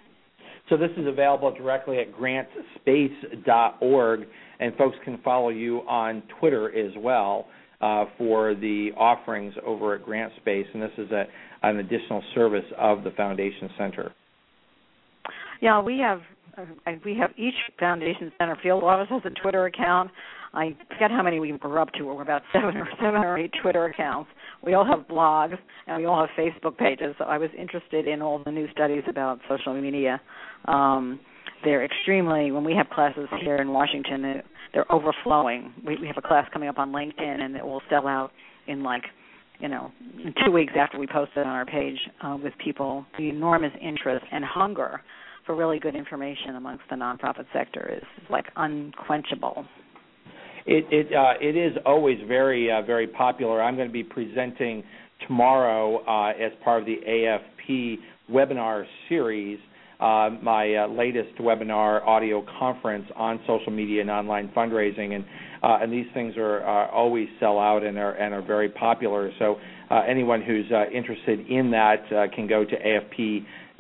So 0.69 0.77
this 0.77 0.91
is 0.97 1.07
available 1.07 1.55
directly 1.55 1.99
at 1.99 2.13
grantspace.org, 2.13 4.27
and 4.59 4.75
folks 4.77 4.97
can 5.05 5.19
follow 5.23 5.51
you 5.51 5.83
on 5.89 6.25
Twitter 6.41 6.77
as 6.77 6.93
well 6.99 7.47
uh, 7.81 8.07
for 8.19 8.55
the 8.55 8.91
offerings 8.97 9.55
over 9.65 9.95
at 9.95 10.05
GrantSpace, 10.05 10.67
and 10.73 10.83
this 10.83 10.91
is 10.99 11.11
a, 11.13 11.27
an 11.63 11.79
additional 11.79 12.23
service 12.35 12.65
of 12.79 13.05
the 13.05 13.13
Foundation 13.13 13.71
Center. 13.79 14.13
Yeah, 15.61 15.81
we 15.81 15.99
have 15.99 16.21
uh, 16.57 16.93
we 17.05 17.17
have 17.17 17.31
each 17.37 17.55
Foundation 17.79 18.33
Center 18.39 18.57
field 18.63 18.83
office 18.83 19.09
has 19.11 19.23
a 19.25 19.41
Twitter 19.41 19.67
account. 19.67 20.11
I 20.55 20.75
forget 20.89 21.11
how 21.11 21.23
many 21.23 21.39
we 21.39 21.53
were 21.53 21.79
up 21.79 21.93
to. 21.95 22.05
We're 22.05 22.23
about 22.23 22.43
seven 22.53 22.77
or 22.77 22.89
seven 23.01 23.23
or 23.23 23.39
eight 23.39 23.53
Twitter 23.61 23.85
accounts. 23.87 24.31
We 24.65 24.75
all 24.75 24.85
have 24.85 25.07
blogs 25.07 25.59
and 25.87 25.99
we 25.99 26.07
all 26.07 26.27
have 26.27 26.31
Facebook 26.37 26.79
pages. 26.79 27.15
So 27.19 27.25
I 27.25 27.39
was 27.39 27.51
interested 27.59 28.09
in 28.09 28.23
all 28.23 28.43
the 28.43 28.51
new 28.51 28.67
studies 28.73 29.03
about 29.09 29.41
social 29.49 29.79
media. 29.81 30.21
Um, 30.67 31.21
they're 31.65 31.85
extremely 31.85 32.53
when 32.53 32.65
we 32.65 32.75
have 32.75 32.89
classes 32.91 33.29
here 33.41 33.57
in 33.57 33.73
Washington, 33.73 34.43
they're 34.73 34.93
overflowing. 34.93 35.73
We, 35.87 35.97
we 36.01 36.07
have 36.07 36.17
a 36.17 36.27
class 36.27 36.47
coming 36.53 36.69
up 36.69 36.79
on 36.79 36.93
LinkedIn, 36.93 37.41
and 37.41 37.57
it 37.57 37.65
will 37.65 37.83
sell 37.89 38.07
out 38.07 38.31
in 38.67 38.83
like 38.83 39.03
you 39.59 39.69
know 39.69 39.91
two 40.45 40.53
weeks 40.53 40.75
after 40.79 40.99
we 40.99 41.07
post 41.07 41.33
it 41.35 41.41
on 41.41 41.47
our 41.47 41.65
page 41.65 41.99
uh, 42.23 42.37
with 42.43 42.53
people. 42.63 43.07
The 43.19 43.29
enormous 43.29 43.73
interest 43.81 44.25
and 44.31 44.45
hunger 44.45 45.01
for 45.47 45.55
really 45.55 45.79
good 45.79 45.95
information 45.95 46.57
amongst 46.57 46.83
the 46.91 46.97
nonprofit 46.97 47.47
sector 47.53 47.89
is 47.97 48.29
like 48.29 48.47
unquenchable. 48.57 49.65
It 50.67 50.85
it 50.91 51.15
uh, 51.15 51.35
it 51.41 51.57
is 51.57 51.77
always 51.87 52.19
very 52.27 52.71
uh, 52.71 52.83
very 52.83 53.07
popular. 53.07 53.63
I'm 53.63 53.77
going 53.77 53.89
to 53.89 53.93
be 53.93 54.03
presenting 54.03 54.83
tomorrow 55.27 56.05
uh, 56.05 56.33
as 56.33 56.53
part 56.65 56.83
of 56.83 56.87
the 56.87 56.97
AFP 57.09 57.97
webinar 58.31 58.85
series. 59.09 59.59
Uh, 59.99 60.29
my 60.43 60.75
uh, 60.75 60.89
latest 60.89 61.39
webinar 61.41 62.07
audio 62.07 62.45
conference 62.59 63.07
on 63.17 63.41
social 63.47 63.73
media 63.73 64.03
and 64.03 64.11
online 64.11 64.51
fundraising, 64.55 65.15
and 65.15 65.25
uh, 65.63 65.79
and 65.81 65.91
these 65.91 66.05
things 66.13 66.35
are 66.37 66.91
always 66.91 67.29
sell 67.41 67.59
out 67.59 67.83
and 67.83 67.97
are 67.97 68.13
and 68.13 68.35
are 68.35 68.43
very 68.43 68.69
popular. 68.69 69.31
So 69.39 69.57
uh, 69.91 70.03
anyone 70.09 70.43
who's 70.43 70.67
uh, 70.73 70.91
interested 70.93 71.49
in 71.49 71.71
that 71.71 72.03
uh, 72.13 72.35
can 72.35 72.47
go 72.47 72.65
to 72.65 72.75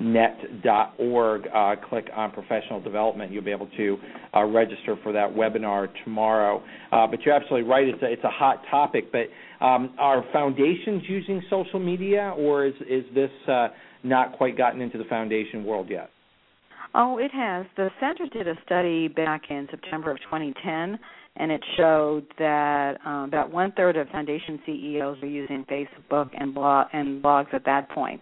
afpnet.org, 0.01 1.49
uh, 1.55 1.77
click 1.89 2.07
on 2.15 2.31
professional 2.33 2.81
development. 2.81 3.33
You'll 3.33 3.45
be 3.45 3.51
able 3.51 3.69
to 3.77 3.97
uh, 4.35 4.45
register 4.45 4.97
for 5.03 5.13
that 5.13 5.31
webinar 5.31 5.89
tomorrow. 6.05 6.63
Uh, 6.93 7.07
but 7.07 7.23
you're 7.23 7.35
absolutely 7.35 7.69
right; 7.69 7.89
it's 7.89 8.03
a, 8.03 8.07
it's 8.13 8.25
a 8.25 8.31
hot 8.31 8.63
topic. 8.71 9.13
But 9.13 9.29
um, 9.65 9.95
are 9.99 10.25
foundations 10.33 11.03
using 11.09 11.43
social 11.51 11.81
media, 11.81 12.35
or 12.37 12.67
is 12.67 12.75
is 12.89 13.05
this 13.15 13.31
not 14.03 14.33
quite 14.37 14.57
gotten 14.57 14.81
into 14.81 14.99
the 14.99 15.05
foundation 15.05 15.65
world 15.65 15.89
yet? 15.91 16.11
Oh, 16.95 17.19
it 17.19 17.31
has. 17.31 17.67
The 17.77 17.91
center 18.01 18.27
did 18.33 18.49
a 18.49 18.55
study 18.65 19.09
back 19.09 19.43
in 19.51 19.69
September 19.71 20.11
of 20.11 20.19
2010, 20.21 20.99
and 21.39 21.53
it 21.53 21.63
showed 21.77 22.25
that 22.39 22.95
uh, 23.07 23.25
about 23.25 23.53
one 23.53 23.73
third 23.73 23.97
of 23.97 24.09
foundation 24.09 24.59
CEOs 24.67 25.19
were 25.21 25.29
using 25.29 25.67
Facebook 25.71 26.31
and 26.39 26.55
blog 26.55 26.87
and 26.93 27.23
blogs 27.23 27.53
at 27.55 27.65
that 27.65 27.89
point, 27.91 28.21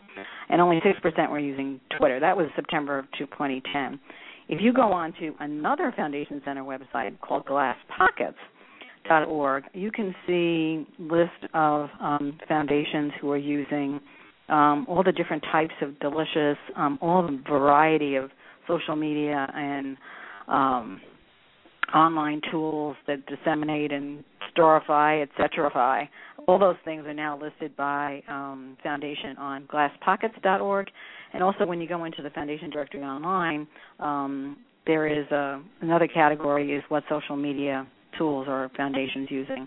and 0.48 0.60
only 0.60 0.80
six 0.84 0.98
percent 1.00 1.30
were 1.30 1.38
using 1.38 1.80
Twitter. 1.98 2.20
That 2.20 2.36
was 2.36 2.48
September 2.56 2.98
of 2.98 3.06
2010. 3.18 3.98
If 4.48 4.60
you 4.60 4.72
go 4.72 4.92
on 4.92 5.12
to 5.20 5.34
another 5.40 5.92
Foundation 5.96 6.40
Center 6.44 6.62
website 6.62 7.18
called 7.20 7.46
GlassPockets.org, 7.46 9.64
you 9.72 9.90
can 9.90 10.14
see 10.26 10.86
list 10.98 11.30
of 11.54 11.88
um, 12.00 12.38
foundations 12.46 13.12
who 13.20 13.30
are 13.30 13.38
using 13.38 14.00
um, 14.48 14.84
all 14.88 15.02
the 15.02 15.12
different 15.12 15.42
types 15.50 15.72
of 15.80 15.98
delicious, 16.00 16.58
um, 16.76 16.98
all 17.00 17.22
the 17.22 17.42
variety 17.48 18.16
of 18.16 18.30
social 18.68 18.96
media 18.96 19.50
and 19.54 19.96
um, 20.48 21.00
online 21.94 22.40
tools 22.50 22.96
that 23.06 23.24
disseminate 23.26 23.92
and 23.92 24.24
storify, 24.56 25.22
etc. 25.22 26.08
All 26.46 26.58
those 26.58 26.76
things 26.84 27.06
are 27.06 27.14
now 27.14 27.40
listed 27.40 27.76
by 27.76 28.22
um, 28.28 28.76
Foundation 28.82 29.36
on 29.38 29.66
glasspockets.org. 29.66 30.88
And 31.32 31.42
also, 31.42 31.66
when 31.66 31.80
you 31.80 31.88
go 31.88 32.04
into 32.04 32.22
the 32.22 32.30
Foundation 32.30 32.70
directory 32.70 33.02
online, 33.02 33.66
um, 34.00 34.56
there 34.86 35.06
is 35.06 35.26
a, 35.30 35.62
another 35.80 36.06
category 36.06 36.74
is 36.74 36.82
what 36.88 37.04
social 37.08 37.36
media 37.36 37.86
tools 38.18 38.46
are 38.48 38.70
foundations 38.76 39.28
using. 39.30 39.66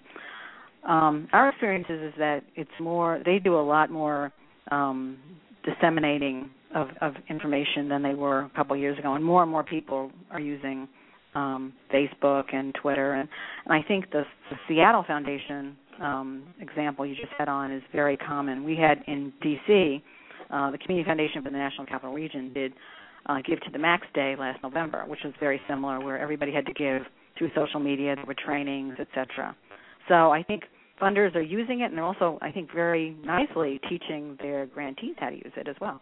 Um, 0.88 1.28
our 1.34 1.50
experience 1.50 1.88
is, 1.90 2.02
is 2.02 2.14
that 2.18 2.44
it's 2.56 2.70
more 2.80 3.22
they 3.26 3.40
do 3.40 3.60
a 3.60 3.62
lot 3.62 3.92
more 3.92 4.32
um, 4.72 5.18
disseminating 5.66 6.50
of, 6.74 6.90
of 7.02 7.14
information 7.30 7.90
than 7.90 8.04
they 8.04 8.14
were 8.14 8.42
a 8.42 8.52
couple 8.56 8.76
years 8.78 8.98
ago, 8.98 9.16
and 9.16 9.24
more 9.24 9.42
and 9.42 9.52
more 9.52 9.64
people 9.64 10.12
are 10.32 10.40
using 10.40 10.88
um, 11.36 11.74
Facebook 11.94 12.54
and 12.54 12.74
Twitter, 12.82 13.14
and, 13.14 13.30
and 13.66 13.74
I 13.74 13.88
think 13.88 14.12
the, 14.12 14.24
the 14.50 14.58
Seattle 14.68 15.04
Foundation 15.08 15.76
um, 16.02 16.44
example 16.60 17.06
you 17.06 17.16
just 17.16 17.34
had 17.38 17.50
on 17.50 17.72
is 17.72 17.84
very 17.94 18.18
common. 18.18 18.64
We 18.64 18.76
had 18.76 19.04
in 19.08 19.34
D.C. 19.42 20.04
Uh, 20.50 20.72
the 20.72 20.78
Community 20.78 21.08
Foundation 21.08 21.44
for 21.44 21.50
the 21.50 21.58
National 21.58 21.86
Capital 21.86 22.14
Region 22.14 22.54
did 22.54 22.74
uh, 23.26 23.38
Give 23.46 23.60
to 23.62 23.72
the 23.72 23.80
Max 23.80 24.08
Day 24.14 24.36
last 24.38 24.62
November, 24.64 25.04
which 25.08 25.20
was 25.24 25.34
very 25.40 25.60
similar, 25.68 26.00
where 26.00 26.18
everybody 26.18 26.52
had 26.52 26.66
to 26.66 26.74
give 26.74 27.02
through 27.38 27.50
social 27.56 27.80
media. 27.80 28.16
There 28.16 28.26
were 28.26 28.36
trainings, 28.36 28.96
etc. 29.00 29.56
So 30.08 30.32
I 30.32 30.44
think 30.44 30.64
funders 31.02 31.36
are 31.36 31.42
using 31.42 31.82
it, 31.82 31.86
and 31.86 31.98
they're 31.98 32.06
also, 32.06 32.40
I 32.42 32.52
think, 32.52 32.74
very 32.74 33.16
nicely 33.24 33.80
teaching 33.90 34.38
their 34.42 34.66
grantees 34.66 35.16
how 35.20 35.30
to 35.30 35.36
use 35.36 35.52
it 35.56 35.68
as 35.68 35.76
well. 35.82 36.02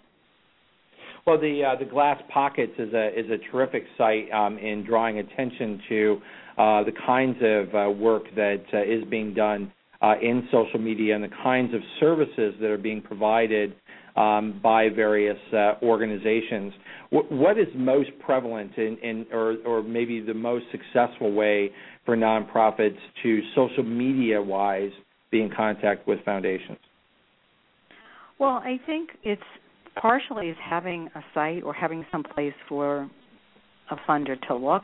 Well, 1.28 1.40
the 1.40 1.64
uh, 1.64 1.80
the 1.80 1.86
Glass 1.86 2.22
Pockets 2.32 2.74
is 2.78 2.94
a 2.94 3.08
is 3.20 3.26
a 3.32 3.40
terrific 3.52 3.86
site 3.98 4.32
um, 4.32 4.60
in 4.60 4.86
drawing 4.86 5.18
attention 5.18 5.82
to 5.90 6.22
uh, 6.56 6.84
the 6.84 6.92
kinds 7.04 7.38
of 7.42 7.74
uh, 7.74 7.90
work 7.90 8.26
that 8.36 8.62
uh, 8.72 8.84
is 8.84 9.04
being 9.10 9.34
done 9.34 9.74
uh, 10.04 10.14
in 10.22 10.48
social 10.52 10.80
media 10.80 11.16
and 11.16 11.24
the 11.24 11.36
kinds 11.42 11.74
of 11.74 11.82
services 12.00 12.54
that 12.62 12.70
are 12.70 12.78
being 12.78 13.02
provided 13.02 13.74
um, 14.16 14.60
by 14.62 14.88
various 14.88 15.40
uh, 15.52 15.74
organizations. 15.82 16.74
What 17.10 17.58
is 17.58 17.68
most 17.74 18.12
prevalent 18.20 18.78
in, 18.78 18.96
in 19.02 19.26
or, 19.32 19.56
or 19.66 19.82
maybe 19.82 20.22
the 20.22 20.36
most 20.36 20.66
successful 20.72 21.34
way 21.34 21.72
for 22.06 22.16
nonprofits 22.16 23.00
to 23.24 23.42
social 23.56 23.84
media 23.84 24.40
wise 24.40 24.92
be 25.32 25.42
in 25.42 25.50
contact 25.50 26.08
with 26.08 26.24
foundations? 26.24 26.78
Well, 28.38 28.62
I 28.64 28.80
think 28.86 29.10
it's 29.24 29.42
partially 30.00 30.50
is 30.50 30.58
having 30.64 31.10
a 31.16 31.22
site 31.34 31.64
or 31.64 31.74
having 31.74 32.06
some 32.12 32.24
place 32.24 32.54
for 32.68 33.10
a 33.92 33.96
funder 34.08 34.40
to 34.48 34.56
look. 34.56 34.84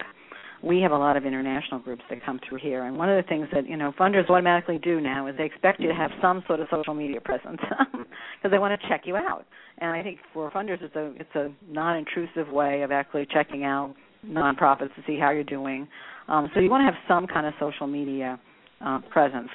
We 0.64 0.80
have 0.82 0.92
a 0.92 0.98
lot 0.98 1.18
of 1.18 1.26
international 1.26 1.80
groups 1.80 2.04
that 2.10 2.24
come 2.24 2.40
through 2.48 2.60
here, 2.60 2.84
and 2.84 2.96
one 2.96 3.10
of 3.10 3.24
the 3.24 3.28
things 3.28 3.48
that 3.52 3.68
you 3.68 3.76
know 3.76 3.94
funders 4.00 4.30
automatically 4.30 4.78
do 4.78 5.02
now 5.02 5.26
is 5.26 5.36
they 5.36 5.46
expect 5.46 5.80
you 5.80 5.88
to 5.88 5.94
have 5.96 6.12
some 6.22 6.44
sort 6.46 6.60
of 6.60 6.68
social 6.70 6.94
media 6.94 7.20
presence 7.20 7.60
because 7.92 8.52
they 8.52 8.60
want 8.60 8.80
to 8.80 8.88
check 8.88 9.02
you 9.06 9.16
out. 9.16 9.46
And 9.80 9.90
I 9.90 10.04
think 10.04 10.20
for 10.34 10.52
funders, 10.52 10.82
it's 10.84 10.96
a 10.96 11.14
it's 11.20 11.36
a 11.36 11.50
non-intrusive 11.68 12.50
way 12.50 12.84
of 12.84 12.92
actually 12.92 13.28
checking 13.34 13.64
out 13.64 13.96
nonprofits 14.24 14.94
to 14.96 15.02
see 15.08 15.18
how 15.20 15.32
you're 15.32 15.44
doing. 15.44 15.88
Um, 16.28 16.52
so 16.54 16.60
you 16.60 16.70
want 16.70 16.82
to 16.82 16.86
have 16.86 17.02
some 17.08 17.26
kind 17.26 17.48
of 17.48 17.54
social 17.60 17.88
media 17.88 18.40
uh, 18.86 19.00
presence 19.10 19.50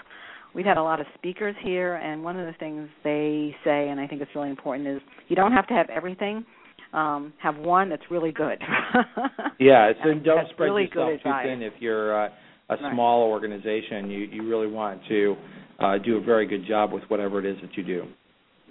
we've 0.57 0.67
had 0.67 0.79
a 0.79 0.83
lot 0.83 0.99
of 0.99 1.07
speakers 1.15 1.55
here, 1.63 1.97
and 1.97 2.25
one 2.25 2.41
of 2.41 2.47
the 2.47 2.55
things 2.59 2.89
they 3.05 3.55
say, 3.63 3.91
and 3.91 4.01
I 4.01 4.07
think 4.09 4.23
it's 4.23 4.31
really 4.35 4.51
important, 4.51 4.89
is 4.89 5.01
you 5.29 5.37
don't 5.37 5.53
have 5.53 5.69
to 5.69 5.75
have 5.75 5.89
everything. 5.91 6.45
Um, 6.93 7.35
have 7.43 7.57
one 7.57 7.91
that's 7.91 8.03
really 8.11 8.33
good. 8.33 8.59
yeah, 9.61 9.93
so 10.03 10.15
don't 10.15 10.49
spread 10.51 10.67
really 10.67 10.85
yourself 10.85 11.21
too 11.23 11.31
thin. 11.45 11.63
If 11.63 11.75
you're 11.81 12.27
uh, 12.27 12.31
a 12.71 12.77
small 12.93 13.27
right. 13.27 13.33
organization, 13.33 14.09
you 14.11 14.21
you 14.21 14.49
really 14.49 14.69
want 14.69 15.01
to 15.09 15.37
uh, 15.79 15.99
do 15.99 16.17
a 16.17 16.21
very 16.21 16.47
good 16.47 16.67
job 16.67 16.93
with 16.93 17.03
whatever 17.09 17.39
it 17.39 17.45
is 17.45 17.61
that 17.61 17.77
you 17.77 17.83
do. 17.83 18.05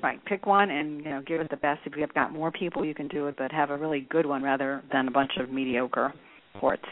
Right. 0.02 0.24
Pick 0.26 0.46
one 0.46 0.72
and 0.72 1.04
you 1.04 1.10
know 1.10 1.22
give 1.28 1.42
it 1.42 1.50
the 1.52 1.58
best. 1.58 1.82
If 1.86 1.94
you've 1.98 2.14
got 2.14 2.32
more 2.32 2.52
people, 2.52 2.84
you 2.86 2.96
can 2.96 3.10
do 3.10 3.28
it, 3.28 3.36
but 3.38 3.52
have 3.52 3.70
a 3.70 3.78
really 3.78 4.08
good 4.10 4.26
one 4.26 4.42
rather 4.42 4.82
than 4.92 5.08
a 5.08 5.12
bunch 5.12 5.32
of 5.40 5.50
mediocre 5.50 6.14
ports. 6.60 6.86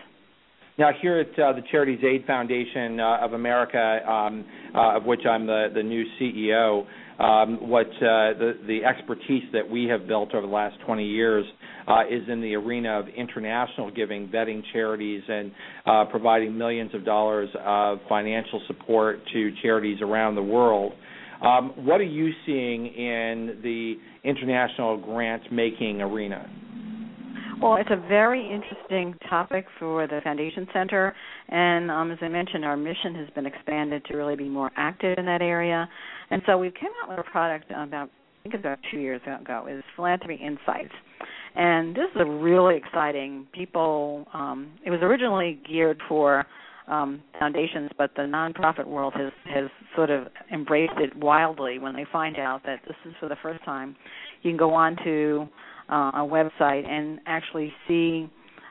Now, 0.76 0.90
here 1.04 1.20
at 1.20 1.40
uh, 1.40 1.54
the 1.54 1.62
Charities 1.70 2.00
Aid 2.04 2.26
Foundation 2.26 3.00
uh, 3.00 3.18
of 3.22 3.34
America, 3.34 4.00
um, 4.10 4.44
uh, 4.74 4.98
of 4.98 5.06
which 5.06 5.20
I'm 5.24 5.46
the, 5.46 5.68
the 5.72 5.84
new 5.84 6.04
CEO, 6.20 6.88
um, 7.20 7.70
what 7.70 7.86
uh, 7.86 8.34
the, 8.34 8.58
the 8.66 8.84
expertise 8.84 9.44
that 9.54 9.70
we 9.70 9.86
have 9.86 10.08
built 10.08 10.34
over 10.34 10.48
the 10.48 10.52
last 10.52 10.76
20 10.84 11.06
years 11.06 11.46
uh, 11.88 12.02
is 12.10 12.28
in 12.28 12.42
the 12.42 12.56
arena 12.56 13.00
of 13.00 13.08
international 13.10 13.92
giving, 13.92 14.28
vetting 14.30 14.64
charities, 14.74 15.22
and 15.28 15.52
uh, 15.86 16.06
providing 16.06 16.58
millions 16.58 16.90
of 16.96 17.06
dollars 17.06 17.50
of 17.64 18.00
financial 18.10 18.60
support 18.66 19.20
to 19.32 19.52
charities 19.62 20.00
around 20.02 20.34
the 20.34 20.42
world. 20.42 20.94
Um, 21.44 21.86
what 21.86 22.02
are 22.02 22.04
you 22.04 22.32
seeing 22.48 22.88
in 22.88 23.60
the 23.62 23.96
international 24.24 24.98
grant 24.98 25.52
making 25.52 26.02
arena? 26.02 26.50
Well, 27.64 27.78
it's 27.78 27.92
a 27.92 28.08
very 28.10 28.42
interesting 28.42 29.18
topic 29.30 29.66
for 29.80 30.06
the 30.06 30.20
Foundation 30.22 30.68
Center, 30.74 31.16
and 31.48 31.90
um, 31.90 32.12
as 32.12 32.18
I 32.22 32.28
mentioned, 32.28 32.66
our 32.66 32.76
mission 32.76 33.16
has 33.16 33.30
been 33.36 33.46
expanded 33.46 34.04
to 34.10 34.18
really 34.18 34.36
be 34.36 34.50
more 34.50 34.70
active 34.76 35.18
in 35.18 35.26
that 35.28 35.42
area. 35.42 35.88
And 36.30 36.42
so 36.46 36.58
we 36.58 36.72
came 36.72 36.90
out 37.02 37.10
with 37.10 37.20
a 37.26 37.32
product 37.32 37.72
about, 37.72 38.10
I 38.10 38.44
think 38.44 38.56
about 38.56 38.80
two 38.92 39.00
years 39.00 39.22
ago, 39.26 39.68
is 39.72 39.82
Philanthropy 39.96 40.44
Insights. 40.44 40.92
And 41.56 41.96
this 41.96 42.10
is 42.14 42.20
a 42.20 42.26
really 42.26 42.76
exciting. 42.76 43.48
People, 43.54 44.28
um, 44.34 44.74
it 44.86 44.92
was 44.92 45.00
originally 45.02 45.58
geared 45.66 46.02
for 46.10 46.46
um, 46.90 47.24
foundations, 47.40 47.92
but 47.98 48.12
the 48.18 48.24
nonprofit 48.24 48.86
world 48.86 49.14
has 49.16 49.32
has 49.46 49.70
sort 49.96 50.10
of 50.10 50.28
embraced 50.52 50.98
it 50.98 51.16
wildly 51.16 51.80
when 51.80 51.96
they 51.96 52.06
find 52.12 52.38
out 52.38 52.62
that 52.66 52.82
this 52.86 52.98
is 53.06 53.14
for 53.22 53.30
the 53.30 53.38
first 53.42 53.64
time. 53.64 53.96
You 54.42 54.52
can 54.52 54.58
go 54.58 54.74
on 54.74 54.98
to 55.06 55.48
uh, 55.94 56.12
a 56.16 56.28
website 56.28 56.88
and 56.90 57.20
actually 57.28 57.72
see 57.88 58.30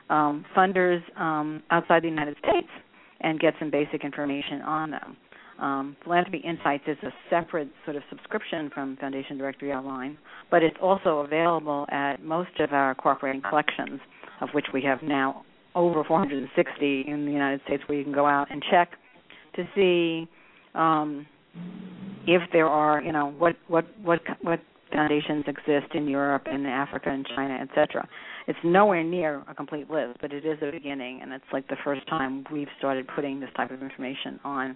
um, 0.09 0.45
funders 0.55 1.01
um, 1.19 1.63
outside 1.71 2.03
the 2.03 2.07
United 2.09 2.35
States 2.37 2.67
and 3.21 3.39
get 3.39 3.53
some 3.59 3.71
basic 3.71 4.03
information 4.03 4.61
on 4.61 4.91
them. 4.91 5.17
Um, 5.59 5.95
Philanthropy 6.03 6.39
Insights 6.39 6.83
is 6.87 6.97
a 7.03 7.11
separate 7.29 7.69
sort 7.85 7.95
of 7.95 8.03
subscription 8.09 8.69
from 8.73 8.97
Foundation 8.97 9.37
Directory 9.37 9.71
Online, 9.71 10.17
but 10.51 10.61
it's 10.61 10.75
also 10.81 11.19
available 11.19 11.85
at 11.89 12.23
most 12.23 12.59
of 12.59 12.73
our 12.73 12.93
cooperating 12.95 13.41
collections, 13.47 14.01
of 14.41 14.49
which 14.51 14.65
we 14.73 14.81
have 14.81 15.01
now 15.01 15.45
over 15.75 16.03
460 16.03 17.05
in 17.07 17.25
the 17.25 17.31
United 17.31 17.61
States, 17.65 17.83
where 17.87 17.97
you 17.97 18.03
can 18.03 18.13
go 18.13 18.25
out 18.25 18.51
and 18.51 18.63
check 18.69 18.91
to 19.55 19.63
see 19.73 20.27
um, 20.75 21.25
if 22.27 22.41
there 22.51 22.67
are, 22.67 23.01
you 23.01 23.11
know, 23.11 23.33
what 23.37 23.55
what 23.67 23.85
what 24.03 24.19
what 24.41 24.59
foundations 24.93 25.45
exist 25.47 25.93
in 25.93 26.07
Europe 26.07 26.43
and 26.45 26.65
Africa 26.67 27.09
and 27.09 27.25
China, 27.35 27.57
etc. 27.61 28.07
It's 28.47 28.59
nowhere 28.63 29.03
near 29.03 29.43
a 29.49 29.55
complete 29.55 29.89
list, 29.89 30.19
but 30.21 30.33
it 30.33 30.45
is 30.45 30.57
a 30.61 30.71
beginning, 30.71 31.21
and 31.21 31.31
it's 31.33 31.45
like 31.51 31.67
the 31.67 31.77
first 31.83 32.07
time 32.07 32.45
we've 32.51 32.67
started 32.77 33.07
putting 33.15 33.39
this 33.39 33.49
type 33.55 33.71
of 33.71 33.81
information 33.81 34.39
on 34.43 34.75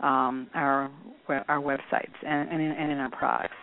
um, 0.00 0.46
our 0.54 0.90
our 1.28 1.60
websites 1.60 2.14
and, 2.26 2.48
and, 2.48 2.60
in, 2.60 2.70
and 2.72 2.92
in 2.92 2.98
our 2.98 3.10
products. 3.10 3.54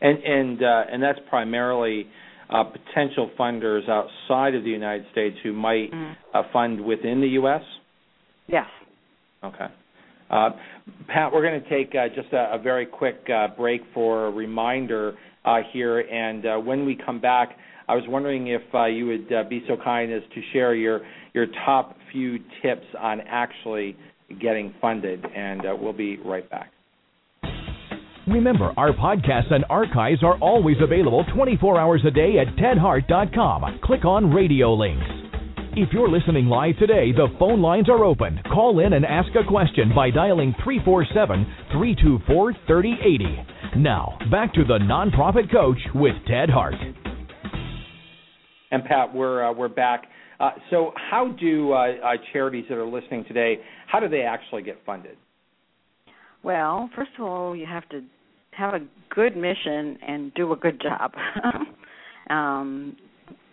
And 0.00 0.18
and 0.18 0.62
uh, 0.62 0.82
and 0.90 1.02
that's 1.02 1.18
primarily 1.28 2.06
uh, 2.50 2.64
potential 2.64 3.30
funders 3.38 3.88
outside 3.88 4.54
of 4.54 4.64
the 4.64 4.70
United 4.70 5.06
States 5.12 5.36
who 5.42 5.52
might 5.52 5.92
mm-hmm. 5.92 6.12
uh, 6.36 6.42
fund 6.52 6.84
within 6.84 7.20
the 7.20 7.28
U.S. 7.28 7.62
Yes. 8.46 8.66
Okay. 9.44 9.66
Uh, 10.32 10.50
Pat, 11.08 11.32
we're 11.32 11.42
going 11.42 11.62
to 11.62 11.68
take 11.68 11.94
uh, 11.94 12.08
just 12.14 12.32
a, 12.32 12.58
very 12.58 12.86
quick 12.86 13.20
uh, 13.32 13.48
break 13.56 13.82
for 13.92 14.26
a 14.26 14.30
reminder 14.30 15.14
here, 15.72 16.00
and 16.00 16.64
when 16.64 16.86
we 16.86 16.96
come 16.96 17.20
back, 17.20 17.56
I 17.88 17.94
was 17.94 18.04
wondering 18.08 18.46
if 18.46 18.62
you 18.72 19.06
would 19.06 19.48
be 19.50 19.62
so 19.68 19.76
kind 19.82 20.12
as 20.12 20.22
to 20.34 20.40
share 20.52 20.74
your 20.74 21.00
your 21.34 21.46
top 21.64 21.96
few 22.12 22.38
tips 22.62 22.86
on 22.98 23.20
actually 23.22 23.96
getting 24.40 24.72
funded, 24.80 25.24
and 25.24 25.62
we'll 25.80 25.92
be 25.92 26.16
right 26.18 26.48
back. 26.48 26.70
Remember, 28.28 28.72
our 28.76 28.92
podcasts 28.92 29.52
and 29.52 29.64
archives 29.68 30.22
are 30.22 30.38
always 30.38 30.76
available 30.80 31.24
24 31.34 31.80
hours 31.80 32.02
a 32.06 32.10
day 32.10 32.38
at 32.38 32.54
tedhart.com. 32.56 33.80
Click 33.82 34.04
on 34.04 34.32
radio 34.32 34.72
links. 34.72 35.21
If 35.74 35.88
you're 35.90 36.10
listening 36.10 36.48
live 36.48 36.76
today, 36.78 37.12
the 37.12 37.28
phone 37.38 37.62
lines 37.62 37.88
are 37.88 38.04
open. 38.04 38.38
Call 38.52 38.78
in 38.80 38.92
and 38.92 39.06
ask 39.06 39.30
a 39.34 39.48
question 39.48 39.90
by 39.96 40.10
dialing 40.10 40.54
347 40.62 41.46
324 41.72 42.52
3080. 42.66 43.80
Now, 43.80 44.18
back 44.30 44.52
to 44.52 44.64
the 44.64 44.78
Nonprofit 44.82 45.50
Coach 45.50 45.78
with 45.94 46.12
Ted 46.28 46.50
Hart. 46.50 46.74
And 48.70 48.84
Pat, 48.84 49.14
we're 49.14 49.48
uh, 49.48 49.54
we're 49.54 49.68
back. 49.68 50.08
Uh, 50.38 50.50
so, 50.68 50.92
how 51.10 51.34
do 51.40 51.72
uh, 51.72 51.92
uh 52.04 52.10
charities 52.34 52.66
that 52.68 52.76
are 52.76 52.84
listening 52.84 53.24
today? 53.26 53.56
How 53.86 53.98
do 53.98 54.10
they 54.10 54.24
actually 54.24 54.64
get 54.64 54.76
funded? 54.84 55.16
Well, 56.42 56.90
first 56.94 57.12
of 57.18 57.24
all, 57.24 57.56
you 57.56 57.64
have 57.64 57.88
to 57.88 58.02
have 58.50 58.74
a 58.74 58.80
good 59.08 59.38
mission 59.38 59.98
and 60.06 60.34
do 60.34 60.52
a 60.52 60.56
good 60.56 60.82
job. 60.82 61.14
um, 62.28 62.94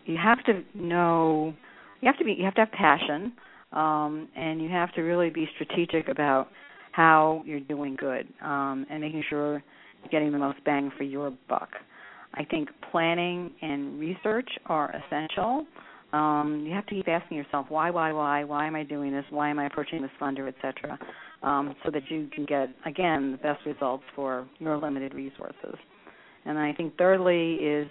you 0.05 0.17
have 0.21 0.43
to 0.43 0.63
know. 0.75 1.53
You 2.01 2.07
have 2.07 2.17
to 2.17 2.23
be. 2.23 2.33
You 2.33 2.45
have 2.45 2.55
to 2.55 2.61
have 2.61 2.71
passion, 2.71 3.33
um, 3.73 4.27
and 4.35 4.61
you 4.61 4.69
have 4.69 4.93
to 4.93 5.01
really 5.01 5.29
be 5.29 5.47
strategic 5.55 6.07
about 6.07 6.47
how 6.91 7.43
you're 7.45 7.59
doing 7.59 7.95
good 7.95 8.27
um, 8.41 8.85
and 8.89 9.01
making 9.01 9.23
sure 9.29 9.53
you're 10.01 10.11
getting 10.11 10.31
the 10.31 10.37
most 10.37 10.63
bang 10.65 10.91
for 10.97 11.03
your 11.03 11.31
buck. 11.47 11.69
I 12.33 12.43
think 12.45 12.69
planning 12.91 13.51
and 13.61 13.99
research 13.99 14.49
are 14.67 14.95
essential. 14.95 15.65
Um, 16.13 16.63
you 16.65 16.73
have 16.73 16.85
to 16.87 16.95
keep 16.95 17.07
asking 17.07 17.37
yourself 17.37 17.67
why, 17.69 17.91
why, 17.91 18.11
why, 18.11 18.43
why 18.43 18.65
am 18.65 18.75
I 18.75 18.83
doing 18.83 19.11
this? 19.11 19.25
Why 19.29 19.49
am 19.49 19.59
I 19.59 19.67
approaching 19.67 20.01
this 20.01 20.11
funder, 20.19 20.47
etc 20.47 20.97
um, 21.43 21.75
so 21.83 21.91
that 21.91 22.03
you 22.09 22.29
can 22.33 22.45
get 22.45 22.69
again 22.85 23.31
the 23.31 23.37
best 23.37 23.65
results 23.65 24.03
for 24.15 24.47
your 24.59 24.77
limited 24.77 25.13
resources. 25.13 25.75
And 26.45 26.57
I 26.57 26.73
think 26.73 26.97
thirdly 26.97 27.55
is 27.55 27.87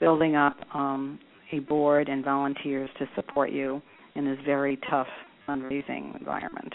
building 0.00 0.36
up 0.36 0.56
um, 0.74 1.18
a 1.52 1.60
board 1.60 2.08
and 2.08 2.24
volunteers 2.24 2.90
to 2.98 3.06
support 3.14 3.50
you 3.50 3.82
in 4.14 4.24
this 4.24 4.38
very 4.44 4.78
tough 4.90 5.06
fundraising 5.48 6.18
environment. 6.18 6.72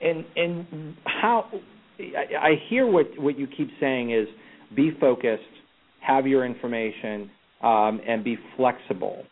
And 0.00 0.24
and 0.36 0.96
how 1.04 1.48
I, 1.98 2.36
I 2.40 2.50
hear 2.68 2.86
what 2.86 3.06
what 3.18 3.38
you 3.38 3.46
keep 3.46 3.68
saying 3.80 4.12
is 4.12 4.26
be 4.74 4.92
focused, 5.00 5.42
have 6.00 6.26
your 6.26 6.44
information, 6.44 7.30
um, 7.62 8.00
and 8.06 8.24
be 8.24 8.36
flexible. 8.56 9.24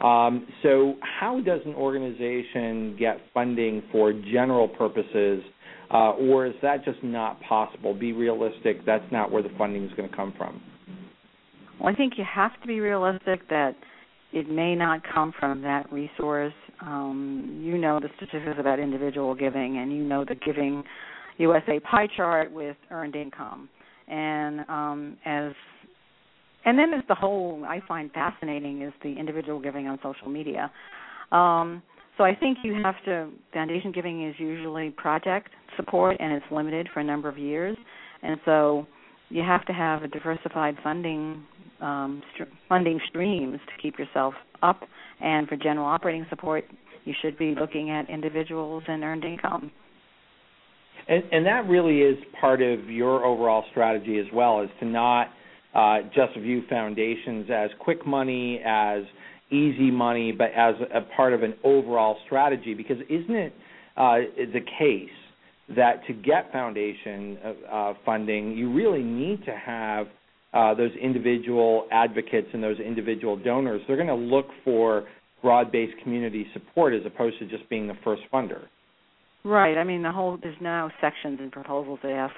Um, 0.00 0.46
so, 0.62 0.94
how 1.00 1.40
does 1.40 1.60
an 1.64 1.74
organization 1.74 2.96
get 2.98 3.20
funding 3.34 3.82
for 3.90 4.12
general 4.12 4.68
purposes, 4.68 5.42
uh, 5.92 6.10
or 6.12 6.46
is 6.46 6.54
that 6.62 6.84
just 6.84 7.02
not 7.02 7.40
possible? 7.42 7.94
Be 7.94 8.12
realistic. 8.12 8.84
That's 8.86 9.10
not 9.10 9.32
where 9.32 9.42
the 9.42 9.50
funding 9.58 9.84
is 9.84 9.92
going 9.96 10.08
to 10.08 10.14
come 10.14 10.32
from. 10.38 10.60
Well, 11.80 11.92
I 11.92 11.96
think 11.96 12.14
you 12.16 12.24
have 12.32 12.60
to 12.60 12.66
be 12.66 12.80
realistic 12.80 13.48
that 13.50 13.76
it 14.32 14.48
may 14.48 14.74
not 14.74 15.02
come 15.14 15.32
from 15.38 15.62
that 15.62 15.90
resource. 15.92 16.52
Um, 16.80 17.60
you 17.64 17.78
know 17.78 18.00
the 18.00 18.08
statistics 18.16 18.56
about 18.58 18.78
individual 18.78 19.34
giving, 19.34 19.78
and 19.78 19.92
you 19.92 20.02
know 20.02 20.24
the 20.24 20.34
Giving 20.34 20.84
USA 21.38 21.80
pie 21.80 22.08
chart 22.16 22.52
with 22.52 22.76
earned 22.90 23.16
income. 23.16 23.68
And 24.08 24.60
um, 24.68 25.16
as 25.24 25.52
and 26.64 26.78
then 26.78 26.90
there's 26.90 27.04
the 27.08 27.14
whole 27.14 27.64
I 27.66 27.80
find 27.86 28.10
fascinating 28.12 28.82
is 28.82 28.92
the 29.02 29.12
individual 29.12 29.60
giving 29.60 29.86
on 29.86 29.98
social 30.02 30.28
media. 30.28 30.70
Um, 31.32 31.82
so 32.16 32.24
I 32.24 32.34
think 32.34 32.58
you 32.64 32.74
have 32.82 32.96
to 33.04 33.30
foundation 33.52 33.92
giving 33.92 34.26
is 34.28 34.34
usually 34.38 34.90
project 34.90 35.50
support 35.76 36.16
and 36.18 36.32
it's 36.32 36.44
limited 36.50 36.88
for 36.92 37.00
a 37.00 37.04
number 37.04 37.28
of 37.28 37.38
years, 37.38 37.76
and 38.22 38.38
so 38.44 38.86
you 39.30 39.42
have 39.42 39.64
to 39.66 39.72
have 39.72 40.02
a 40.02 40.08
diversified 40.08 40.76
funding 40.82 41.44
um, 41.80 42.22
st- 42.34 42.48
funding 42.68 43.00
streams 43.08 43.58
to 43.66 43.82
keep 43.82 43.98
yourself 43.98 44.34
up. 44.62 44.80
And 45.20 45.48
for 45.48 45.56
general 45.56 45.86
operating 45.86 46.26
support, 46.30 46.64
you 47.04 47.14
should 47.22 47.38
be 47.38 47.54
looking 47.58 47.90
at 47.90 48.08
individuals 48.10 48.82
and 48.86 49.02
earned 49.02 49.24
income. 49.24 49.70
And, 51.08 51.24
and 51.32 51.46
that 51.46 51.66
really 51.68 52.00
is 52.00 52.18
part 52.40 52.60
of 52.60 52.90
your 52.90 53.24
overall 53.24 53.64
strategy 53.70 54.18
as 54.18 54.26
well, 54.32 54.60
is 54.60 54.68
to 54.80 54.86
not 54.86 55.28
uh, 55.74 55.98
just 56.14 56.36
view 56.38 56.62
foundations 56.68 57.48
as 57.50 57.70
quick 57.78 58.06
money, 58.06 58.60
as 58.64 59.02
easy 59.50 59.90
money, 59.90 60.32
but 60.32 60.50
as 60.54 60.74
a 60.94 61.00
part 61.16 61.32
of 61.32 61.42
an 61.42 61.54
overall 61.64 62.16
strategy. 62.26 62.74
Because 62.74 62.98
isn't 63.08 63.34
it 63.34 63.52
uh, 63.96 64.16
the 64.36 64.60
case 64.78 65.08
that 65.74 66.06
to 66.06 66.12
get 66.12 66.52
foundation 66.52 67.38
uh, 67.70 67.94
funding, 68.04 68.56
you 68.56 68.72
really 68.72 69.02
need 69.02 69.44
to 69.44 69.52
have 69.52 70.06
uh, 70.52 70.74
those 70.74 70.92
individual 71.00 71.86
advocates 71.90 72.48
and 72.52 72.62
those 72.62 72.78
individual 72.78 73.36
donors? 73.36 73.82
They're 73.86 73.96
going 73.96 74.08
to 74.08 74.14
look 74.14 74.46
for 74.64 75.04
broad-based 75.42 76.02
community 76.02 76.46
support 76.52 76.94
as 76.94 77.02
opposed 77.06 77.38
to 77.38 77.46
just 77.46 77.68
being 77.68 77.86
the 77.86 77.94
first 78.04 78.22
funder. 78.32 78.62
Right. 79.44 79.78
I 79.78 79.84
mean, 79.84 80.02
the 80.02 80.12
whole 80.12 80.38
there's 80.42 80.56
now 80.60 80.90
sections 81.00 81.38
and 81.40 81.52
proposals 81.52 82.00
that 82.02 82.10
ask 82.10 82.34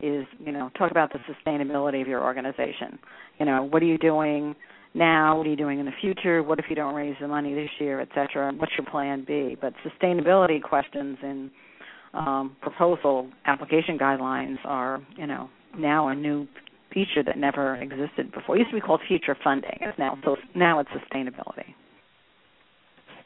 is 0.00 0.26
you 0.44 0.52
know 0.52 0.70
talk 0.76 0.90
about 0.90 1.12
the 1.12 1.18
sustainability 1.20 2.02
of 2.02 2.08
your 2.08 2.22
organization. 2.22 2.98
You 3.38 3.46
know, 3.46 3.64
what 3.64 3.82
are 3.82 3.86
you 3.86 3.98
doing 3.98 4.54
now? 4.92 5.38
What 5.38 5.46
are 5.46 5.50
you 5.50 5.56
doing 5.56 5.80
in 5.80 5.86
the 5.86 5.92
future? 6.00 6.42
What 6.42 6.58
if 6.58 6.66
you 6.68 6.76
don't 6.76 6.94
raise 6.94 7.16
the 7.20 7.28
money 7.28 7.54
this 7.54 7.70
year, 7.78 8.00
et 8.00 8.08
cetera? 8.14 8.52
What's 8.52 8.72
your 8.76 8.86
plan 8.86 9.24
B? 9.26 9.56
But 9.60 9.72
sustainability 9.84 10.62
questions 10.62 11.18
in 11.22 11.50
um, 12.12 12.56
proposal 12.60 13.30
application 13.46 13.98
guidelines 13.98 14.58
are 14.64 15.00
you 15.16 15.26
know 15.26 15.48
now 15.78 16.08
a 16.08 16.14
new 16.14 16.46
feature 16.94 17.22
that 17.26 17.36
never 17.36 17.76
existed 17.76 18.32
before. 18.32 18.56
It 18.56 18.60
used 18.60 18.70
to 18.70 18.76
be 18.76 18.80
called 18.80 19.00
future 19.06 19.36
funding. 19.42 19.76
It's 19.80 19.98
now 19.98 20.16
so 20.24 20.36
now 20.54 20.78
it's 20.78 20.90
sustainability. 20.90 21.74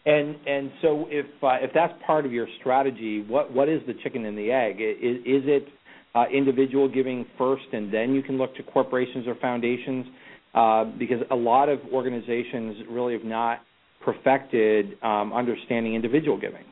And 0.06 0.36
and 0.46 0.72
so 0.80 1.06
if 1.10 1.26
uh, 1.42 1.58
if 1.60 1.70
that's 1.74 1.92
part 2.06 2.24
of 2.24 2.32
your 2.32 2.48
strategy, 2.60 3.24
what 3.28 3.52
what 3.52 3.68
is 3.68 3.80
the 3.86 3.94
chicken 4.02 4.24
and 4.24 4.36
the 4.36 4.50
egg? 4.50 4.80
Is, 4.80 5.18
is 5.24 5.44
it 5.46 5.68
uh, 6.14 6.24
individual 6.32 6.88
giving 6.88 7.26
first, 7.36 7.66
and 7.72 7.92
then 7.92 8.14
you 8.14 8.22
can 8.22 8.38
look 8.38 8.56
to 8.56 8.62
corporations 8.62 9.26
or 9.26 9.34
foundations, 9.36 10.06
uh, 10.54 10.84
because 10.98 11.18
a 11.30 11.36
lot 11.36 11.68
of 11.68 11.80
organizations 11.92 12.76
really 12.90 13.12
have 13.12 13.24
not 13.24 13.60
perfected 14.04 14.96
um, 15.02 15.32
understanding 15.32 15.94
individual 15.94 16.40
giving. 16.40 16.64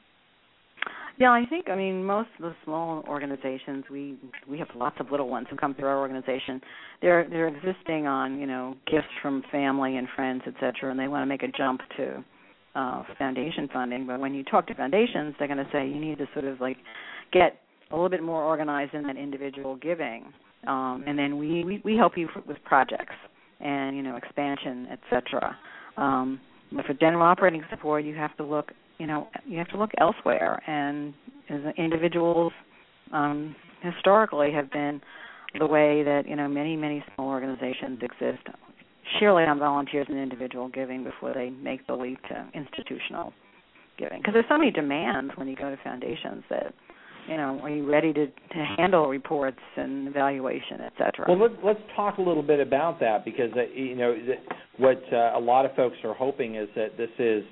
Yeah, 1.18 1.30
I 1.30 1.44
think 1.48 1.70
I 1.70 1.76
mean 1.76 2.04
most 2.04 2.28
of 2.38 2.42
the 2.42 2.54
small 2.64 3.02
organizations 3.08 3.84
we 3.90 4.16
we 4.48 4.58
have 4.58 4.68
lots 4.74 4.96
of 5.00 5.10
little 5.10 5.28
ones 5.28 5.46
who 5.50 5.56
come 5.56 5.74
through 5.74 5.88
our 5.88 5.98
organization. 5.98 6.60
They're 7.00 7.26
they're 7.28 7.48
existing 7.48 8.06
on 8.06 8.38
you 8.38 8.46
know 8.46 8.76
gifts 8.90 9.06
from 9.22 9.42
family 9.50 9.96
and 9.96 10.08
friends, 10.14 10.42
et 10.46 10.54
cetera, 10.60 10.90
and 10.90 11.00
they 11.00 11.08
want 11.08 11.22
to 11.22 11.26
make 11.26 11.42
a 11.42 11.48
jump 11.48 11.80
to 11.96 12.24
uh, 12.74 13.02
foundation 13.18 13.68
funding. 13.72 14.06
But 14.06 14.20
when 14.20 14.34
you 14.34 14.44
talk 14.44 14.66
to 14.66 14.74
foundations, 14.74 15.34
they're 15.38 15.48
going 15.48 15.64
to 15.64 15.70
say 15.72 15.86
you 15.88 15.98
need 15.98 16.18
to 16.18 16.26
sort 16.34 16.44
of 16.44 16.60
like 16.60 16.76
get 17.32 17.60
a 17.90 17.94
little 17.94 18.10
bit 18.10 18.22
more 18.22 18.42
organized 18.42 18.92
in 18.94 19.02
that 19.04 19.16
individual 19.16 19.76
giving. 19.76 20.32
Um, 20.66 21.04
and 21.06 21.18
then 21.18 21.38
we, 21.38 21.64
we, 21.64 21.80
we 21.84 21.96
help 21.96 22.16
you 22.16 22.28
with 22.46 22.56
projects 22.64 23.14
and 23.60 23.96
you 23.96 24.02
know 24.02 24.16
expansion, 24.16 24.88
etc. 24.92 25.56
Um, 25.96 26.40
but 26.72 26.84
for 26.84 26.94
general 26.94 27.22
operating 27.22 27.62
support, 27.70 28.04
you 28.04 28.14
have 28.16 28.36
to 28.36 28.44
look 28.44 28.72
you 28.98 29.06
know 29.06 29.28
you 29.46 29.58
have 29.58 29.68
to 29.68 29.78
look 29.78 29.90
elsewhere. 29.98 30.62
And 30.66 31.14
individuals 31.78 32.52
um, 33.12 33.54
historically 33.82 34.52
have 34.52 34.70
been 34.70 35.00
the 35.58 35.66
way 35.66 36.02
that 36.02 36.22
you 36.26 36.36
know 36.36 36.48
many 36.48 36.76
many 36.76 37.04
small 37.14 37.28
organizations 37.28 38.00
exist 38.02 38.46
surely 39.20 39.44
on 39.44 39.58
volunteers 39.58 40.06
and 40.08 40.18
individual 40.18 40.68
giving 40.68 41.04
before 41.04 41.32
they 41.32 41.50
make 41.50 41.86
the 41.86 41.94
leap 41.94 42.20
to 42.28 42.48
institutional 42.54 43.32
giving 43.98 44.18
because 44.18 44.34
there's 44.34 44.46
so 44.48 44.58
many 44.58 44.70
demands 44.70 45.32
when 45.36 45.46
you 45.46 45.56
go 45.56 45.70
to 45.70 45.76
foundations 45.82 46.42
that 46.50 46.74
you 47.28 47.36
know, 47.36 47.58
are 47.62 47.70
you 47.70 47.90
ready 47.90 48.12
to, 48.12 48.26
to 48.26 48.74
handle 48.76 49.08
reports 49.08 49.58
and 49.76 50.06
evaluation, 50.06 50.80
et 50.80 50.92
cetera? 50.96 51.26
Well, 51.28 51.40
let, 51.40 51.64
let's 51.64 51.80
talk 51.96 52.18
a 52.18 52.22
little 52.22 52.42
bit 52.42 52.60
about 52.60 53.00
that 53.00 53.24
because 53.24 53.50
uh, 53.56 53.62
you 53.74 53.96
know 53.96 54.16
what 54.78 55.02
uh, 55.12 55.32
a 55.34 55.40
lot 55.40 55.64
of 55.64 55.74
folks 55.74 55.96
are 56.04 56.14
hoping 56.14 56.54
is 56.54 56.68
that 56.76 56.96
this 56.96 57.10
is 57.18 57.42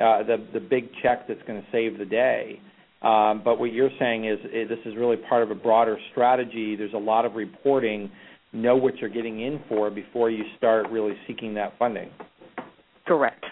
uh, 0.00 0.22
the 0.22 0.46
the 0.52 0.60
big 0.60 0.90
check 1.02 1.26
that's 1.28 1.42
going 1.46 1.60
to 1.60 1.66
save 1.72 1.98
the 1.98 2.04
day. 2.04 2.60
Um, 3.02 3.42
but 3.44 3.60
what 3.60 3.72
you're 3.72 3.90
saying 3.98 4.26
is 4.26 4.38
eh, 4.52 4.64
this 4.68 4.78
is 4.84 4.96
really 4.96 5.16
part 5.16 5.42
of 5.42 5.50
a 5.50 5.54
broader 5.54 5.96
strategy. 6.10 6.74
There's 6.76 6.94
a 6.94 6.98
lot 6.98 7.24
of 7.24 7.34
reporting. 7.34 8.10
Know 8.52 8.76
what 8.76 8.96
you're 8.96 9.10
getting 9.10 9.40
in 9.40 9.60
for 9.68 9.90
before 9.90 10.30
you 10.30 10.42
start 10.56 10.88
really 10.90 11.14
seeking 11.26 11.54
that 11.54 11.78
funding. 11.78 12.10
Correct. 13.06 13.44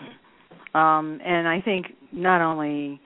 Um, 0.74 1.20
and 1.24 1.47
I 1.47 1.61
think 1.61 1.86
not 2.12 2.40
only 2.40 3.01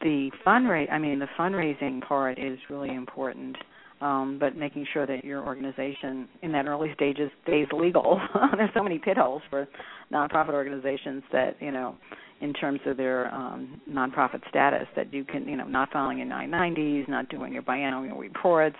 the 0.00 0.30
fundraise, 0.46 0.90
I 0.92 0.98
mean 0.98 1.18
the 1.18 1.28
fundraising 1.38 2.06
part 2.06 2.38
is 2.38 2.58
really 2.68 2.94
important, 2.94 3.56
um, 4.00 4.36
but 4.38 4.56
making 4.56 4.86
sure 4.92 5.06
that 5.06 5.24
your 5.24 5.44
organization 5.44 6.28
in 6.42 6.52
that 6.52 6.66
early 6.66 6.90
stages 6.94 7.30
stays 7.42 7.66
legal. 7.72 8.20
There's 8.56 8.70
so 8.74 8.82
many 8.82 8.98
pit 8.98 9.16
holes 9.16 9.42
for 9.48 9.66
nonprofit 10.12 10.52
organizations 10.52 11.22
that 11.32 11.56
you 11.60 11.70
know, 11.70 11.96
in 12.40 12.52
terms 12.52 12.80
of 12.86 12.96
their 12.96 13.32
um, 13.34 13.80
nonprofit 13.90 14.46
status, 14.48 14.86
that 14.96 15.12
you 15.12 15.24
can 15.24 15.48
you 15.48 15.56
know 15.56 15.66
not 15.66 15.90
filing 15.92 16.18
your 16.18 16.26
990s, 16.26 17.08
not 17.08 17.28
doing 17.28 17.52
your 17.52 17.62
biannual 17.62 18.18
reports, 18.18 18.76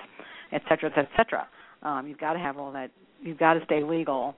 et 0.53 0.62
cetera, 0.69 0.91
et 0.97 1.09
cetera. 1.17 1.47
Um, 1.83 2.07
you've 2.07 2.19
got 2.19 2.35
to 2.35 2.39
have 2.39 2.59
all 2.59 2.73
that. 2.73 2.91
You've 3.23 3.39
got 3.39 3.55
to 3.55 3.64
stay 3.64 3.83
legal 3.83 4.35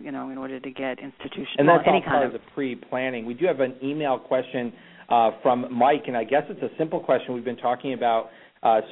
you 0.00 0.12
know, 0.12 0.30
in 0.30 0.38
order 0.38 0.60
to 0.60 0.70
get 0.70 0.98
institutional 0.98 1.46
and 1.58 1.68
that's 1.68 1.82
any 1.86 1.96
all 1.96 2.02
part 2.02 2.22
kind 2.22 2.26
of 2.26 2.32
the 2.32 2.46
pre-planning. 2.54 3.24
We 3.24 3.34
do 3.34 3.46
have 3.46 3.60
an 3.60 3.74
email 3.82 4.18
question 4.18 4.72
uh, 5.08 5.30
from 5.42 5.72
Mike, 5.72 6.04
and 6.06 6.16
I 6.16 6.24
guess 6.24 6.42
it's 6.48 6.62
a 6.62 6.76
simple 6.78 7.00
question. 7.00 7.34
We've 7.34 7.44
been 7.44 7.56
talking 7.56 7.94
about 7.94 8.30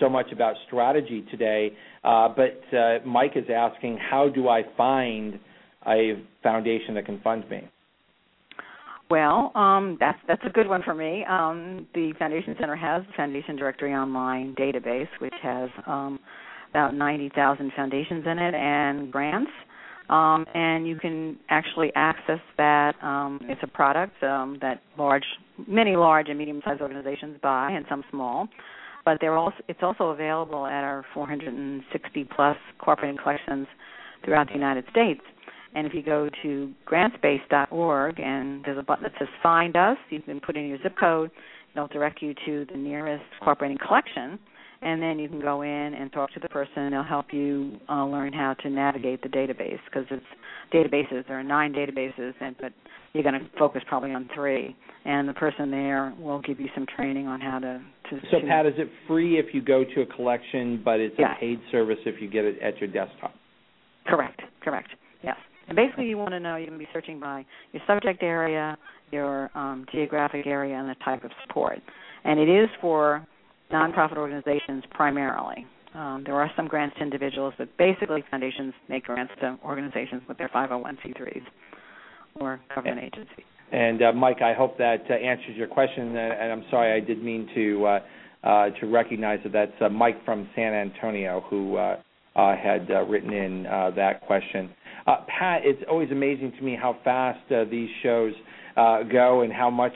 so 0.01 0.09
much 0.09 0.33
about 0.33 0.55
strategy 0.67 1.25
today, 1.31 1.73
uh, 2.05 2.29
but 2.29 2.77
uh, 2.77 2.99
Mike 3.07 3.33
is 3.37 3.45
asking, 3.55 3.99
how 3.99 4.29
do 4.29 4.49
I 4.49 4.63
find 4.77 5.39
a 5.87 6.23
foundation 6.43 6.95
that 6.95 7.07
can 7.07 7.21
fund 7.21 7.49
me? 7.49 7.69
Well, 9.11 9.51
um, 9.57 9.97
that's 9.99 10.19
that's 10.29 10.43
a 10.47 10.51
good 10.51 10.69
one 10.69 10.83
for 10.85 10.95
me. 10.95 11.25
Um, 11.29 11.89
the 11.95 12.13
Foundation 12.19 12.55
Center 12.61 12.77
has 12.77 13.03
the 13.09 13.13
Foundation 13.17 13.57
Directory 13.57 13.93
Online 13.93 14.55
database, 14.55 15.09
which 15.19 15.35
has 15.43 15.69
um, 15.87 16.21
about 16.71 16.95
90,000 16.95 17.73
foundations 17.75 18.25
in 18.25 18.39
it 18.39 18.55
and 18.55 19.11
grants. 19.11 19.51
Um, 20.09 20.45
and 20.55 20.87
you 20.89 20.97
can 20.97 21.39
actually 21.49 21.93
access 21.95 22.41
that. 22.57 22.95
Um, 23.03 23.41
it's 23.45 23.61
a 23.63 23.69
product 23.69 24.21
um, 24.23 24.59
that 24.61 24.81
large, 24.99 25.25
many 25.69 25.97
large 25.97 26.29
and 26.29 26.39
medium-sized 26.39 26.81
organizations 26.81 27.37
buy, 27.43 27.71
and 27.71 27.85
some 27.89 28.05
small. 28.11 28.49
But 29.05 29.19
they're 29.21 29.37
also 29.37 29.57
it's 29.69 29.83
also 29.83 30.09
available 30.09 30.67
at 30.67 30.85
our 30.85 31.05
460 31.15 32.29
plus 32.35 32.57
corporate 32.79 33.21
collections 33.21 33.67
throughout 34.25 34.49
the 34.49 34.55
United 34.55 34.85
States. 34.91 35.21
And 35.75 35.87
if 35.87 35.95
you 35.95 36.03
go 36.03 36.29
to 36.43 36.73
grantspace.org 36.87 38.21
and 38.21 38.65
there's 38.65 38.79
a 38.79 38.83
button 38.83 39.05
that 39.05 39.13
says 39.19 39.29
Find 39.43 39.77
Us, 39.77 39.97
you 40.11 40.21
can 40.21 40.41
put 40.41 40.57
in 40.57 40.67
your 40.67 40.79
zip 40.83 40.97
code. 40.99 41.31
It'll 41.75 41.87
direct 41.87 42.21
you 42.21 42.35
to 42.47 42.67
the 42.71 42.77
nearest 42.77 43.25
cooperating 43.41 43.79
collection 43.79 44.39
and 44.83 45.03
then 45.03 45.19
you 45.19 45.29
can 45.29 45.41
go 45.41 45.63
in 45.63 45.69
and 45.69 46.13
talk 46.13 46.33
to 46.33 46.41
the 46.41 46.49
person. 46.49 46.91
They'll 46.91 47.03
help 47.03 47.33
you 47.33 47.79
uh, 47.89 48.05
learn 48.07 48.33
how 48.33 48.55
to 48.55 48.71
navigate 48.71 49.23
the 49.23 49.29
database 49.29 49.79
because 49.85 50.07
it's 50.11 50.25
databases. 50.73 51.27
There 51.27 51.39
are 51.39 51.45
nine 51.45 51.73
databases, 51.73 52.33
and 52.41 52.57
but 52.59 52.73
you're 53.13 53.23
going 53.23 53.39
to 53.39 53.47
focus 53.59 53.83
probably 53.89 54.13
on 54.13 54.29
three. 54.35 54.75
And 55.05 55.29
the 55.29 55.35
person 55.35 55.71
there 55.71 56.15
will 56.19 56.41
give 56.41 56.61
you 56.61 56.69
some 56.75 56.87
training 56.97 57.27
on 57.27 57.41
how 57.41 57.59
to. 57.59 57.81
To 58.11 58.21
so, 58.31 58.41
to, 58.41 58.47
Pat, 58.47 58.67
is 58.67 58.75
it 58.77 58.89
free 59.07 59.39
if 59.39 59.55
you 59.55 59.63
go 59.63 59.85
to 59.85 60.01
a 60.03 60.07
collection, 60.07 60.81
but 60.85 61.01
it's 61.01 61.15
yeah. 61.19 61.37
a 61.37 61.41
paid 61.41 61.61
service 61.71 61.99
if 62.07 62.21
you 62.21 62.29
get 62.29 62.45
it 62.45 62.61
at 62.61 62.79
your 62.79 62.89
desktop? 62.89 63.35
Correct. 64.07 64.41
Correct. 64.63 64.89
Yes. 65.23 65.37
And 65.69 65.77
basically, 65.77 66.07
you 66.07 66.19
want 66.19 66.33
to 66.33 66.41
know 66.41 66.57
you're 66.57 66.67
going 66.67 66.79
to 66.79 66.85
be 66.85 66.91
searching 66.93 67.21
by 67.21 67.45
your 67.73 67.83
subject 67.87 68.23
area, 68.23 68.77
your 69.13 69.51
um, 69.57 69.87
geographic 69.93 70.47
area, 70.47 70.77
and 70.77 70.89
the 70.89 70.97
type 71.05 71.25
of 71.25 71.31
support. 71.47 71.79
And 72.25 72.39
it 72.39 72.49
is 72.49 72.69
for 72.81 73.27
nonprofit 73.73 74.17
organizations 74.17 74.85
primarily. 74.91 75.65
Um, 75.95 76.23
there 76.25 76.35
are 76.35 76.51
some 76.57 76.69
grants 76.69 76.97
to 76.97 77.03
individuals, 77.03 77.55
but 77.59 77.69
basically 77.77 78.25
foundations 78.31 78.75
make 78.89 79.05
grants 79.05 79.33
to 79.41 79.59
organizations 79.65 80.23
with 80.29 80.39
their 80.39 80.49
501c3s 80.49 81.43
or 82.37 82.61
government 82.75 83.01
agencies. 83.03 83.45
And 83.73 84.03
uh, 84.03 84.13
Mike, 84.13 84.43
I 84.43 84.53
hope 84.53 84.79
that 84.79 85.05
uh, 85.09 85.15
answers 85.15 85.57
your 85.57 85.69
question. 85.69 86.17
Uh, 86.17 86.21
and 86.21 86.53
I'm 86.53 86.65
sorry, 86.71 86.93
I 86.93 87.05
did 87.05 87.23
mean 87.23 87.49
to 87.55 87.87
uh, 87.87 88.01
uh, 88.43 88.71
to 88.81 88.87
recognize 88.87 89.39
that 89.45 89.53
that's 89.53 89.73
uh, 89.81 89.89
Mike 89.89 90.25
from 90.25 90.49
San 90.57 90.73
Antonio 90.73 91.45
who 91.49 91.77
had 92.35 92.89
written 93.09 93.33
in 93.33 93.65
that 93.65 94.23
question. 94.27 94.71
Pat, 95.07 95.63
it's 95.65 95.83
always 95.89 96.11
amazing 96.11 96.53
to 96.59 96.63
me 96.63 96.77
how 96.81 96.97
fast 97.05 97.41
these 97.71 97.91
shows 98.03 98.33
go 99.13 99.43
and 99.43 99.53
how 99.53 99.71
much 99.71 99.93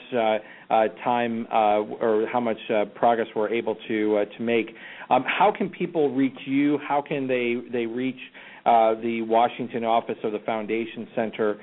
time 1.03 1.47
or 1.51 2.27
how 2.31 2.41
much 2.41 2.59
progress 2.95 3.29
we're 3.35 3.49
able 3.49 3.77
to 3.89 4.25
to 4.37 4.43
make. 4.43 4.75
Um, 5.11 5.25
how 5.27 5.53
can 5.57 5.69
people 5.69 6.15
reach 6.15 6.39
you? 6.47 6.79
How 6.87 7.03
can 7.03 7.27
they 7.27 7.57
they 7.73 7.87
reach 7.87 8.21
the 8.65 9.23
Washington 9.27 9.85
office 9.85 10.19
of 10.23 10.33
the 10.33 10.41
Foundation 10.41 11.09
Center 11.15 11.57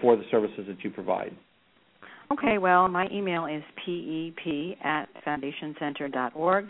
for 0.00 0.16
the 0.16 0.22
services 0.30 0.64
that 0.68 0.82
you 0.82 0.90
provide? 0.90 1.36
Okay, 2.32 2.56
well, 2.58 2.88
my 2.88 3.06
email 3.12 3.46
is 3.46 3.62
pep 3.84 4.34
at 4.82 5.06
foundationcenter.org, 5.26 6.68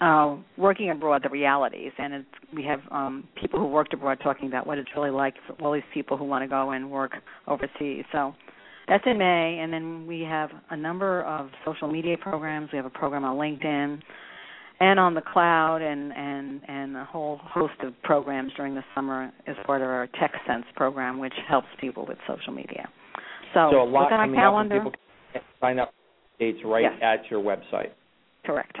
uh, 0.00 0.36
Working 0.56 0.90
Abroad: 0.90 1.22
The 1.22 1.30
Realities, 1.30 1.92
and 1.98 2.14
it's, 2.14 2.28
we 2.54 2.64
have 2.64 2.80
um, 2.90 3.26
people 3.40 3.58
who 3.58 3.66
worked 3.66 3.94
abroad 3.94 4.18
talking 4.22 4.48
about 4.48 4.66
what 4.66 4.78
it's 4.78 4.90
really 4.96 5.10
like 5.10 5.34
for 5.46 5.54
all 5.64 5.72
these 5.72 5.82
people 5.94 6.16
who 6.16 6.24
want 6.24 6.42
to 6.42 6.48
go 6.48 6.70
and 6.70 6.90
work 6.90 7.12
overseas. 7.46 8.04
So 8.12 8.34
that's 8.88 9.04
in 9.06 9.18
May, 9.18 9.60
and 9.62 9.72
then 9.72 10.06
we 10.06 10.20
have 10.20 10.50
a 10.70 10.76
number 10.76 11.22
of 11.24 11.48
social 11.64 11.90
media 11.90 12.16
programs. 12.18 12.70
We 12.72 12.76
have 12.76 12.86
a 12.86 12.90
program 12.90 13.24
on 13.24 13.36
LinkedIn 13.36 14.00
and 14.78 15.00
on 15.00 15.14
the 15.14 15.22
cloud 15.22 15.80
and 15.80 16.12
and 16.12 16.60
and 16.68 16.96
a 16.96 17.04
whole 17.04 17.40
host 17.42 17.74
of 17.82 17.94
programs 18.02 18.52
during 18.56 18.74
the 18.74 18.84
summer 18.94 19.32
as 19.46 19.56
part 19.64 19.82
of 19.82 19.88
our 19.88 20.06
Tech 20.20 20.32
Sense 20.46 20.64
program, 20.74 21.18
which 21.18 21.34
helps 21.48 21.68
people 21.80 22.06
with 22.06 22.18
social 22.28 22.52
media. 22.52 22.88
So, 23.54 23.70
so 23.72 23.82
a 23.82 23.84
lot 23.84 24.10
coming 24.10 24.34
calendar. 24.34 24.76
up, 24.76 24.82
and 24.82 24.92
people 24.92 25.00
can 25.32 25.42
sign 25.60 25.78
up 25.78 25.94
dates 26.38 26.58
right 26.64 26.82
yes. 26.82 26.92
at 27.02 27.30
your 27.30 27.42
website. 27.42 27.92
Correct. 28.44 28.76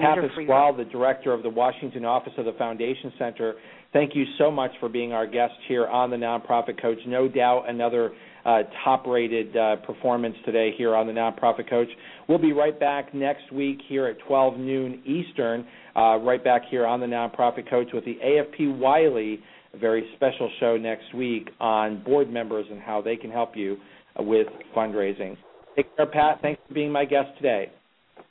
Pat 0.00 0.18
Pasqual, 0.18 0.76
the 0.76 0.84
director 0.84 1.32
of 1.32 1.42
the 1.42 1.48
Washington 1.48 2.04
office 2.04 2.32
of 2.38 2.44
the 2.44 2.52
Foundation 2.52 3.12
Center, 3.18 3.54
thank 3.92 4.14
you 4.14 4.24
so 4.38 4.50
much 4.50 4.70
for 4.80 4.88
being 4.88 5.12
our 5.12 5.26
guest 5.26 5.54
here 5.68 5.86
on 5.86 6.10
the 6.10 6.16
Nonprofit 6.16 6.80
Coach. 6.80 6.98
No 7.06 7.28
doubt 7.28 7.64
another 7.68 8.12
uh, 8.44 8.62
top 8.84 9.06
rated 9.06 9.56
uh, 9.56 9.76
performance 9.76 10.34
today 10.44 10.70
here 10.76 10.94
on 10.94 11.06
the 11.06 11.12
Nonprofit 11.12 11.68
Coach. 11.68 11.88
We'll 12.28 12.38
be 12.38 12.52
right 12.52 12.78
back 12.78 13.14
next 13.14 13.52
week 13.52 13.78
here 13.88 14.06
at 14.06 14.16
12 14.26 14.58
noon 14.58 15.02
Eastern, 15.04 15.66
uh, 15.94 16.16
right 16.18 16.42
back 16.42 16.62
here 16.70 16.86
on 16.86 17.00
the 17.00 17.06
Nonprofit 17.06 17.68
Coach 17.68 17.88
with 17.92 18.04
the 18.04 18.18
AFP 18.24 18.78
Wiley 18.78 19.42
a 19.74 19.78
very 19.78 20.08
special 20.16 20.50
show 20.60 20.76
next 20.76 21.14
week 21.14 21.50
on 21.60 22.02
board 22.02 22.30
members 22.30 22.66
and 22.70 22.80
how 22.80 23.00
they 23.00 23.16
can 23.16 23.30
help 23.30 23.56
you 23.56 23.76
with 24.18 24.46
fundraising. 24.76 25.36
Take 25.76 25.96
care, 25.96 26.06
Pat. 26.06 26.40
Thanks 26.42 26.60
for 26.68 26.74
being 26.74 26.92
my 26.92 27.04
guest 27.04 27.28
today. 27.36 27.72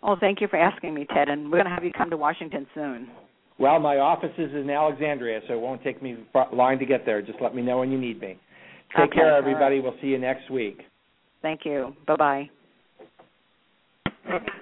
Oh, 0.03 0.15
thank 0.19 0.41
you 0.41 0.47
for 0.47 0.57
asking 0.57 0.93
me, 0.93 1.05
Ted. 1.13 1.29
And 1.29 1.45
we're 1.45 1.57
going 1.57 1.65
to 1.65 1.71
have 1.71 1.83
you 1.83 1.91
come 1.91 2.09
to 2.09 2.17
Washington 2.17 2.65
soon. 2.73 3.09
Well, 3.59 3.79
my 3.79 3.97
office 3.97 4.31
is 4.37 4.51
in 4.53 4.69
Alexandria, 4.69 5.41
so 5.47 5.53
it 5.53 5.59
won't 5.59 5.83
take 5.83 6.01
me 6.01 6.17
long 6.51 6.79
to 6.79 6.85
get 6.85 7.05
there. 7.05 7.21
Just 7.21 7.39
let 7.41 7.53
me 7.53 7.61
know 7.61 7.79
when 7.79 7.91
you 7.91 7.99
need 7.99 8.19
me. 8.19 8.39
Take 8.97 9.09
okay, 9.09 9.19
care, 9.19 9.35
everybody. 9.35 9.75
Right. 9.75 9.83
We'll 9.83 10.01
see 10.01 10.07
you 10.07 10.17
next 10.17 10.49
week. 10.49 10.79
Thank 11.41 11.61
you. 11.65 11.95
Bye 12.07 12.49
bye. 14.27 14.61